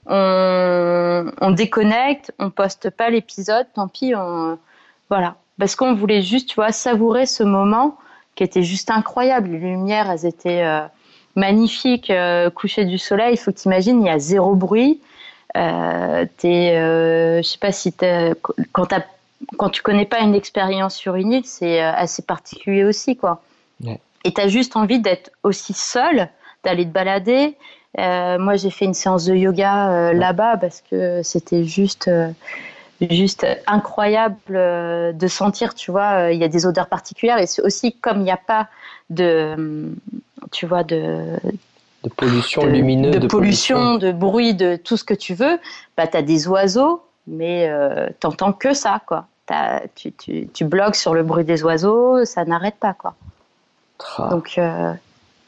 On, 0.07 1.31
on 1.39 1.51
déconnecte, 1.51 2.33
on 2.39 2.49
poste 2.49 2.89
pas 2.89 3.11
l'épisode, 3.11 3.67
tant 3.75 3.87
pis, 3.87 4.15
on, 4.15 4.57
voilà. 5.09 5.35
Parce 5.59 5.75
qu'on 5.75 5.93
voulait 5.93 6.23
juste, 6.23 6.49
tu 6.49 6.55
vois, 6.55 6.71
savourer 6.71 7.27
ce 7.27 7.43
moment 7.43 7.97
qui 8.33 8.43
était 8.43 8.63
juste 8.63 8.89
incroyable. 8.89 9.49
Les 9.51 9.59
lumières, 9.59 10.09
elles 10.09 10.25
étaient 10.25 10.65
magnifique 11.35 12.09
euh, 12.09 12.49
coucher 12.49 12.85
du 12.85 12.97
soleil. 12.97 13.33
Il 13.33 13.37
faut 13.37 13.51
que 13.51 13.59
tu 13.59 13.67
imagines, 13.67 14.01
il 14.01 14.07
y 14.07 14.09
a 14.09 14.19
zéro 14.19 14.55
bruit. 14.55 15.01
Euh, 15.55 16.25
t'es, 16.37 16.75
euh, 16.75 17.37
je 17.37 17.47
sais 17.47 17.59
pas 17.59 17.71
si 17.71 17.93
quand, 18.71 18.87
quand 19.57 19.69
tu 19.69 19.81
connais 19.81 20.05
pas 20.05 20.19
une 20.19 20.35
expérience 20.35 20.95
sur 20.95 21.15
une 21.15 21.31
île, 21.31 21.45
c'est 21.45 21.81
euh, 21.81 21.93
assez 21.93 22.23
particulier 22.23 22.83
aussi, 22.83 23.15
quoi. 23.15 23.41
Et 24.25 24.31
tu 24.33 24.39
as 24.39 24.47
juste 24.47 24.77
envie 24.77 24.99
d'être 24.99 25.31
aussi 25.43 25.73
seul, 25.73 26.29
d'aller 26.63 26.85
te 26.85 26.91
balader. 26.91 27.57
moi, 27.97 28.55
j'ai 28.55 28.69
fait 28.69 28.85
une 28.85 28.93
séance 28.93 29.25
de 29.25 29.35
yoga 29.35 30.13
là-bas 30.13 30.57
parce 30.57 30.81
que 30.89 31.21
c'était 31.23 31.65
juste 31.65 32.09
juste 33.01 33.45
incroyable 33.67 34.53
de 34.53 35.27
sentir, 35.27 35.73
tu 35.75 35.91
vois, 35.91 36.31
il 36.31 36.39
y 36.39 36.43
a 36.45 36.47
des 36.47 36.65
odeurs 36.65 36.87
particulières 36.87 37.37
et 37.37 37.47
aussi 37.63 37.91
comme 37.97 38.19
il 38.19 38.23
n'y 38.23 38.31
a 38.31 38.37
pas 38.37 38.69
de, 39.09 39.91
tu 40.51 40.65
vois, 40.65 40.84
de, 40.84 41.38
de 42.03 42.10
pollution 42.10 42.65
lumineuse, 42.65 43.19
de, 43.19 43.27
pollution, 43.27 43.95
de 43.97 44.12
bruit, 44.12 44.53
de 44.53 44.75
tout 44.75 44.97
ce 44.97 45.03
que 45.03 45.13
tu 45.13 45.34
veux, 45.34 45.60
bah, 45.97 46.08
tu 46.08 46.17
as 46.17 46.21
des 46.21 46.47
oiseaux, 46.47 47.03
mais 47.27 47.67
euh, 47.69 48.10
t'entends 48.19 48.53
que 48.53 48.73
ça, 48.73 49.01
quoi. 49.06 49.25
Tu, 49.95 50.12
tu, 50.13 50.47
tu, 50.53 50.65
bloques 50.65 50.95
sur 50.95 51.13
le 51.13 51.21
bruit 51.21 51.43
des 51.43 51.63
oiseaux, 51.63 52.25
ça 52.25 52.45
n'arrête 52.45 52.75
pas, 52.79 52.93
quoi. 52.93 53.13
Donc, 54.32 54.56
euh, 54.58 54.93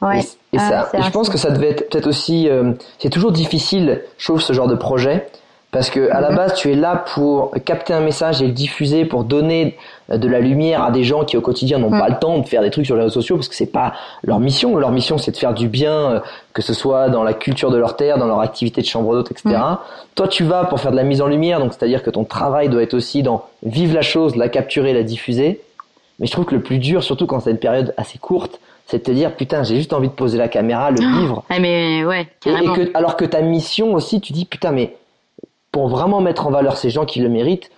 ouais. 0.01 0.21
Et, 0.53 0.59
ça, 0.59 0.89
je 0.93 1.09
pense 1.09 1.29
que 1.29 1.37
ça 1.37 1.49
devait 1.51 1.71
être 1.71 1.89
peut-être 1.89 2.07
aussi. 2.07 2.47
Euh, 2.49 2.73
c'est 2.99 3.09
toujours 3.09 3.31
difficile, 3.31 4.03
je 4.17 4.25
trouve, 4.25 4.41
ce 4.41 4.53
genre 4.53 4.67
de 4.67 4.75
projet. 4.75 5.27
Parce 5.75 5.89
que 5.89 6.09
à 6.09 6.21
la 6.21 6.29
mhm. 6.29 6.37
base, 6.37 6.53
tu 6.53 6.71
es 6.71 6.75
là 6.75 6.95
pour 6.95 7.51
capter 7.65 7.91
un 7.91 7.99
message 7.99 8.41
et 8.41 8.47
le 8.47 8.53
diffuser, 8.53 9.03
pour 9.03 9.25
donner 9.25 9.75
euh, 10.09 10.17
de 10.17 10.29
la 10.29 10.39
lumière 10.39 10.81
à 10.81 10.89
des 10.89 11.03
gens 11.03 11.25
qui 11.25 11.35
au 11.35 11.41
quotidien 11.41 11.79
n'ont 11.79 11.89
pas 11.89 12.07
mhm. 12.07 12.13
le 12.13 12.19
temps 12.19 12.39
de 12.39 12.47
faire 12.47 12.61
des 12.61 12.69
trucs 12.69 12.85
sur 12.85 12.95
les 12.95 13.01
réseaux 13.01 13.15
sociaux 13.15 13.35
parce 13.35 13.49
que 13.49 13.55
c'est 13.55 13.73
pas 13.73 13.91
leur 14.23 14.39
mission. 14.39 14.77
Leur 14.77 14.91
mission, 14.91 15.17
c'est 15.17 15.31
de 15.31 15.37
faire 15.37 15.53
du 15.53 15.67
bien, 15.67 15.91
euh, 15.91 16.19
que 16.53 16.61
ce 16.61 16.73
soit 16.73 17.09
dans 17.09 17.23
la 17.23 17.33
culture 17.33 17.71
de 17.71 17.77
leur 17.77 17.97
terre, 17.97 18.17
dans 18.17 18.25
leur 18.25 18.39
activité 18.39 18.79
de 18.79 18.85
chambre 18.85 19.11
d'hôte, 19.11 19.31
etc. 19.31 19.49
Mhm. 19.49 19.77
Toi, 20.15 20.29
tu 20.29 20.45
vas 20.45 20.63
pour 20.63 20.79
faire 20.79 20.91
de 20.91 20.95
la 20.95 21.03
mise 21.03 21.21
en 21.21 21.27
lumière, 21.27 21.59
donc 21.59 21.73
c'est-à-dire 21.73 22.03
que 22.03 22.09
ton 22.09 22.23
travail 22.23 22.69
doit 22.69 22.81
être 22.81 22.93
aussi 22.93 23.21
dans 23.21 23.43
vivre 23.61 23.93
la 23.95 24.01
chose, 24.01 24.37
la 24.37 24.47
capturer, 24.47 24.93
la 24.93 25.03
diffuser. 25.03 25.59
Mais 26.19 26.27
je 26.27 26.31
trouve 26.31 26.45
que 26.45 26.55
le 26.55 26.61
plus 26.61 26.77
dur, 26.77 27.03
surtout 27.03 27.27
quand 27.27 27.41
c'est 27.41 27.51
une 27.51 27.57
période 27.57 27.93
assez 27.97 28.17
courte, 28.17 28.61
c'est 28.87 28.99
de 28.99 29.03
te 29.03 29.11
dire 29.11 29.35
putain 29.35 29.63
j'ai 29.63 29.75
juste 29.75 29.91
envie 29.91 30.07
de 30.07 30.13
poser 30.13 30.37
la 30.37 30.47
caméra, 30.47 30.91
le 30.91 30.99
oh, 31.01 31.19
vivre. 31.19 31.43
mais 31.59 32.05
ouais, 32.05 32.27
carrément. 32.39 32.75
Et, 32.75 32.85
que, 32.85 32.91
alors 32.97 33.17
que 33.17 33.25
ta 33.25 33.41
mission 33.41 33.93
aussi, 33.93 34.21
tu 34.21 34.31
dis 34.31 34.45
putain 34.45 34.71
mais 34.71 34.93
pour 35.75 35.89
vraiment 35.89 36.21
mettre 36.21 36.47
en 36.47 36.51
valeur 36.51 36.77
ces 36.77 36.89
gens 36.89 37.03
qui 37.03 37.19
le 37.19 37.27
méritent, 37.27 37.69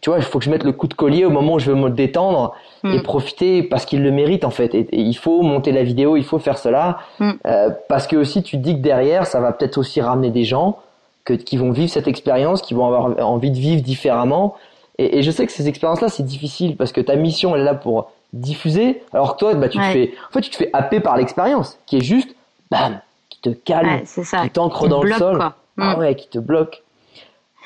tu 0.00 0.10
vois, 0.10 0.18
il 0.18 0.24
faut 0.24 0.40
que 0.40 0.44
je 0.44 0.50
mette 0.50 0.64
le 0.64 0.72
coup 0.72 0.88
de 0.88 0.94
collier 0.94 1.24
au 1.24 1.30
moment 1.30 1.54
où 1.54 1.58
je 1.60 1.70
veux 1.70 1.76
me 1.76 1.88
détendre 1.88 2.52
et 2.82 2.98
mm. 2.98 3.02
profiter 3.02 3.62
parce 3.62 3.84
qu'ils 3.84 4.02
le 4.02 4.10
méritent 4.10 4.44
en 4.44 4.50
fait. 4.50 4.74
Et, 4.74 4.88
il 4.90 5.16
faut 5.16 5.40
monter 5.42 5.70
la 5.70 5.84
vidéo, 5.84 6.16
il 6.16 6.24
faut 6.24 6.40
faire 6.40 6.58
cela 6.58 6.98
mm. 7.20 7.30
euh, 7.46 7.70
parce 7.88 8.08
que 8.08 8.16
aussi 8.16 8.42
tu 8.42 8.56
te 8.56 8.62
dis 8.62 8.74
que 8.74 8.80
derrière, 8.80 9.28
ça 9.28 9.38
va 9.38 9.52
peut-être 9.52 9.78
aussi 9.78 10.00
ramener 10.00 10.30
des 10.30 10.42
gens 10.42 10.80
que, 11.24 11.32
qui 11.32 11.56
vont 11.56 11.70
vivre 11.70 11.92
cette 11.92 12.08
expérience, 12.08 12.60
qui 12.60 12.74
vont 12.74 12.86
avoir 12.86 13.24
envie 13.24 13.52
de 13.52 13.56
vivre 13.56 13.82
différemment. 13.82 14.56
Et, 14.98 15.22
je 15.22 15.30
sais 15.30 15.46
que 15.46 15.52
ces 15.52 15.68
expériences-là, 15.68 16.08
c'est 16.08 16.26
difficile 16.26 16.76
parce 16.76 16.90
que 16.90 17.00
ta 17.00 17.14
mission, 17.14 17.54
elle 17.54 17.60
est 17.60 17.66
là 17.66 17.74
pour 17.74 18.10
diffuser, 18.32 19.00
alors 19.12 19.34
que 19.34 19.38
toi, 19.38 19.54
bah, 19.54 19.68
tu 19.68 19.78
te 19.78 19.84
fais, 19.84 20.12
en 20.28 20.32
fait, 20.32 20.40
tu 20.40 20.50
te 20.50 20.56
fais 20.56 20.70
happer 20.72 20.98
par 20.98 21.16
l'expérience, 21.16 21.78
qui 21.86 21.98
est 21.98 22.04
juste, 22.04 22.34
bam, 22.72 23.00
qui 23.30 23.38
te 23.38 23.50
calme, 23.50 24.02
qui 24.02 24.50
t'ancre 24.50 24.88
dans 24.88 25.04
le 25.04 25.12
sol, 25.12 25.38
ah 25.40 25.54
mm. 25.76 25.98
ouais, 26.00 26.16
qui 26.16 26.26
te 26.26 26.40
bloque. 26.40 26.83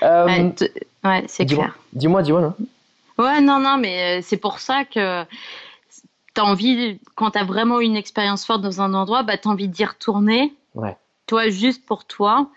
Euh, 0.02 0.50
ouais, 1.04 1.24
c'est 1.26 1.46
clair. 1.46 1.76
Dis-moi, 1.92 2.22
dis-moi, 2.22 2.40
non 2.40 2.54
Ouais, 3.18 3.40
non, 3.40 3.58
non, 3.58 3.78
mais 3.78 4.18
euh, 4.18 4.22
c'est 4.22 4.36
pour 4.36 4.60
ça 4.60 4.84
que 4.84 5.24
tu 5.24 6.40
as 6.40 6.44
envie, 6.44 7.00
quand 7.16 7.32
tu 7.32 7.38
as 7.38 7.44
vraiment 7.44 7.80
une 7.80 7.96
expérience 7.96 8.46
forte 8.46 8.62
dans 8.62 8.80
un 8.80 8.94
endroit, 8.94 9.24
bah, 9.24 9.36
tu 9.36 9.48
as 9.48 9.50
envie 9.50 9.68
d'y 9.68 9.84
retourner. 9.84 10.54
Ouais. 10.74 10.96
Toi, 11.26 11.48
juste 11.48 11.84
pour 11.84 12.04
toi. 12.04 12.48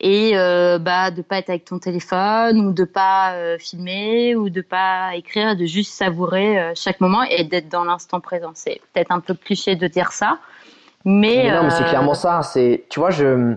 Et 0.00 0.32
euh, 0.34 0.78
bah, 0.78 1.10
de 1.10 1.22
pas 1.22 1.38
être 1.38 1.50
avec 1.50 1.64
ton 1.64 1.78
téléphone 1.78 2.66
ou 2.66 2.72
de 2.72 2.84
pas 2.84 3.34
euh, 3.34 3.58
filmer 3.58 4.34
ou 4.34 4.50
de 4.50 4.60
pas 4.60 5.14
écrire, 5.14 5.56
de 5.56 5.64
juste 5.64 5.92
savourer 5.92 6.72
chaque 6.74 7.00
moment 7.00 7.22
et 7.22 7.44
d'être 7.44 7.68
dans 7.68 7.84
l'instant 7.84 8.20
présent. 8.20 8.52
C'est 8.54 8.80
peut-être 8.92 9.12
un 9.12 9.20
peu 9.20 9.34
cliché 9.34 9.76
de 9.76 9.86
dire 9.86 10.12
ça, 10.12 10.38
mais, 11.04 11.44
mais 11.44 11.52
non, 11.52 11.62
mais 11.64 11.70
c'est 11.70 11.84
clairement 11.84 12.14
ça. 12.14 12.42
C'est, 12.42 12.84
tu 12.90 12.98
vois, 12.98 13.10
je 13.10 13.56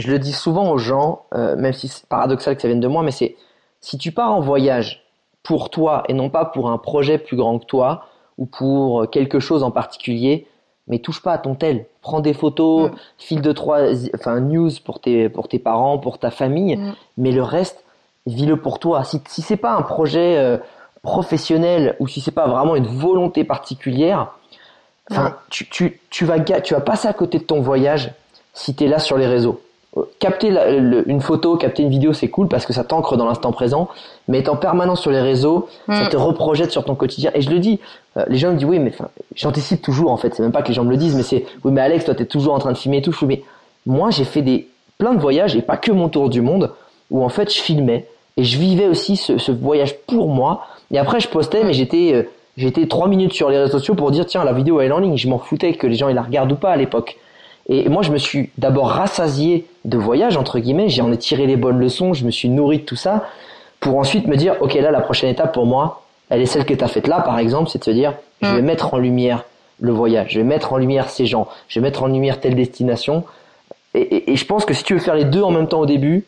je 0.00 0.10
le 0.10 0.18
dis 0.18 0.32
souvent 0.32 0.70
aux 0.70 0.78
gens, 0.78 1.22
euh, 1.34 1.56
même 1.56 1.72
si 1.72 1.88
c'est 1.88 2.06
paradoxal 2.06 2.56
que 2.56 2.62
ça 2.62 2.68
vienne 2.68 2.80
de 2.80 2.88
moi, 2.88 3.02
mais 3.02 3.10
c'est 3.10 3.36
si 3.80 3.98
tu 3.98 4.12
pars 4.12 4.32
en 4.32 4.40
voyage 4.40 5.04
pour 5.42 5.70
toi 5.70 6.02
et 6.08 6.14
non 6.14 6.30
pas 6.30 6.44
pour 6.44 6.70
un 6.70 6.78
projet 6.78 7.18
plus 7.18 7.36
grand 7.36 7.58
que 7.58 7.66
toi 7.66 8.06
ou 8.38 8.46
pour 8.46 9.08
quelque 9.10 9.40
chose 9.40 9.62
en 9.62 9.70
particulier, 9.70 10.46
mais 10.86 10.98
touche 10.98 11.22
pas 11.22 11.32
à 11.32 11.38
ton 11.38 11.54
tel. 11.54 11.86
Prends 12.02 12.20
des 12.20 12.34
photos, 12.34 12.90
mm. 12.90 12.94
file 13.18 13.42
de 13.42 13.52
trois, 13.52 13.80
enfin 14.14 14.40
news 14.40 14.70
pour 14.84 15.00
tes 15.00 15.28
pour 15.28 15.48
tes 15.48 15.58
parents, 15.58 15.98
pour 15.98 16.18
ta 16.18 16.30
famille, 16.30 16.76
mm. 16.76 16.94
mais 17.16 17.32
le 17.32 17.42
reste, 17.42 17.84
vis-le 18.26 18.56
pour 18.56 18.78
toi. 18.78 19.04
Si 19.04 19.20
si 19.28 19.42
c'est 19.42 19.56
pas 19.56 19.72
un 19.72 19.82
projet 19.82 20.36
euh, 20.38 20.58
professionnel 21.02 21.96
ou 22.00 22.08
si 22.08 22.20
c'est 22.20 22.30
pas 22.30 22.48
vraiment 22.48 22.76
une 22.76 22.86
volonté 22.86 23.44
particulière, 23.44 24.32
enfin 25.10 25.36
tu, 25.48 25.68
tu 25.68 26.00
tu 26.10 26.24
vas 26.24 26.40
tu 26.40 26.74
vas 26.74 26.80
passer 26.80 27.08
à 27.08 27.12
côté 27.12 27.38
de 27.38 27.44
ton 27.44 27.60
voyage 27.60 28.12
si 28.52 28.74
tu 28.74 28.84
es 28.84 28.88
là 28.88 28.98
sur 28.98 29.16
les 29.16 29.26
réseaux 29.26 29.60
capter 30.20 30.52
une 31.06 31.20
photo, 31.20 31.56
capter 31.56 31.82
une 31.82 31.90
vidéo, 31.90 32.12
c'est 32.12 32.28
cool 32.28 32.46
parce 32.46 32.64
que 32.64 32.72
ça 32.72 32.84
t'ancre 32.84 33.16
dans 33.16 33.26
l'instant 33.26 33.50
présent, 33.50 33.88
mais 34.28 34.38
être 34.38 34.48
en 34.48 34.56
permanence 34.56 35.00
sur 35.00 35.10
les 35.10 35.20
réseaux, 35.20 35.68
ça 35.88 36.04
mm. 36.04 36.08
te 36.10 36.16
reprojette 36.16 36.70
sur 36.70 36.84
ton 36.84 36.94
quotidien. 36.94 37.32
Et 37.34 37.42
je 37.42 37.50
le 37.50 37.58
dis, 37.58 37.80
euh, 38.16 38.24
les 38.28 38.38
gens 38.38 38.52
me 38.52 38.56
disent 38.56 38.68
oui, 38.68 38.78
mais 38.78 38.92
j'anticipe 39.34 39.82
toujours 39.82 40.12
en 40.12 40.16
fait, 40.16 40.34
c'est 40.34 40.42
même 40.42 40.52
pas 40.52 40.62
que 40.62 40.68
les 40.68 40.74
gens 40.74 40.84
me 40.84 40.90
le 40.90 40.96
disent, 40.96 41.16
mais 41.16 41.24
c'est 41.24 41.44
oui, 41.64 41.72
mais 41.72 41.80
Alex, 41.80 42.04
toi 42.04 42.14
t'es 42.14 42.24
toujours 42.24 42.54
en 42.54 42.60
train 42.60 42.72
de 42.72 42.78
filmer 42.78 42.98
et 42.98 43.02
tout. 43.02 43.12
Je 43.12 43.24
mais 43.26 43.42
moi 43.84 44.10
j'ai 44.10 44.24
fait 44.24 44.42
des 44.42 44.68
plein 44.98 45.14
de 45.14 45.20
voyages 45.20 45.56
et 45.56 45.62
pas 45.62 45.76
que 45.76 45.90
mon 45.90 46.08
tour 46.08 46.28
du 46.28 46.40
monde 46.40 46.70
où 47.10 47.24
en 47.24 47.28
fait 47.28 47.52
je 47.52 47.60
filmais 47.60 48.06
et 48.36 48.44
je 48.44 48.58
vivais 48.58 48.86
aussi 48.86 49.16
ce, 49.16 49.50
voyage 49.50 49.98
pour 50.06 50.28
moi. 50.28 50.66
Et 50.92 50.98
après 50.98 51.18
je 51.18 51.26
postais, 51.26 51.64
mais 51.64 51.72
j'étais 51.72 52.12
euh, 52.14 52.22
j'étais 52.56 52.86
trois 52.86 53.08
minutes 53.08 53.32
sur 53.32 53.50
les 53.50 53.58
réseaux 53.58 53.78
sociaux 53.78 53.96
pour 53.96 54.12
dire 54.12 54.24
tiens 54.24 54.44
la 54.44 54.52
vidéo 54.52 54.80
elle 54.80 54.90
est 54.90 54.94
en 54.94 55.00
ligne. 55.00 55.16
Je 55.16 55.28
m'en 55.28 55.38
foutais 55.38 55.72
que 55.72 55.88
les 55.88 55.96
gens 55.96 56.08
ils 56.08 56.14
la 56.14 56.22
regardent 56.22 56.52
ou 56.52 56.56
pas 56.56 56.70
à 56.70 56.76
l'époque. 56.76 57.16
Et 57.70 57.88
moi, 57.88 58.02
je 58.02 58.10
me 58.10 58.18
suis 58.18 58.50
d'abord 58.58 58.88
rassasié 58.88 59.66
de 59.84 59.96
voyage, 59.96 60.36
entre 60.36 60.58
guillemets. 60.58 60.88
J'en 60.88 61.10
ai 61.12 61.16
tiré 61.16 61.46
les 61.46 61.56
bonnes 61.56 61.78
leçons, 61.78 62.12
je 62.12 62.26
me 62.26 62.30
suis 62.30 62.48
nourri 62.48 62.78
de 62.78 62.82
tout 62.82 62.96
ça, 62.96 63.28
pour 63.78 63.96
ensuite 63.96 64.26
me 64.26 64.36
dire, 64.36 64.56
OK, 64.60 64.74
là, 64.74 64.90
la 64.90 65.00
prochaine 65.00 65.30
étape 65.30 65.54
pour 65.54 65.66
moi, 65.66 66.02
elle 66.28 66.42
est 66.42 66.46
celle 66.46 66.64
que 66.64 66.74
tu 66.74 66.84
as 66.84 66.88
faite 66.88 67.06
là, 67.06 67.20
par 67.20 67.38
exemple, 67.38 67.70
c'est 67.70 67.78
de 67.78 67.84
se 67.84 67.92
dire, 67.92 68.14
je 68.42 68.48
vais 68.48 68.60
mm. 68.60 68.64
mettre 68.64 68.92
en 68.92 68.98
lumière 68.98 69.44
le 69.78 69.92
voyage, 69.92 70.32
je 70.32 70.40
vais 70.40 70.44
mettre 70.44 70.72
en 70.72 70.78
lumière 70.78 71.08
ces 71.08 71.26
gens, 71.26 71.48
je 71.68 71.78
vais 71.78 71.84
mettre 71.84 72.02
en 72.02 72.08
lumière 72.08 72.40
telle 72.40 72.56
destination. 72.56 73.24
Et, 73.94 74.32
et 74.32 74.36
je 74.36 74.44
pense 74.44 74.64
que 74.64 74.74
si 74.74 74.82
tu 74.84 74.94
veux 74.94 75.00
faire 75.00 75.14
les 75.14 75.24
deux 75.24 75.42
en 75.42 75.50
même 75.50 75.68
temps 75.68 75.80
au 75.80 75.86
début, 75.86 76.24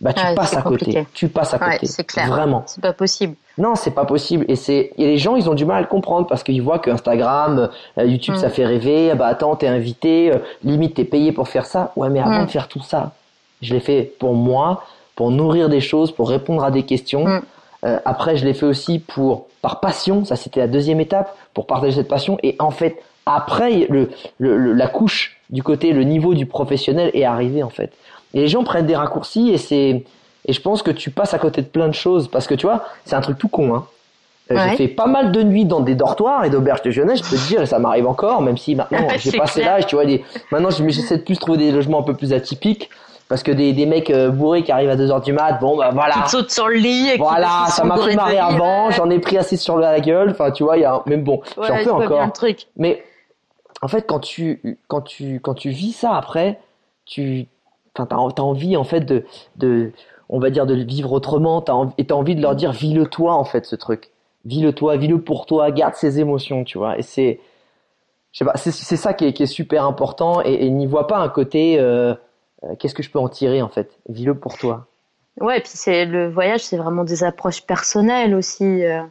bah 0.00 0.12
tu 0.12 0.24
passes 0.34 0.56
à 0.56 0.62
côté. 0.62 1.06
Tu 1.12 1.28
passes 1.28 1.54
à 1.54 1.58
côté. 1.58 1.86
c'est 1.86 2.04
clair. 2.04 2.28
Vraiment. 2.28 2.62
C'est 2.66 2.80
pas 2.80 2.92
possible. 2.92 3.34
Non, 3.58 3.74
c'est 3.74 3.90
pas 3.90 4.04
possible. 4.04 4.44
Et 4.48 4.56
c'est, 4.56 4.92
et 4.96 5.06
les 5.06 5.18
gens, 5.18 5.36
ils 5.36 5.50
ont 5.50 5.54
du 5.54 5.64
mal 5.64 5.78
à 5.78 5.80
le 5.80 5.86
comprendre 5.86 6.26
parce 6.26 6.42
qu'ils 6.42 6.62
voient 6.62 6.78
que 6.78 6.90
Instagram, 6.90 7.68
euh, 7.98 8.04
YouTube, 8.04 8.36
ça 8.36 8.48
mm. 8.48 8.50
fait 8.50 8.64
rêver. 8.64 9.10
Ah 9.10 9.14
bah 9.16 9.26
attends, 9.26 9.56
t'es 9.56 9.66
invité, 9.66 10.32
euh, 10.32 10.38
limite 10.62 10.94
t'es 10.94 11.04
payé 11.04 11.32
pour 11.32 11.48
faire 11.48 11.66
ça. 11.66 11.92
Ouais, 11.96 12.08
mais 12.08 12.20
avant 12.20 12.42
mm. 12.42 12.46
de 12.46 12.50
faire 12.50 12.68
tout 12.68 12.82
ça, 12.82 13.12
je 13.60 13.74
l'ai 13.74 13.80
fait 13.80 14.02
pour 14.18 14.34
moi, 14.34 14.84
pour 15.16 15.30
nourrir 15.30 15.68
des 15.68 15.80
choses, 15.80 16.12
pour 16.12 16.30
répondre 16.30 16.62
à 16.62 16.70
des 16.70 16.84
questions. 16.84 17.26
Mm. 17.26 17.42
Euh, 17.84 17.98
après, 18.04 18.36
je 18.36 18.44
l'ai 18.44 18.54
fait 18.54 18.66
aussi 18.66 19.00
pour 19.00 19.46
par 19.60 19.80
passion. 19.80 20.24
Ça, 20.24 20.36
c'était 20.36 20.60
la 20.60 20.68
deuxième 20.68 21.00
étape 21.00 21.36
pour 21.52 21.66
partager 21.66 21.96
cette 21.96 22.08
passion. 22.08 22.38
Et 22.44 22.54
en 22.60 22.70
fait, 22.70 23.02
après, 23.26 23.86
le, 23.90 24.10
le, 24.38 24.72
la 24.72 24.86
couche 24.86 25.36
du 25.50 25.62
côté, 25.62 25.92
le 25.92 26.04
niveau 26.04 26.34
du 26.34 26.46
professionnel 26.46 27.10
est 27.14 27.24
arrivé 27.24 27.62
en 27.62 27.70
fait. 27.70 27.92
Et 28.34 28.40
les 28.40 28.48
gens 28.48 28.62
prennent 28.62 28.86
des 28.86 28.96
raccourcis 28.96 29.50
et 29.50 29.58
c'est 29.58 30.04
et 30.48 30.52
je 30.52 30.60
pense 30.60 30.82
que 30.82 30.90
tu 30.90 31.10
passes 31.10 31.34
à 31.34 31.38
côté 31.38 31.62
de 31.62 31.66
plein 31.66 31.86
de 31.86 31.94
choses 31.94 32.26
parce 32.26 32.46
que 32.46 32.54
tu 32.54 32.66
vois, 32.66 32.84
c'est 33.04 33.14
un 33.14 33.20
truc 33.20 33.38
tout 33.38 33.48
con. 33.48 33.74
Hein. 33.74 33.86
Euh, 34.50 34.56
j'ai 34.70 34.76
fait 34.76 34.88
pas 34.88 35.06
mal 35.06 35.30
de 35.30 35.42
nuits 35.42 35.66
dans 35.66 35.80
des 35.80 35.94
dortoirs 35.94 36.44
et 36.44 36.50
d'auberges 36.50 36.80
de 36.80 36.90
jeunesse, 36.90 37.18
je 37.22 37.30
peux 37.30 37.36
te 37.36 37.48
dire, 37.48 37.60
et 37.60 37.66
ça 37.66 37.78
m'arrive 37.78 38.06
encore, 38.06 38.40
même 38.40 38.56
si 38.56 38.74
maintenant 38.74 39.06
j'ai 39.18 39.36
passé 39.36 39.62
l'âge, 39.62 39.86
tu 39.86 39.94
vois. 39.94 40.06
Maintenant, 40.50 40.70
j'essaie 40.70 41.18
de 41.18 41.22
plus 41.22 41.38
trouver 41.38 41.58
des 41.58 41.70
logements 41.70 42.00
un 42.00 42.02
peu 42.02 42.14
plus 42.14 42.32
atypiques 42.32 42.88
parce 43.28 43.42
que 43.42 43.52
des, 43.52 43.74
des 43.74 43.84
mecs 43.84 44.08
euh, 44.08 44.30
bourrés 44.30 44.62
qui 44.62 44.72
arrivent 44.72 44.88
à 44.88 44.96
2 44.96 45.10
heures 45.10 45.20
du 45.20 45.34
mat, 45.34 45.58
bon 45.60 45.76
bah 45.76 45.90
voilà. 45.92 46.14
Qui 46.24 46.30
sautent 46.30 46.50
sur 46.50 46.66
le 46.66 46.76
lit. 46.76 47.10
Et 47.10 47.18
voilà, 47.18 47.66
ça 47.68 47.84
m'a 47.84 47.98
fait 47.98 48.16
marrer 48.16 48.38
avant, 48.38 48.90
j'en 48.90 49.10
ai 49.10 49.18
pris 49.18 49.36
assez 49.36 49.58
sur 49.58 49.76
la 49.76 50.00
gueule. 50.00 50.30
Enfin, 50.30 50.50
tu 50.50 50.62
vois, 50.62 50.78
il 50.78 50.80
y 50.80 50.86
a 50.86 51.02
même 51.04 51.24
bon, 51.24 51.42
j'en 51.56 51.74
fais 51.76 51.90
encore. 51.90 52.32
Truc. 52.32 52.68
Mais 52.76 53.04
en 53.82 53.88
fait, 53.88 54.06
quand 54.06 54.20
tu 54.20 54.78
quand 54.88 55.02
tu 55.02 55.40
quand 55.40 55.52
tu 55.52 55.68
vis 55.68 55.92
ça 55.92 56.16
après, 56.16 56.58
tu 57.04 57.46
enfin 57.94 58.06
t'as 58.06 58.42
as 58.42 58.46
envie 58.46 58.78
en 58.78 58.84
fait 58.84 59.00
de 59.00 59.24
de 59.56 59.92
on 60.28 60.38
va 60.38 60.50
dire 60.50 60.66
de 60.66 60.74
vivre 60.74 61.12
autrement, 61.12 61.62
t'as 61.62 61.72
envie, 61.72 61.94
et 61.98 62.06
t'as 62.06 62.14
envie 62.14 62.34
de 62.34 62.42
leur 62.42 62.54
dire 62.54 62.72
vis-le 62.72 63.06
toi 63.06 63.34
en 63.34 63.44
fait 63.44 63.64
ce 63.66 63.76
truc, 63.76 64.10
vis-le 64.44 64.72
toi, 64.72 64.96
vis-le 64.96 65.20
pour 65.20 65.46
toi, 65.46 65.70
garde 65.70 65.94
ses 65.94 66.20
émotions, 66.20 66.64
tu 66.64 66.78
vois. 66.78 66.98
Et 66.98 67.02
c'est, 67.02 67.40
je 68.32 68.38
sais 68.38 68.44
pas, 68.44 68.56
c'est 68.56 68.72
ça 68.72 69.14
qui 69.14 69.26
est, 69.26 69.32
qui 69.32 69.42
est, 69.42 69.46
super 69.46 69.84
important 69.84 70.42
et, 70.44 70.66
et 70.66 70.70
n'y 70.70 70.86
vois 70.86 71.06
pas 71.06 71.18
un 71.18 71.28
côté, 71.28 71.78
euh, 71.78 72.14
euh, 72.64 72.74
qu'est-ce 72.78 72.94
que 72.94 73.02
je 73.02 73.10
peux 73.10 73.18
en 73.18 73.28
tirer 73.28 73.62
en 73.62 73.68
fait, 73.68 73.98
vis-le 74.08 74.34
pour 74.34 74.58
toi. 74.58 74.86
Ouais, 75.40 75.58
et 75.58 75.60
puis 75.60 75.70
c'est 75.74 76.04
le 76.04 76.28
voyage, 76.28 76.64
c'est 76.64 76.76
vraiment 76.76 77.04
des 77.04 77.24
approches 77.24 77.62
personnelles 77.62 78.34
aussi. 78.34 78.84
Euh. 78.84 79.02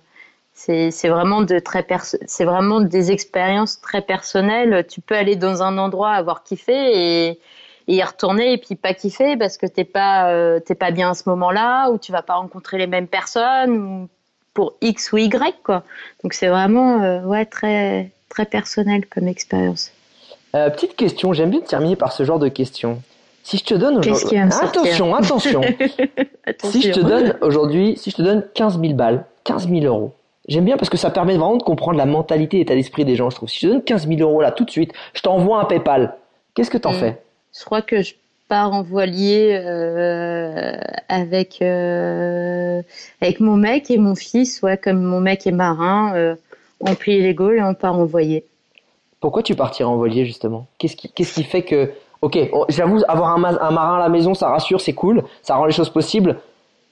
c'est 0.54 1.08
vraiment 1.08 1.42
de 1.42 1.60
très 1.60 1.86
c'est 2.26 2.46
vraiment 2.46 2.82
des 2.82 3.12
expériences 3.12 3.80
très 3.80 4.02
personnelles. 4.02 4.86
Tu 4.88 5.02
peux 5.02 5.16
aller 5.16 5.36
dans 5.36 5.64
un 5.64 5.78
endroit 5.78 6.12
avoir 6.12 6.44
kiffé 6.44 7.30
et 7.30 7.40
et 7.88 7.96
y 7.96 8.04
retourner 8.04 8.54
et 8.54 8.58
puis 8.58 8.76
pas 8.76 8.94
kiffer 8.94 9.38
parce 9.38 9.58
que 9.58 9.66
t'es 9.66 9.84
pas 9.84 10.30
euh, 10.30 10.60
t'es 10.60 10.76
pas 10.76 10.92
bien 10.92 11.12
à 11.12 11.14
ce 11.14 11.28
moment-là 11.30 11.90
ou 11.90 11.98
tu 11.98 12.12
vas 12.12 12.22
pas 12.22 12.36
rencontrer 12.36 12.78
les 12.78 12.88
mêmes 12.88 13.08
personnes 13.08 13.78
ou 13.78 14.10
pour 14.54 14.74
X 14.82 15.14
ou 15.14 15.18
Y 15.18 15.56
quoi. 15.64 15.84
Donc 16.24 16.34
c'est 16.34 16.48
vraiment 16.48 17.02
euh, 17.02 17.22
ouais 17.24 17.46
très 17.46 18.12
très 18.30 18.46
personnel 18.46 19.06
comme 19.06 19.28
expérience. 19.28 19.92
Euh, 20.56 20.70
petite 20.70 20.96
question, 20.96 21.34
j'aime 21.34 21.50
bien 21.50 21.62
terminer 21.62 21.96
par 21.96 22.12
ce 22.12 22.24
genre 22.24 22.40
de 22.40 22.48
questions. 22.48 23.02
Si 23.44 23.58
je 23.58 23.64
te 23.64 23.74
donne 23.76 23.98
aujourd'hui... 23.98 24.38
Attention, 24.38 25.16
attention. 25.16 25.62
Si 26.64 26.82
je 26.82 26.92
te 26.92 27.00
donne 27.02 27.36
aujourd'hui, 27.42 27.98
si 27.98 28.10
je 28.10 28.16
te 28.16 28.22
donne 28.22 28.46
15 28.54 28.80
000 28.80 28.94
balles, 28.94 29.26
15 29.44 29.68
000 29.70 29.82
euros, 29.82 30.14
j'aime 30.48 30.64
bien 30.64 30.78
parce 30.78 30.90
que 30.90 30.96
ça 30.96 31.10
permet 31.10 31.36
vraiment 31.36 31.58
de 31.58 31.64
comprendre 31.64 31.98
la 31.98 32.06
mentalité 32.06 32.58
et 32.58 32.60
l'état 32.62 32.74
d'esprit 32.74 33.04
des 33.04 33.16
gens, 33.16 33.30
je 33.30 33.36
trouve. 33.36 33.50
Si 33.50 33.60
je 33.60 33.68
te 33.68 33.74
donne 33.74 33.84
15 33.84 34.08
000 34.08 34.22
euros 34.22 34.42
là 34.42 34.52
tout 34.52 34.64
de 34.64 34.70
suite, 34.70 34.94
je 35.14 35.22
t'envoie 35.22 35.60
un 35.60 35.66
PayPal. 35.66 36.16
Qu'est-ce 36.54 36.72
que 36.72 36.78
t'en 36.78 36.92
mm. 36.92 37.00
fais? 37.00 37.22
Je 37.58 37.66
crois 37.66 37.82
que 37.82 38.02
je 38.02 38.14
pars 38.48 38.72
en 38.72 38.84
voilier 38.84 39.60
euh, 39.62 40.78
avec 41.10 41.62
euh, 41.62 42.82
avec 43.22 43.40
mon 43.40 43.56
mec 43.56 43.90
et 43.90 43.98
mon 43.98 44.16
fils, 44.16 44.62
ouais, 44.62 44.78
comme 44.78 45.02
mon 45.02 45.20
mec 45.20 45.48
est 45.48 45.52
marin, 45.52 46.14
euh, 46.16 46.36
on 46.80 46.96
plie 46.96 47.22
les 47.22 47.34
gaules 47.34 47.58
et 47.58 47.64
on 47.64 47.74
part 47.74 47.98
en 47.98 48.06
voilier. 48.06 48.46
Pourquoi 49.20 49.44
tu 49.44 49.56
partirais 49.56 49.90
en 49.90 49.98
voilier 49.98 50.26
justement? 50.26 50.68
Qu'est-ce 50.78 50.96
qui 50.96 51.12
qu'est-ce 51.12 51.34
qui 51.34 51.44
fait 51.44 51.64
que 51.64 51.92
Ok, 52.24 52.36
j'avoue, 52.70 53.00
avoir 53.08 53.38
un, 53.38 53.44
un, 53.44 53.72
marin 53.72 53.98
à 53.98 54.00
la 54.00 54.10
maison, 54.10 54.34
ça 54.34 54.50
rassure, 54.50 54.82
c'est 54.82 54.94
cool, 54.94 55.24
ça 55.44 55.56
rend 55.56 55.66
les 55.66 55.72
choses 55.72 55.92
possibles. 55.92 56.40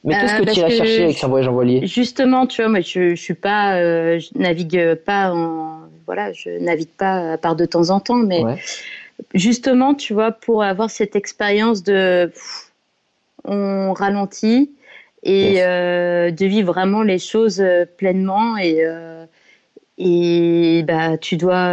Mais 0.04 0.14
qu'est-ce 0.14 0.36
que 0.36 0.52
tu 0.52 0.60
irais 0.60 0.70
chercher 0.70 1.04
avec 1.06 1.24
un 1.24 1.28
voyage 1.28 1.48
en 1.48 1.54
voilier? 1.54 1.88
Justement, 1.88 2.46
tu 2.46 2.62
vois, 2.62 2.70
moi, 2.70 2.82
je, 2.82 3.16
je 3.16 3.22
suis 3.22 3.34
pas, 3.34 3.80
je 4.20 4.28
navigue 4.36 4.94
pas 5.04 5.32
en, 5.34 5.80
voilà, 6.06 6.32
je 6.32 6.50
navigue 6.60 6.92
pas 6.96 7.34
à 7.34 7.38
part 7.40 7.56
de 7.56 7.66
temps 7.66 7.90
en 7.90 8.00
temps, 8.00 8.18
mais 8.18 8.44
justement, 9.34 9.94
tu 9.94 10.14
vois, 10.14 10.32
pour 10.32 10.64
avoir 10.64 10.90
cette 10.90 11.16
expérience 11.16 11.84
de 11.84 12.32
on 13.48 13.94
ralentit 13.94 14.72
et 15.24 15.58
euh, 15.60 16.32
de 16.32 16.46
vivre 16.46 16.72
vraiment 16.72 17.02
les 17.02 17.20
choses 17.20 17.60
euh, 17.60 17.86
pleinement 17.98 18.58
et 18.58 18.86
euh, 18.86 19.26
et 19.98 20.84
bah 20.86 21.18
tu 21.18 21.38
dois 21.38 21.72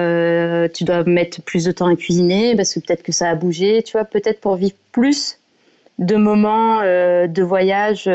tu 0.69 0.85
dois 0.85 1.03
mettre 1.05 1.43
plus 1.43 1.65
de 1.65 1.73
temps 1.73 1.89
à 1.89 1.97
cuisiner 1.97 2.55
parce 2.55 2.73
que 2.73 2.81
peut-être 2.81 3.03
que 3.03 3.11
ça 3.11 3.29
a 3.29 3.35
bougé, 3.35 3.83
tu 3.83 3.93
vois, 3.93 4.05
peut-être 4.05 4.41
pour 4.41 4.55
vivre 4.55 4.77
plus 4.93 5.39
de 5.99 6.15
moments 6.15 6.83
de 6.83 7.43
voyage 7.43 8.09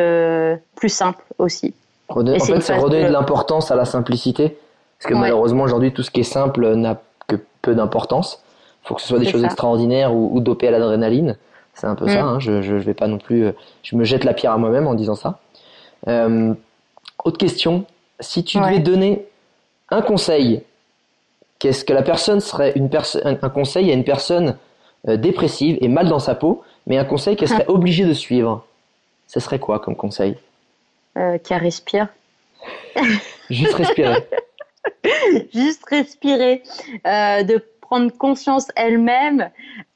plus 0.78 0.88
simples 0.88 1.26
aussi. 1.40 1.74
en 2.08 2.24
fait, 2.24 2.62
c'est 2.62 2.78
redonner 2.78 3.08
de 3.08 3.12
l'importance 3.12 3.70
à 3.70 3.76
la 3.76 3.84
simplicité 3.84 4.56
parce 4.98 5.12
que 5.12 5.14
malheureusement 5.14 5.64
aujourd'hui 5.64 5.92
tout 5.92 6.04
ce 6.04 6.12
qui 6.12 6.22
est 6.22 6.24
simple 6.24 6.74
n'a 6.76 7.02
que 7.28 7.36
peu 7.62 7.76
d'importance 7.76 8.42
faut 8.88 8.96
que 8.96 9.02
ce 9.02 9.08
soit 9.08 9.20
des 9.20 9.30
choses 9.30 9.44
extraordinaires 9.44 10.14
ou, 10.14 10.30
ou 10.32 10.40
dopées 10.40 10.70
à 10.70 10.72
l'adrénaline. 10.72 11.38
C'est 11.74 11.88
un 11.88 11.96
peu 11.96 12.08
ça. 12.08 12.24
Mm. 12.24 12.28
Hein. 12.28 12.40
Je, 12.40 12.62
je, 12.62 12.76
vais 12.76 12.94
pas 12.94 13.08
non 13.08 13.18
plus. 13.18 13.46
Euh, 13.46 13.52
je 13.84 13.96
me 13.96 14.04
jette 14.04 14.24
la 14.24 14.34
pierre 14.34 14.54
à 14.54 14.58
moi-même 14.58 14.88
en 14.88 14.94
disant 14.94 15.16
ça. 15.16 15.40
Euh, 16.08 16.54
autre 17.24 17.38
question. 17.38 17.86
Si 18.20 18.44
tu 18.44 18.58
devais 18.60 18.80
donner 18.80 19.28
un 19.90 20.02
conseil, 20.02 20.64
qu'est-ce 21.60 21.86
que 21.86 21.94
la 21.94 22.02
personne 22.02 22.40
serait 22.40 22.74
une 22.76 22.90
personne, 22.90 23.38
un 23.42 23.50
conseil 23.50 23.92
à 23.92 23.94
une 23.94 24.04
personne 24.04 24.58
euh, 25.08 25.18
dépressive 25.18 25.78
et 25.82 25.88
mal 25.88 26.08
dans 26.10 26.20
sa 26.20 26.36
peau, 26.36 26.64
mais 26.88 26.98
un 26.98 27.06
conseil 27.06 27.36
qu'elle 27.36 27.50
serait 27.50 27.66
obligée 27.68 28.06
de 28.06 28.14
suivre, 28.14 28.66
ce 29.28 29.40
serait 29.40 29.60
quoi 29.60 29.80
comme 29.80 29.96
conseil? 29.96 30.36
Euh, 31.18 31.38
Qu'elle 31.44 31.62
respire. 31.62 32.08
Juste 33.50 33.74
respirer. 33.74 34.28
Juste 35.54 35.84
respirer. 35.90 36.64
Euh, 37.06 37.44
de 37.44 37.64
prendre 37.88 38.12
conscience 38.12 38.68
elle-même 38.76 39.50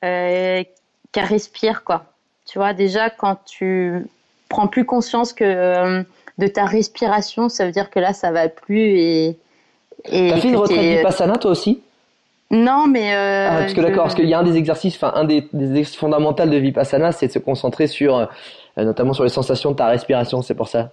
euh, 0.04 0.64
qu'elle 1.12 1.26
respire, 1.26 1.84
quoi. 1.84 2.06
Tu 2.46 2.58
vois, 2.58 2.74
déjà, 2.74 3.10
quand 3.10 3.38
tu 3.46 4.08
prends 4.50 4.68
plus 4.68 4.86
conscience 4.86 5.34
que 5.34 5.44
euh, 5.44 6.04
de 6.38 6.48
ta 6.48 6.66
respiration, 6.66 7.50
ça 7.50 7.66
veut 7.66 7.72
dire 7.72 7.90
que 7.90 8.00
là, 8.00 8.14
ça 8.14 8.32
va 8.32 8.48
plus 8.50 8.98
et. 8.98 9.38
et 10.06 10.30
T'as 10.30 10.38
fait 10.38 10.48
une 10.48 10.56
retraite 10.56 10.98
Vipassana, 10.98 11.38
toi 11.38 11.52
aussi? 11.52 11.82
Non, 12.50 12.88
mais 12.88 13.14
euh, 13.14 13.48
ah, 13.50 13.58
parce 13.62 13.74
que 13.74 13.82
d'accord, 13.82 14.04
parce 14.04 14.16
qu'il 14.16 14.28
y 14.28 14.34
a 14.34 14.40
un 14.40 14.44
des 14.44 14.58
exercices, 14.58 14.96
enfin 14.96 15.14
un 15.16 15.24
des, 15.24 15.48
des 15.54 15.70
exercices 15.70 15.96
fondamentaux 15.96 16.46
de 16.46 16.58
Vipassana, 16.58 17.12
c'est 17.14 17.28
de 17.28 17.32
se 17.32 17.40
concentrer 17.40 17.88
sur, 17.88 18.18
euh, 18.18 18.26
notamment 18.78 19.14
sur 19.14 19.24
les 19.24 19.30
sensations 19.30 19.72
de 19.72 19.78
ta 19.78 19.88
respiration. 19.88 20.42
C'est 20.42 20.56
pour 20.56 20.68
ça. 20.68 20.92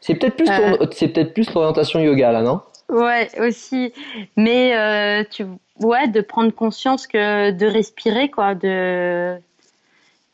C'est 0.00 0.14
peut-être 0.14 0.36
plus, 0.36 0.48
c'est 0.92 1.08
peut-être 1.08 1.34
plus 1.34 1.52
l'orientation 1.52 1.98
yoga 2.00 2.32
là, 2.32 2.42
non? 2.42 2.60
Ouais, 2.90 3.28
aussi. 3.40 3.92
Mais 4.36 4.76
euh, 4.76 5.24
tu, 5.30 5.46
ouais, 5.80 6.08
de 6.08 6.20
prendre 6.20 6.52
conscience 6.52 7.06
que 7.06 7.50
de 7.50 7.66
respirer, 7.66 8.30
quoi, 8.30 8.54
de 8.54 9.36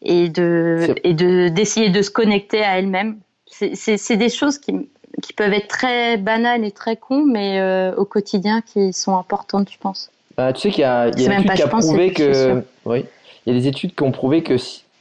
et 0.02 0.28
de 0.28 0.94
et 1.04 1.14
de 1.14 1.48
d'essayer 1.48 1.90
de 1.90 2.02
se 2.02 2.10
connecter 2.10 2.62
à 2.62 2.78
elle-même. 2.78 3.18
C'est 3.46 4.16
des 4.16 4.28
choses 4.28 4.58
qui 4.58 4.88
qui 5.22 5.32
peuvent 5.32 5.52
être 5.52 5.68
très 5.68 6.16
banales 6.16 6.64
et 6.64 6.70
très 6.70 6.96
cons, 6.96 7.24
mais 7.24 7.58
euh, 7.58 7.94
au 7.96 8.04
quotidien 8.04 8.60
qui 8.60 8.92
sont 8.92 9.16
importantes, 9.16 9.70
je 9.70 9.78
pense. 9.78 10.10
Bah, 10.36 10.52
tu 10.52 10.60
sais 10.60 10.70
qu'il 10.70 10.82
y 10.82 10.84
a, 10.84 11.08
il 11.08 11.22
y 11.22 11.28
a 11.28 11.32
une 11.32 11.40
étude 11.40 11.54
qui 11.54 11.62
a 11.62 11.68
prouvé 11.68 12.12
que, 12.12 12.62
oui, 12.84 13.06
il 13.46 13.54
y 13.54 13.56
a 13.56 13.58
des 13.58 13.66
études 13.66 13.94
qui 13.94 14.02
ont 14.02 14.12
prouvé 14.12 14.42
que 14.42 14.56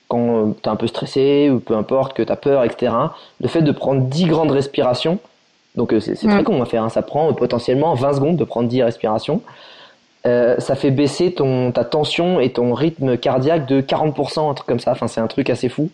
quand 0.07 0.53
tu 0.53 0.69
es 0.69 0.71
un 0.71 0.75
peu 0.77 0.87
stressé 0.87 1.49
ou 1.49 1.59
peu 1.59 1.75
importe, 1.75 2.15
que 2.15 2.23
tu 2.23 2.31
as 2.31 2.37
peur, 2.37 2.63
etc., 2.63 2.93
le 3.41 3.47
fait 3.47 3.61
de 3.61 3.71
prendre 3.71 4.03
10 4.03 4.25
grandes 4.25 4.51
respirations, 4.51 5.19
donc 5.75 5.93
euh, 5.93 5.99
c'est 5.99 6.15
très 6.15 6.41
mm. 6.41 6.43
con 6.43 6.61
à 6.61 6.65
faire. 6.65 6.83
Hein. 6.83 6.89
Ça 6.89 7.01
prend 7.01 7.33
potentiellement 7.33 7.93
20 7.95 8.13
secondes 8.13 8.37
de 8.37 8.43
prendre 8.43 8.69
10 8.69 8.83
respirations. 8.83 9.41
Euh, 10.25 10.59
ça 10.59 10.75
fait 10.75 10.91
baisser 10.91 11.33
ton, 11.33 11.71
ta 11.71 11.83
tension 11.83 12.39
et 12.39 12.51
ton 12.51 12.73
rythme 12.73 13.17
cardiaque 13.17 13.67
de 13.67 13.81
40%, 13.81 14.49
un 14.49 14.53
truc 14.53 14.67
comme 14.67 14.79
ça. 14.79 14.91
Enfin, 14.91 15.07
c'est 15.07 15.21
un 15.21 15.27
truc 15.27 15.49
assez 15.49 15.69
fou. 15.69 15.89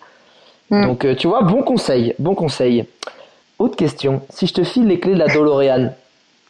Mm. 0.69 0.83
Donc, 0.83 1.15
tu 1.17 1.27
vois, 1.27 1.41
bon 1.41 1.63
conseil, 1.63 2.15
bon 2.17 2.33
conseil. 2.35 2.85
Autre 3.59 3.75
question. 3.75 4.21
Si 4.29 4.47
je 4.47 4.53
te 4.53 4.63
file 4.63 4.87
les 4.87 4.99
clés 4.99 5.13
de 5.13 5.19
la 5.19 5.27
DeLorean, 5.27 5.89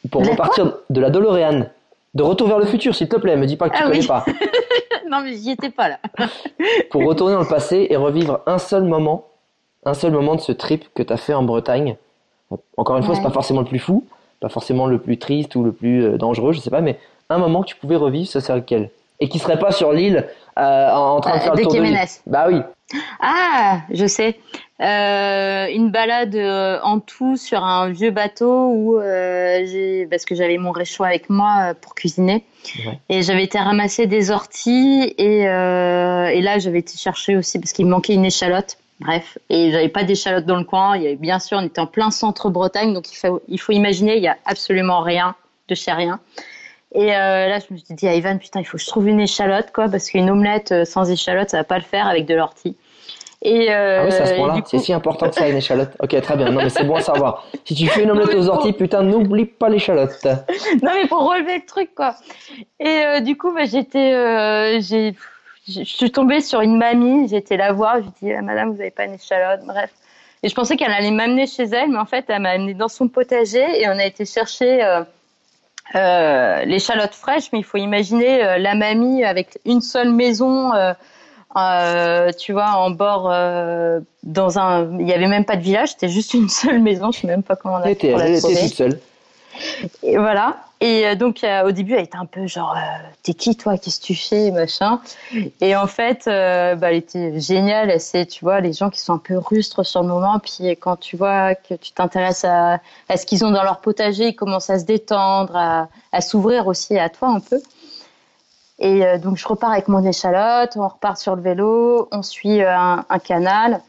pour 0.09 0.25
repartir 0.27 0.73
de 0.89 1.01
la 1.01 1.09
DeLorean, 1.09 1.65
de 2.13 2.23
retour 2.23 2.47
vers 2.47 2.59
le 2.59 2.65
futur, 2.65 2.95
s'il 2.95 3.07
te 3.07 3.17
plaît, 3.17 3.35
me 3.35 3.45
dis 3.45 3.57
pas 3.57 3.69
que 3.69 3.77
tu 3.77 3.83
ah 3.83 3.87
connais 3.87 4.05
pas. 4.05 4.25
non, 5.09 5.21
mais 5.21 5.35
j'y 5.35 5.51
étais 5.51 5.69
pas 5.69 5.89
là. 5.89 5.99
pour 6.89 7.05
retourner 7.05 7.33
dans 7.33 7.41
le 7.41 7.47
passé 7.47 7.87
et 7.89 7.95
revivre 7.95 8.41
un 8.45 8.57
seul 8.57 8.83
moment, 8.83 9.27
un 9.85 9.93
seul 9.93 10.11
moment 10.11 10.35
de 10.35 10.41
ce 10.41 10.51
trip 10.51 10.85
que 10.93 11.03
tu 11.03 11.13
as 11.13 11.17
fait 11.17 11.33
en 11.33 11.43
Bretagne, 11.43 11.95
encore 12.77 12.97
une 12.97 13.03
fois, 13.03 13.15
c'est 13.15 13.23
pas 13.23 13.31
forcément 13.31 13.61
le 13.61 13.67
plus 13.67 13.79
fou, 13.79 14.05
pas 14.41 14.49
forcément 14.49 14.87
le 14.87 14.97
plus 14.97 15.17
triste 15.17 15.55
ou 15.55 15.63
le 15.63 15.71
plus 15.71 16.03
euh, 16.03 16.17
dangereux, 16.17 16.51
je 16.51 16.59
sais 16.59 16.69
pas, 16.69 16.81
mais 16.81 16.99
un 17.29 17.37
moment 17.37 17.61
que 17.61 17.67
tu 17.67 17.75
pouvais 17.77 17.95
revivre, 17.95 18.27
ce 18.27 18.41
serait 18.41 18.59
lequel? 18.59 18.89
Et 19.21 19.29
qui 19.29 19.39
serait 19.39 19.59
pas 19.59 19.71
sur 19.71 19.93
l'île 19.93 20.27
euh, 20.57 20.91
en 20.91 21.21
train 21.21 21.37
de 21.37 21.41
faire 21.41 21.55
le 21.55 21.61
tour 21.61 21.75
de 21.75 21.81
l'île. 21.81 21.97
Bah 22.25 22.47
oui. 22.49 22.59
Ah, 23.21 23.81
je 23.91 24.05
sais. 24.07 24.39
Euh, 24.81 25.67
une 25.67 25.91
balade 25.91 26.35
en 26.83 26.99
tout 26.99 27.37
sur 27.37 27.63
un 27.63 27.91
vieux 27.91 28.09
bateau 28.09 28.71
où 28.73 28.99
j'ai 28.99 30.07
parce 30.09 30.25
que 30.25 30.33
j'avais 30.33 30.57
mon 30.57 30.71
réchaud 30.71 31.03
avec 31.03 31.29
moi 31.29 31.75
pour 31.79 31.93
cuisiner 31.93 32.43
et 33.07 33.21
j'avais 33.21 33.43
été 33.43 33.59
ramasser 33.59 34.07
des 34.07 34.31
orties 34.31 35.13
et, 35.19 35.41
et 35.41 36.41
là 36.41 36.57
j'avais 36.57 36.79
été 36.79 36.97
chercher 36.97 37.37
aussi 37.37 37.59
parce 37.59 37.73
qu'il 37.73 37.85
me 37.85 37.91
manquait 37.91 38.15
une 38.15 38.25
échalote 38.25 38.77
Bref, 39.01 39.39
et 39.49 39.71
j'avais 39.71 39.89
pas 39.89 40.03
d'échalote 40.03 40.45
dans 40.45 40.57
le 40.57 40.63
coin. 40.63 40.95
Il 40.95 41.01
y 41.01 41.07
avait 41.07 41.15
bien 41.15 41.39
sûr, 41.39 41.57
on 41.57 41.65
était 41.65 41.81
en 41.81 41.87
plein 41.87 42.11
centre 42.11 42.51
Bretagne, 42.51 42.93
donc 42.93 43.11
il 43.11 43.15
faut, 43.15 43.41
il 43.47 43.59
faut 43.59 43.71
imaginer, 43.71 44.15
il 44.17 44.23
y 44.23 44.27
a 44.27 44.37
absolument 44.45 45.01
rien 45.01 45.35
de 45.67 45.75
chez 45.75 45.91
rien. 45.91 46.19
Et 46.93 47.15
euh, 47.15 47.47
là, 47.47 47.57
je 47.59 47.73
me 47.73 47.79
suis 47.79 47.95
dit 47.95 48.07
à 48.07 48.13
Ivan, 48.13 48.37
putain, 48.37 48.59
il 48.59 48.65
faut 48.65 48.77
que 48.77 48.83
je 48.83 48.87
trouve 48.87 49.07
une 49.07 49.19
échalote, 49.19 49.71
quoi, 49.73 49.89
parce 49.89 50.09
qu'une 50.09 50.29
omelette 50.29 50.71
euh, 50.71 50.85
sans 50.85 51.09
échalote, 51.09 51.49
ça 51.49 51.57
va 51.57 51.63
pas 51.63 51.77
le 51.77 51.83
faire 51.83 52.05
avec 52.05 52.27
de 52.27 52.35
l'ortie. 52.35 52.77
Et 53.41 53.71
euh, 53.71 54.01
ah 54.01 54.05
oui, 54.05 54.11
c'est 54.11 54.21
à 54.21 54.25
ce 54.27 54.33
point-là. 54.35 54.61
C'est 54.65 54.77
si 54.77 54.93
important 54.93 55.29
que 55.29 55.35
ça, 55.35 55.49
une 55.49 55.57
échalote. 55.57 55.89
Ok, 55.99 56.21
très 56.21 56.37
bien. 56.37 56.51
Non, 56.51 56.61
mais 56.61 56.69
c'est 56.69 56.83
bon 56.83 56.95
à 56.95 57.01
savoir. 57.01 57.47
Si 57.65 57.73
tu 57.73 57.87
fais 57.87 58.03
une 58.03 58.11
omelette 58.11 58.35
aux 58.35 58.49
orties, 58.49 58.73
putain, 58.73 59.01
n'oublie 59.01 59.45
pas 59.45 59.69
l'échalote. 59.69 60.23
non, 60.83 60.91
mais 60.93 61.07
pour 61.07 61.27
relever 61.27 61.55
le 61.55 61.65
truc, 61.65 61.95
quoi. 61.95 62.15
Et 62.79 62.87
euh, 62.87 63.19
du 63.19 63.35
coup, 63.35 63.51
bah, 63.51 63.65
j'étais, 63.65 64.79
j'ai 64.81 65.15
je 65.73 65.83
suis 65.83 66.11
tombée 66.11 66.41
sur 66.41 66.61
une 66.61 66.77
mamie, 66.77 67.27
j'étais 67.29 67.57
la 67.57 67.73
voir, 67.73 67.97
je 67.97 68.03
lui 68.03 68.11
dit, 68.21 68.33
ah, 68.33 68.41
madame, 68.41 68.71
vous 68.71 68.77
n'avez 68.77 68.91
pas 68.91 69.05
une 69.05 69.15
échalote, 69.15 69.65
bref. 69.65 69.91
Et 70.43 70.49
je 70.49 70.55
pensais 70.55 70.75
qu'elle 70.75 70.91
allait 70.91 71.11
m'amener 71.11 71.45
chez 71.45 71.63
elle, 71.63 71.89
mais 71.89 71.99
en 71.99 72.05
fait, 72.05 72.25
elle 72.27 72.41
m'a 72.41 72.49
amené 72.49 72.73
dans 72.73 72.87
son 72.87 73.07
potager 73.07 73.81
et 73.81 73.87
on 73.87 73.99
a 73.99 74.05
été 74.05 74.25
chercher 74.25 74.83
euh, 74.83 75.03
euh, 75.95 76.65
l'échalote 76.65 77.13
fraîche. 77.13 77.51
Mais 77.53 77.59
il 77.59 77.65
faut 77.65 77.77
imaginer 77.77 78.43
euh, 78.43 78.57
la 78.57 78.73
mamie 78.73 79.23
avec 79.23 79.59
une 79.65 79.81
seule 79.81 80.11
maison, 80.11 80.71
euh, 80.73 82.31
tu 82.39 82.53
vois, 82.53 82.71
en 82.77 82.89
bord, 82.89 83.31
dans 84.23 84.59
un. 84.59 84.99
Il 84.99 85.05
n'y 85.05 85.13
avait 85.13 85.27
même 85.27 85.45
pas 85.45 85.57
de 85.57 85.63
village, 85.63 85.89
c'était 85.89 86.09
juste 86.09 86.33
une 86.33 86.49
seule 86.49 86.79
maison. 86.79 87.11
Je 87.11 87.17
ne 87.17 87.21
sais 87.21 87.27
même 87.27 87.43
pas 87.43 87.55
comment 87.55 87.75
on 87.75 87.77
a 87.77 87.83
fait. 87.83 88.07
Elle 88.07 88.35
était 88.35 88.41
toute 88.41 88.73
seule. 88.73 88.99
Et 90.01 90.17
voilà. 90.17 90.57
Et 90.81 91.05
euh, 91.05 91.15
donc 91.15 91.43
euh, 91.43 91.67
au 91.67 91.71
début, 91.71 91.93
elle 91.93 92.03
était 92.03 92.17
un 92.17 92.25
peu 92.25 92.47
genre, 92.47 92.75
euh, 92.75 93.07
t'es 93.21 93.35
qui 93.35 93.55
toi? 93.55 93.77
Qu'est-ce 93.77 94.01
que 94.01 94.05
tu 94.05 94.15
fais? 94.15 94.49
Machin. 94.49 94.99
Et 95.61 95.75
en 95.75 95.85
fait, 95.85 96.23
bah, 96.25 96.89
elle 96.89 96.95
était 96.95 97.39
géniale. 97.39 97.99
C'est, 97.99 98.25
tu 98.25 98.43
vois, 98.43 98.59
les 98.61 98.73
gens 98.73 98.89
qui 98.89 98.99
sont 98.99 99.13
un 99.13 99.19
peu 99.19 99.37
rustres 99.37 99.85
sur 99.85 100.01
le 100.01 100.07
moment. 100.07 100.39
Puis 100.39 100.69
quand 100.77 100.97
tu 100.97 101.17
vois 101.17 101.53
que 101.53 101.75
tu 101.75 101.91
t'intéresses 101.91 102.43
à, 102.45 102.79
à, 103.09 103.17
ce 103.17 103.27
qu'ils 103.27 103.45
ont 103.45 103.51
dans 103.51 103.63
leur 103.63 103.79
potager, 103.79 104.29
ils 104.29 104.35
commencent 104.35 104.71
à 104.71 104.79
se 104.79 104.85
détendre, 104.85 105.55
à, 105.55 106.21
s'ouvrir 106.21 106.65
aussi 106.65 106.97
à 106.97 107.09
toi 107.09 107.29
un 107.29 107.39
peu. 107.39 107.61
Et 108.79 109.19
donc 109.19 109.37
je 109.37 109.47
repars 109.47 109.71
avec 109.71 109.87
mon 109.87 110.03
échalote, 110.03 110.71
on 110.75 110.87
repart 110.87 111.17
sur 111.17 111.35
le 111.35 111.43
vélo, 111.43 112.09
on 112.11 112.23
suit 112.23 112.63
un, 112.63 113.05
canal. 113.23 113.81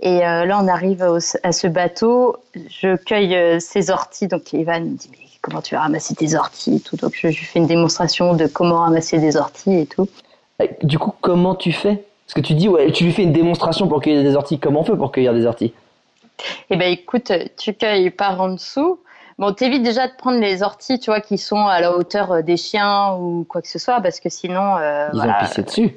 Et 0.00 0.18
là, 0.18 0.58
on 0.60 0.66
arrive 0.66 1.06
à 1.44 1.52
ce 1.52 1.68
bateau. 1.68 2.36
Je 2.54 2.96
cueille 2.96 3.60
ses 3.60 3.90
orties. 3.90 4.26
Donc, 4.26 4.52
Ivan 4.52 4.80
me 4.80 4.96
dit, 4.96 5.08
comment 5.42 5.60
tu 5.60 5.74
vas 5.74 5.82
ramasser 5.82 6.14
tes 6.14 6.34
orties 6.34 6.76
et 6.76 6.80
tout. 6.80 6.96
Donc 6.96 7.12
je, 7.14 7.26
lui 7.26 7.34
fais 7.34 7.58
une 7.58 7.66
démonstration 7.66 8.34
de 8.34 8.46
comment 8.46 8.78
ramasser 8.78 9.18
des 9.18 9.36
orties 9.36 9.80
et 9.80 9.86
tout. 9.86 10.08
Du 10.82 10.98
coup, 10.98 11.12
comment 11.20 11.54
tu 11.54 11.72
fais? 11.72 12.04
Parce 12.26 12.34
que 12.34 12.40
tu 12.40 12.54
dis, 12.54 12.68
ouais, 12.68 12.92
tu 12.92 13.04
lui 13.04 13.12
fais 13.12 13.24
une 13.24 13.32
démonstration 13.32 13.88
pour 13.88 14.00
cueillir 14.00 14.22
des 14.22 14.36
orties. 14.36 14.58
Comment 14.58 14.80
on 14.80 14.84
fait 14.84 14.96
pour 14.96 15.12
cueillir 15.12 15.34
des 15.34 15.44
orties? 15.44 15.74
Eh 16.70 16.76
ben, 16.76 16.90
écoute, 16.90 17.32
tu 17.58 17.74
cueilles 17.74 18.10
par 18.10 18.40
en 18.40 18.50
dessous. 18.50 19.00
Bon, 19.38 19.52
t'évites 19.52 19.82
déjà 19.82 20.06
de 20.06 20.12
prendre 20.16 20.38
les 20.38 20.62
orties, 20.62 20.98
tu 20.98 21.10
vois, 21.10 21.20
qui 21.20 21.36
sont 21.36 21.66
à 21.66 21.80
la 21.80 21.96
hauteur 21.96 22.32
euh, 22.32 22.42
des 22.42 22.56
chiens 22.56 23.14
ou 23.14 23.44
quoi 23.48 23.60
que 23.60 23.68
ce 23.68 23.78
soit, 23.78 24.00
parce 24.00 24.20
que 24.20 24.28
sinon. 24.28 24.76
Euh, 24.76 25.08
Ils 25.12 25.20
ont 25.20 25.34
pissé 25.40 25.62
dessus. 25.62 25.96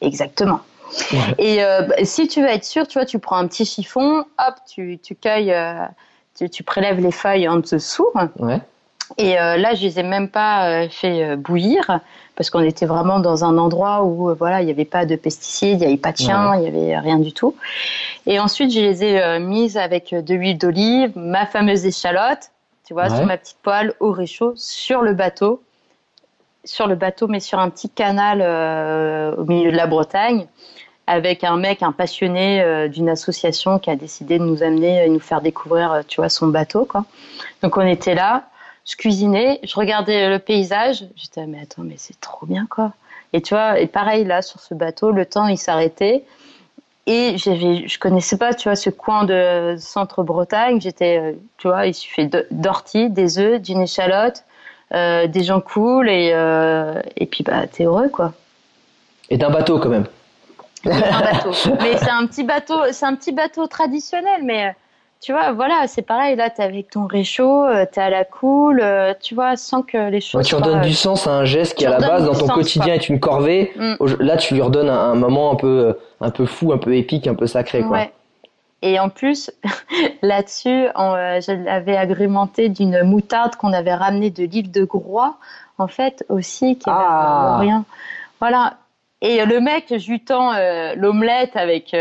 Exactement. 0.00 0.60
Et 1.38 1.62
euh, 1.62 1.82
bah, 1.82 1.96
si 2.04 2.26
tu 2.26 2.40
veux 2.40 2.48
être 2.48 2.64
sûr, 2.64 2.88
tu 2.88 2.98
vois, 2.98 3.04
tu 3.04 3.18
prends 3.18 3.36
un 3.36 3.46
petit 3.46 3.64
chiffon, 3.64 4.20
hop, 4.20 4.54
tu, 4.68 4.98
tu 5.02 5.14
cueilles, 5.14 5.54
tu, 6.50 6.62
prélèves 6.62 7.00
les 7.00 7.12
feuilles 7.12 7.48
en 7.48 7.56
dessous. 7.56 8.08
Ouais. 8.38 8.60
Et 9.18 9.34
là, 9.34 9.74
je 9.74 9.82
les 9.82 9.98
ai 9.98 10.02
même 10.02 10.28
pas 10.28 10.88
fait 10.88 11.36
bouillir 11.36 12.00
parce 12.36 12.48
qu'on 12.48 12.62
était 12.62 12.86
vraiment 12.86 13.18
dans 13.18 13.44
un 13.44 13.58
endroit 13.58 14.04
où 14.04 14.34
voilà, 14.34 14.62
il 14.62 14.66
n'y 14.66 14.70
avait 14.70 14.84
pas 14.84 15.04
de 15.04 15.16
pesticides, 15.16 15.80
il 15.80 15.86
n'y 15.86 15.86
avait 15.86 15.96
pas 15.96 16.12
de 16.12 16.18
chiens, 16.18 16.54
il 16.54 16.60
n'y 16.62 16.68
avait 16.68 16.98
rien 16.98 17.18
du 17.18 17.32
tout. 17.32 17.54
Et 18.26 18.38
ensuite, 18.40 18.72
je 18.72 18.80
les 18.80 19.04
ai 19.04 19.38
mises 19.40 19.76
avec 19.76 20.14
de 20.14 20.34
l'huile 20.34 20.56
d'olive, 20.58 21.12
ma 21.16 21.44
fameuse 21.44 21.84
échalote, 21.84 22.50
tu 22.86 22.94
vois, 22.94 23.08
sur 23.08 23.24
ma 23.24 23.36
petite 23.36 23.58
poêle 23.62 23.94
au 24.00 24.10
réchaud, 24.10 24.52
sur 24.56 25.02
le 25.02 25.14
bateau. 25.14 25.62
Sur 26.64 26.88
le 26.88 26.94
bateau, 26.94 27.26
mais 27.26 27.40
sur 27.40 27.58
un 27.58 27.70
petit 27.70 27.88
canal 27.88 28.40
euh, 28.42 29.34
au 29.34 29.44
milieu 29.44 29.70
de 29.72 29.76
la 29.76 29.86
Bretagne, 29.86 30.46
avec 31.06 31.42
un 31.42 31.56
mec, 31.56 31.82
un 31.82 31.92
passionné 31.92 32.60
euh, 32.60 32.86
d'une 32.86 33.08
association 33.08 33.78
qui 33.78 33.88
a 33.88 33.96
décidé 33.96 34.38
de 34.38 34.44
nous 34.44 34.62
amener 34.62 35.04
et 35.04 35.08
nous 35.08 35.20
faire 35.20 35.40
découvrir, 35.40 35.90
euh, 35.90 36.02
tu 36.06 36.20
vois, 36.20 36.28
son 36.28 36.48
bateau, 36.48 36.84
quoi. 36.84 37.06
Donc 37.62 37.78
on 37.78 37.86
était 37.86 38.14
là, 38.14 38.44
je 38.86 38.96
cuisinais, 38.96 39.60
je 39.62 39.74
regardais 39.74 40.28
le 40.28 40.38
paysage, 40.38 41.04
j'étais, 41.16 41.46
mais 41.46 41.60
attends, 41.62 41.82
mais 41.82 41.96
c'est 41.96 42.18
trop 42.20 42.46
bien, 42.46 42.66
quoi. 42.68 42.92
Et 43.32 43.40
tu 43.42 43.54
vois, 43.54 43.78
et 43.78 43.86
pareil, 43.86 44.24
là, 44.24 44.42
sur 44.42 44.60
ce 44.60 44.74
bateau, 44.74 45.12
le 45.12 45.24
temps, 45.24 45.46
il 45.46 45.58
s'arrêtait. 45.58 46.24
Et 47.06 47.38
je 47.38 47.98
connaissais 47.98 48.36
pas, 48.36 48.54
tu 48.54 48.68
vois, 48.68 48.76
ce 48.76 48.90
coin 48.90 49.24
de 49.24 49.76
centre-Bretagne. 49.78 50.80
J'étais, 50.80 51.18
euh, 51.18 51.32
tu 51.58 51.68
vois, 51.68 51.86
il 51.86 51.94
suffit 51.94 52.28
d'orties, 52.50 53.10
des 53.10 53.38
œufs, 53.38 53.60
d'une 53.60 53.82
échalote, 53.82 54.44
euh, 54.92 55.26
des 55.28 55.44
gens 55.44 55.60
cool 55.60 56.10
et, 56.10 56.32
euh, 56.34 57.00
et 57.16 57.26
puis 57.26 57.44
bah 57.44 57.68
t'es 57.68 57.84
heureux 57.84 58.08
quoi. 58.08 58.32
Et 59.28 59.36
d'un 59.36 59.50
bateau 59.50 59.78
quand 59.78 59.88
même. 59.88 60.06
un 60.84 61.20
bateau. 61.20 61.52
mais 61.80 61.96
c'est 61.96 62.10
un 62.10 62.26
petit 62.26 62.42
bateau, 62.42 62.80
c'est 62.90 63.06
un 63.06 63.14
petit 63.14 63.30
bateau 63.30 63.68
traditionnel, 63.68 64.42
mais 64.42 64.74
tu 65.20 65.32
vois, 65.32 65.52
voilà, 65.52 65.86
c'est 65.86 66.02
pareil. 66.02 66.34
Là, 66.34 66.48
t'es 66.48 66.62
avec 66.62 66.90
ton 66.90 67.06
réchaud, 67.06 67.66
euh, 67.66 67.84
t'es 67.90 68.00
à 68.00 68.08
la 68.08 68.24
cool, 68.24 68.80
euh, 68.82 69.12
tu 69.20 69.34
vois, 69.34 69.54
sans 69.56 69.82
que 69.82 70.08
les 70.08 70.22
choses. 70.22 70.46
tu 70.46 70.54
redonnes 70.54 70.80
du 70.80 70.94
sens 70.94 71.26
à 71.26 71.32
un 71.32 71.44
geste 71.44 71.76
qui 71.76 71.84
à 71.84 71.90
la 71.90 71.98
base 71.98 72.24
dans 72.24 72.34
ton 72.34 72.48
quotidien 72.48 72.94
est 72.94 73.08
une 73.08 73.20
corvée. 73.20 73.70
Mm. 73.76 73.96
Là, 74.20 74.38
tu 74.38 74.54
lui 74.54 74.62
redonnes 74.62 74.88
un, 74.88 75.14
moment 75.14 75.52
un 75.52 75.56
peu, 75.56 75.66
euh, 75.66 75.92
un 76.22 76.30
peu 76.30 76.46
fou, 76.46 76.72
un 76.72 76.78
peu 76.78 76.96
épique, 76.96 77.26
un 77.26 77.34
peu 77.34 77.46
sacré, 77.46 77.82
quoi. 77.82 77.98
Ouais. 77.98 78.12
Et 78.80 78.98
en 78.98 79.10
plus, 79.10 79.50
là-dessus, 80.22 80.86
je 80.96 81.64
l'avais 81.64 81.98
agrémenté 81.98 82.70
d'une 82.70 83.02
moutarde 83.02 83.56
qu'on 83.56 83.74
avait 83.74 83.94
ramenée 83.94 84.30
de 84.30 84.44
l'île 84.44 84.70
de 84.70 84.84
Groix, 84.84 85.36
en 85.76 85.86
fait, 85.86 86.24
aussi, 86.30 86.78
qui 86.78 86.88
ah. 86.88 87.58
rien. 87.60 87.84
Voilà. 88.38 88.78
Et 89.20 89.44
le 89.44 89.60
mec, 89.60 89.94
je 89.94 90.10
lui 90.10 90.20
tends 90.20 90.52
l'omelette 90.96 91.56
avec 91.56 91.94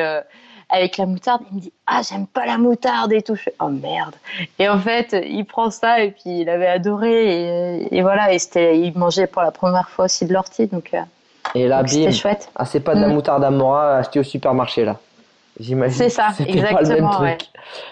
avec 0.70 0.97
la 0.97 1.05
moutarde. 1.05 1.41
Il 1.51 1.55
me 1.57 1.61
dit 1.61 1.74
Ah, 1.88 2.01
j'aime 2.07 2.28
pas 2.28 2.45
la 2.45 2.57
moutarde 2.57 3.11
et 3.13 3.22
tout. 3.22 3.36
Je 3.36 3.43
fais 3.43 3.55
Oh 3.59 3.70
merde. 3.70 4.15
Et 4.57 4.70
en 4.70 4.80
fait, 4.80 5.15
il 5.28 5.45
prend 5.45 5.72
ça 5.72 6.01
et 6.01 6.11
puis 6.11 6.41
il 6.41 6.49
avait 6.49 6.67
adoré. 6.67 7.88
Et, 7.91 8.01
voilà, 8.01 8.34
et 8.34 8.39
c'était, 8.39 8.80
il 8.80 8.97
mangeait 8.97 9.28
pour 9.28 9.41
la 9.41 9.51
première 9.51 9.89
fois 9.89 10.05
aussi 10.05 10.26
de 10.26 10.34
l'ortie. 10.34 10.67
Donc, 10.67 10.91
euh, 10.93 10.99
et 11.55 11.67
là, 11.67 11.84
bim. 11.84 12.11
chouette. 12.11 12.49
Ah, 12.55 12.65
c'est 12.65 12.80
pas 12.80 12.95
de 12.95 13.01
la 13.01 13.07
mm. 13.07 13.13
moutarde 13.13 13.43
à 13.43 13.51
Mora 13.51 13.97
achetée 13.97 14.20
au 14.20 14.24
supermarché 14.24 14.86
là. 14.86 14.97
J'imagine. 15.59 15.97
C'est 15.97 16.09
ça, 16.09 16.30
exactement. 16.39 16.78
Pas 16.78 16.82
le 16.82 17.01
même 17.26 17.38
truc. 17.38 17.49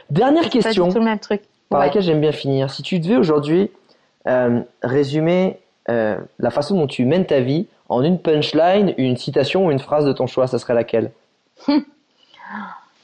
Dernière 0.10 0.50
question. 0.50 0.86
Pas 0.86 0.88
du 0.88 0.94
tout 0.94 1.00
le 1.00 1.06
même 1.06 1.20
truc. 1.20 1.42
Par 1.70 1.80
laquelle 1.82 2.02
j'aime 2.02 2.22
bien 2.22 2.32
finir. 2.32 2.70
Si 2.72 2.82
tu 2.82 3.00
devais 3.00 3.18
aujourd'hui 3.18 3.70
euh, 4.28 4.62
résumer 4.82 5.60
euh, 5.90 6.18
la 6.40 6.50
façon 6.50 6.78
dont 6.78 6.88
tu 6.88 7.04
mènes 7.04 7.26
ta 7.26 7.42
vie 7.42 7.68
en 7.90 8.04
une 8.04 8.20
punchline, 8.20 8.94
une 8.98 9.18
citation 9.18 9.66
ou 9.66 9.72
une 9.72 9.80
phrase 9.80 10.06
de 10.06 10.14
ton 10.14 10.28
choix, 10.28 10.48
ça 10.48 10.60
serait 10.60 10.74
laquelle? 10.74 11.12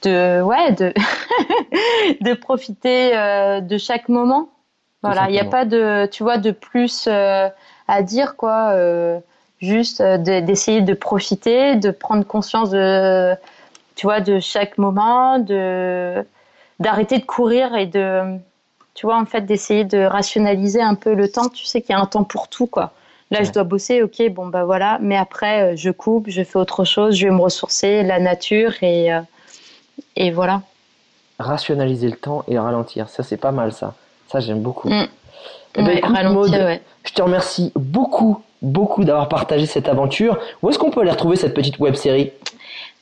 de 0.04 0.42
ouais 0.42 0.72
de 0.74 0.94
de 2.22 2.34
profiter 2.34 3.16
euh, 3.16 3.62
de 3.62 3.78
chaque 3.78 4.10
moment. 4.10 4.50
Voilà 5.02 5.26
il 5.28 5.34
n'y 5.34 5.40
a 5.40 5.46
pas 5.46 5.66
de 5.66 6.08
tu 6.12 6.24
vois 6.24 6.38
de 6.38 6.52
plus 6.52 7.06
euh, 7.08 7.50
à 7.88 8.02
dire 8.04 8.36
quoi 8.36 8.72
euh, 8.72 9.20
juste 9.62 10.02
d'essayer 10.02 10.82
de 10.82 10.94
profiter 10.94 11.76
de 11.76 11.92
prendre 11.92 12.26
conscience 12.26 12.70
de 12.70 13.36
tu 13.96 14.08
vois 14.08 14.22
de 14.22 14.40
chaque 14.40 14.78
moment 14.78 15.40
de 15.40 16.26
d'arrêter 16.80 17.20
de 17.20 17.26
courir 17.26 17.76
et 17.76 17.86
de 17.86 18.38
tu 18.94 19.06
vois 19.06 19.18
en 19.18 19.26
fait 19.26 19.42
d'essayer 19.42 19.84
de 19.84 20.04
rationaliser 20.04 20.82
un 20.82 20.96
peu 20.96 21.14
le 21.14 21.30
temps. 21.30 21.50
Tu 21.50 21.66
sais 21.66 21.82
qu'il 21.82 21.96
y 21.96 21.98
a 21.98 22.02
un 22.02 22.06
temps 22.06 22.24
pour 22.24 22.48
tout 22.48 22.68
quoi. 22.68 22.94
Là, 23.32 23.44
je 23.44 23.52
dois 23.52 23.64
bosser, 23.64 24.04
ok, 24.04 24.30
bon, 24.30 24.46
bah 24.46 24.64
voilà. 24.64 25.00
Mais 25.02 25.18
après, 25.18 25.76
je 25.76 25.90
coupe, 25.90 26.26
je 26.30 26.44
fais 26.44 26.60
autre 26.60 26.84
chose, 26.84 27.16
je 27.16 27.26
vais 27.26 27.34
me 27.34 27.42
ressourcer, 27.42 28.04
la 28.04 28.20
nature 28.20 28.74
et, 28.84 29.10
et 30.16 30.32
voilà. 30.32 30.62
Rationaliser 31.40 32.08
le 32.08 32.16
temps 32.16 32.44
et 32.48 32.58
ralentir, 32.58 33.10
ça 33.10 33.24
c'est 33.24 33.38
pas 33.38 33.52
mal 33.52 33.72
ça. 33.72 33.96
Ça 34.28 34.40
j'aime 34.40 34.62
beaucoup. 34.62 34.90
Mm. 34.90 35.08
Eh 35.76 35.82
ben, 35.82 36.00
ralentir, 36.04 36.80
je 37.04 37.14
te 37.14 37.22
remercie 37.22 37.72
beaucoup, 37.76 38.44
beaucoup 38.62 39.04
d'avoir 39.04 39.28
partagé 39.28 39.66
cette 39.66 39.90
aventure. 39.90 40.38
Où 40.62 40.70
est-ce 40.70 40.78
qu'on 40.78 40.92
peut 40.92 41.02
aller 41.02 41.12
retrouver 41.12 41.36
cette 41.36 41.54
petite 41.54 41.80
web 41.80 41.96
série? 41.96 42.32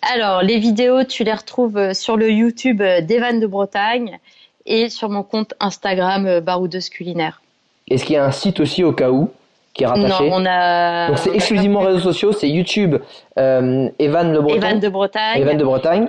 Alors, 0.01 0.41
les 0.41 0.57
vidéos, 0.57 1.03
tu 1.03 1.23
les 1.23 1.33
retrouves 1.33 1.77
euh, 1.77 1.93
sur 1.93 2.17
le 2.17 2.31
YouTube 2.31 2.81
euh, 2.81 3.01
d'Evan 3.01 3.39
de 3.39 3.45
Bretagne 3.45 4.19
et 4.65 4.89
sur 4.89 5.09
mon 5.09 5.21
compte 5.21 5.53
Instagram 5.59 6.25
euh, 6.25 6.41
Baroudeuse 6.41 6.89
Culinaire. 6.89 7.41
Est-ce 7.87 8.05
qu'il 8.05 8.15
y 8.15 8.17
a 8.17 8.25
un 8.25 8.31
site 8.31 8.59
aussi 8.59 8.83
au 8.83 8.93
cas 8.93 9.11
où 9.11 9.29
qui 9.73 9.83
est 9.83 9.87
rattaché? 9.87 10.29
Non, 10.29 10.37
on 10.37 10.45
a. 10.47 11.09
Donc 11.09 11.19
c'est 11.19 11.35
exclusivement 11.35 11.81
réseaux 11.81 11.99
sociaux, 11.99 12.31
c'est 12.31 12.49
YouTube 12.49 12.97
Evan 13.37 13.91
de 13.99 14.39
Bretagne. 14.39 14.57
Evan 14.57 14.79
de 14.79 14.89
Bretagne. 14.89 15.41
Evan 15.41 15.57
de 15.57 15.63
Bretagne 15.63 16.07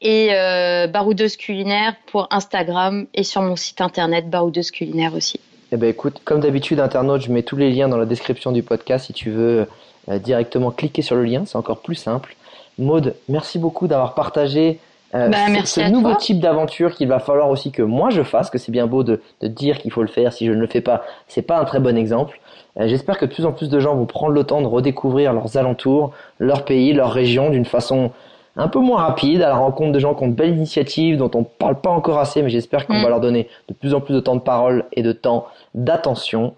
et 0.00 0.30
euh, 0.32 0.86
Baroudeuse 0.86 1.36
Culinaire 1.36 1.94
pour 2.06 2.28
Instagram 2.30 3.06
et 3.14 3.24
sur 3.24 3.42
mon 3.42 3.56
site 3.56 3.80
internet 3.80 4.28
Baroudeuse 4.28 4.70
Culinaire 4.70 5.14
aussi. 5.14 5.40
Eh 5.72 5.76
ben 5.76 5.88
écoute, 5.88 6.20
comme 6.24 6.40
d'habitude, 6.40 6.80
internaute, 6.80 7.22
je 7.22 7.30
mets 7.30 7.42
tous 7.42 7.56
les 7.56 7.70
liens 7.70 7.88
dans 7.88 7.98
la 7.98 8.06
description 8.06 8.52
du 8.52 8.62
podcast 8.62 9.06
si 9.06 9.12
tu 9.12 9.30
veux 9.30 9.66
euh, 10.08 10.18
directement 10.18 10.70
cliquer 10.70 11.02
sur 11.02 11.16
le 11.16 11.24
lien, 11.24 11.44
c'est 11.46 11.56
encore 11.56 11.80
plus 11.80 11.94
simple. 11.94 12.36
Maude, 12.78 13.14
merci 13.28 13.58
beaucoup 13.58 13.86
d'avoir 13.86 14.14
partagé 14.14 14.78
euh, 15.14 15.28
bah, 15.28 15.46
ce, 15.64 15.90
nouveau 15.90 16.14
type 16.14 16.38
d'aventure 16.38 16.94
qu'il 16.94 17.08
va 17.08 17.18
falloir 17.18 17.48
aussi 17.48 17.70
que 17.70 17.82
moi 17.82 18.10
je 18.10 18.22
fasse, 18.22 18.50
que 18.50 18.58
c'est 18.58 18.72
bien 18.72 18.86
beau 18.86 19.04
de, 19.04 19.22
de 19.40 19.48
dire 19.48 19.78
qu'il 19.78 19.90
faut 19.90 20.02
le 20.02 20.08
faire. 20.08 20.32
Si 20.32 20.46
je 20.46 20.52
ne 20.52 20.60
le 20.60 20.66
fais 20.66 20.82
pas, 20.82 21.02
c'est 21.28 21.42
pas 21.42 21.58
un 21.58 21.64
très 21.64 21.80
bon 21.80 21.96
exemple. 21.96 22.38
Euh, 22.78 22.88
j'espère 22.88 23.18
que 23.18 23.24
de 23.24 23.32
plus 23.32 23.46
en 23.46 23.52
plus 23.52 23.68
de 23.68 23.80
gens 23.80 23.94
vont 23.94 24.06
prendre 24.06 24.32
le 24.32 24.44
temps 24.44 24.60
de 24.60 24.66
redécouvrir 24.66 25.32
leurs 25.32 25.56
alentours, 25.56 26.12
leur 26.38 26.64
pays, 26.64 26.92
leur 26.92 27.12
région 27.12 27.50
d'une 27.50 27.64
façon 27.64 28.12
un 28.58 28.68
peu 28.68 28.80
moins 28.80 29.00
rapide, 29.00 29.40
à 29.40 29.48
la 29.48 29.56
rencontre 29.56 29.92
de 29.92 29.98
gens 30.00 30.14
qui 30.14 30.24
ont 30.24 30.28
de 30.28 30.34
belles 30.34 30.56
initiatives, 30.56 31.16
dont 31.16 31.30
on 31.34 31.44
parle 31.44 31.80
pas 31.80 31.90
encore 31.90 32.18
assez, 32.18 32.42
mais 32.42 32.50
j'espère 32.50 32.86
qu'on 32.86 32.98
mm. 32.98 33.02
va 33.02 33.08
leur 33.08 33.20
donner 33.20 33.48
de 33.68 33.74
plus 33.74 33.94
en 33.94 34.00
plus 34.00 34.14
de 34.14 34.20
temps 34.20 34.34
de 34.34 34.40
parole 34.40 34.84
et 34.92 35.02
de 35.02 35.12
temps 35.12 35.46
d'attention. 35.74 36.54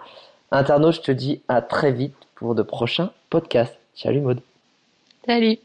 Internaute, 0.51 0.95
je 0.95 1.01
te 1.03 1.13
dis 1.13 1.43
à 1.49 1.61
très 1.61 1.93
vite 1.93 2.15
pour 2.35 2.55
de 2.55 2.63
prochains 2.63 3.11
podcasts. 3.29 3.79
Salut 3.95 4.21
Maud. 4.21 4.41
Salut. 5.27 5.59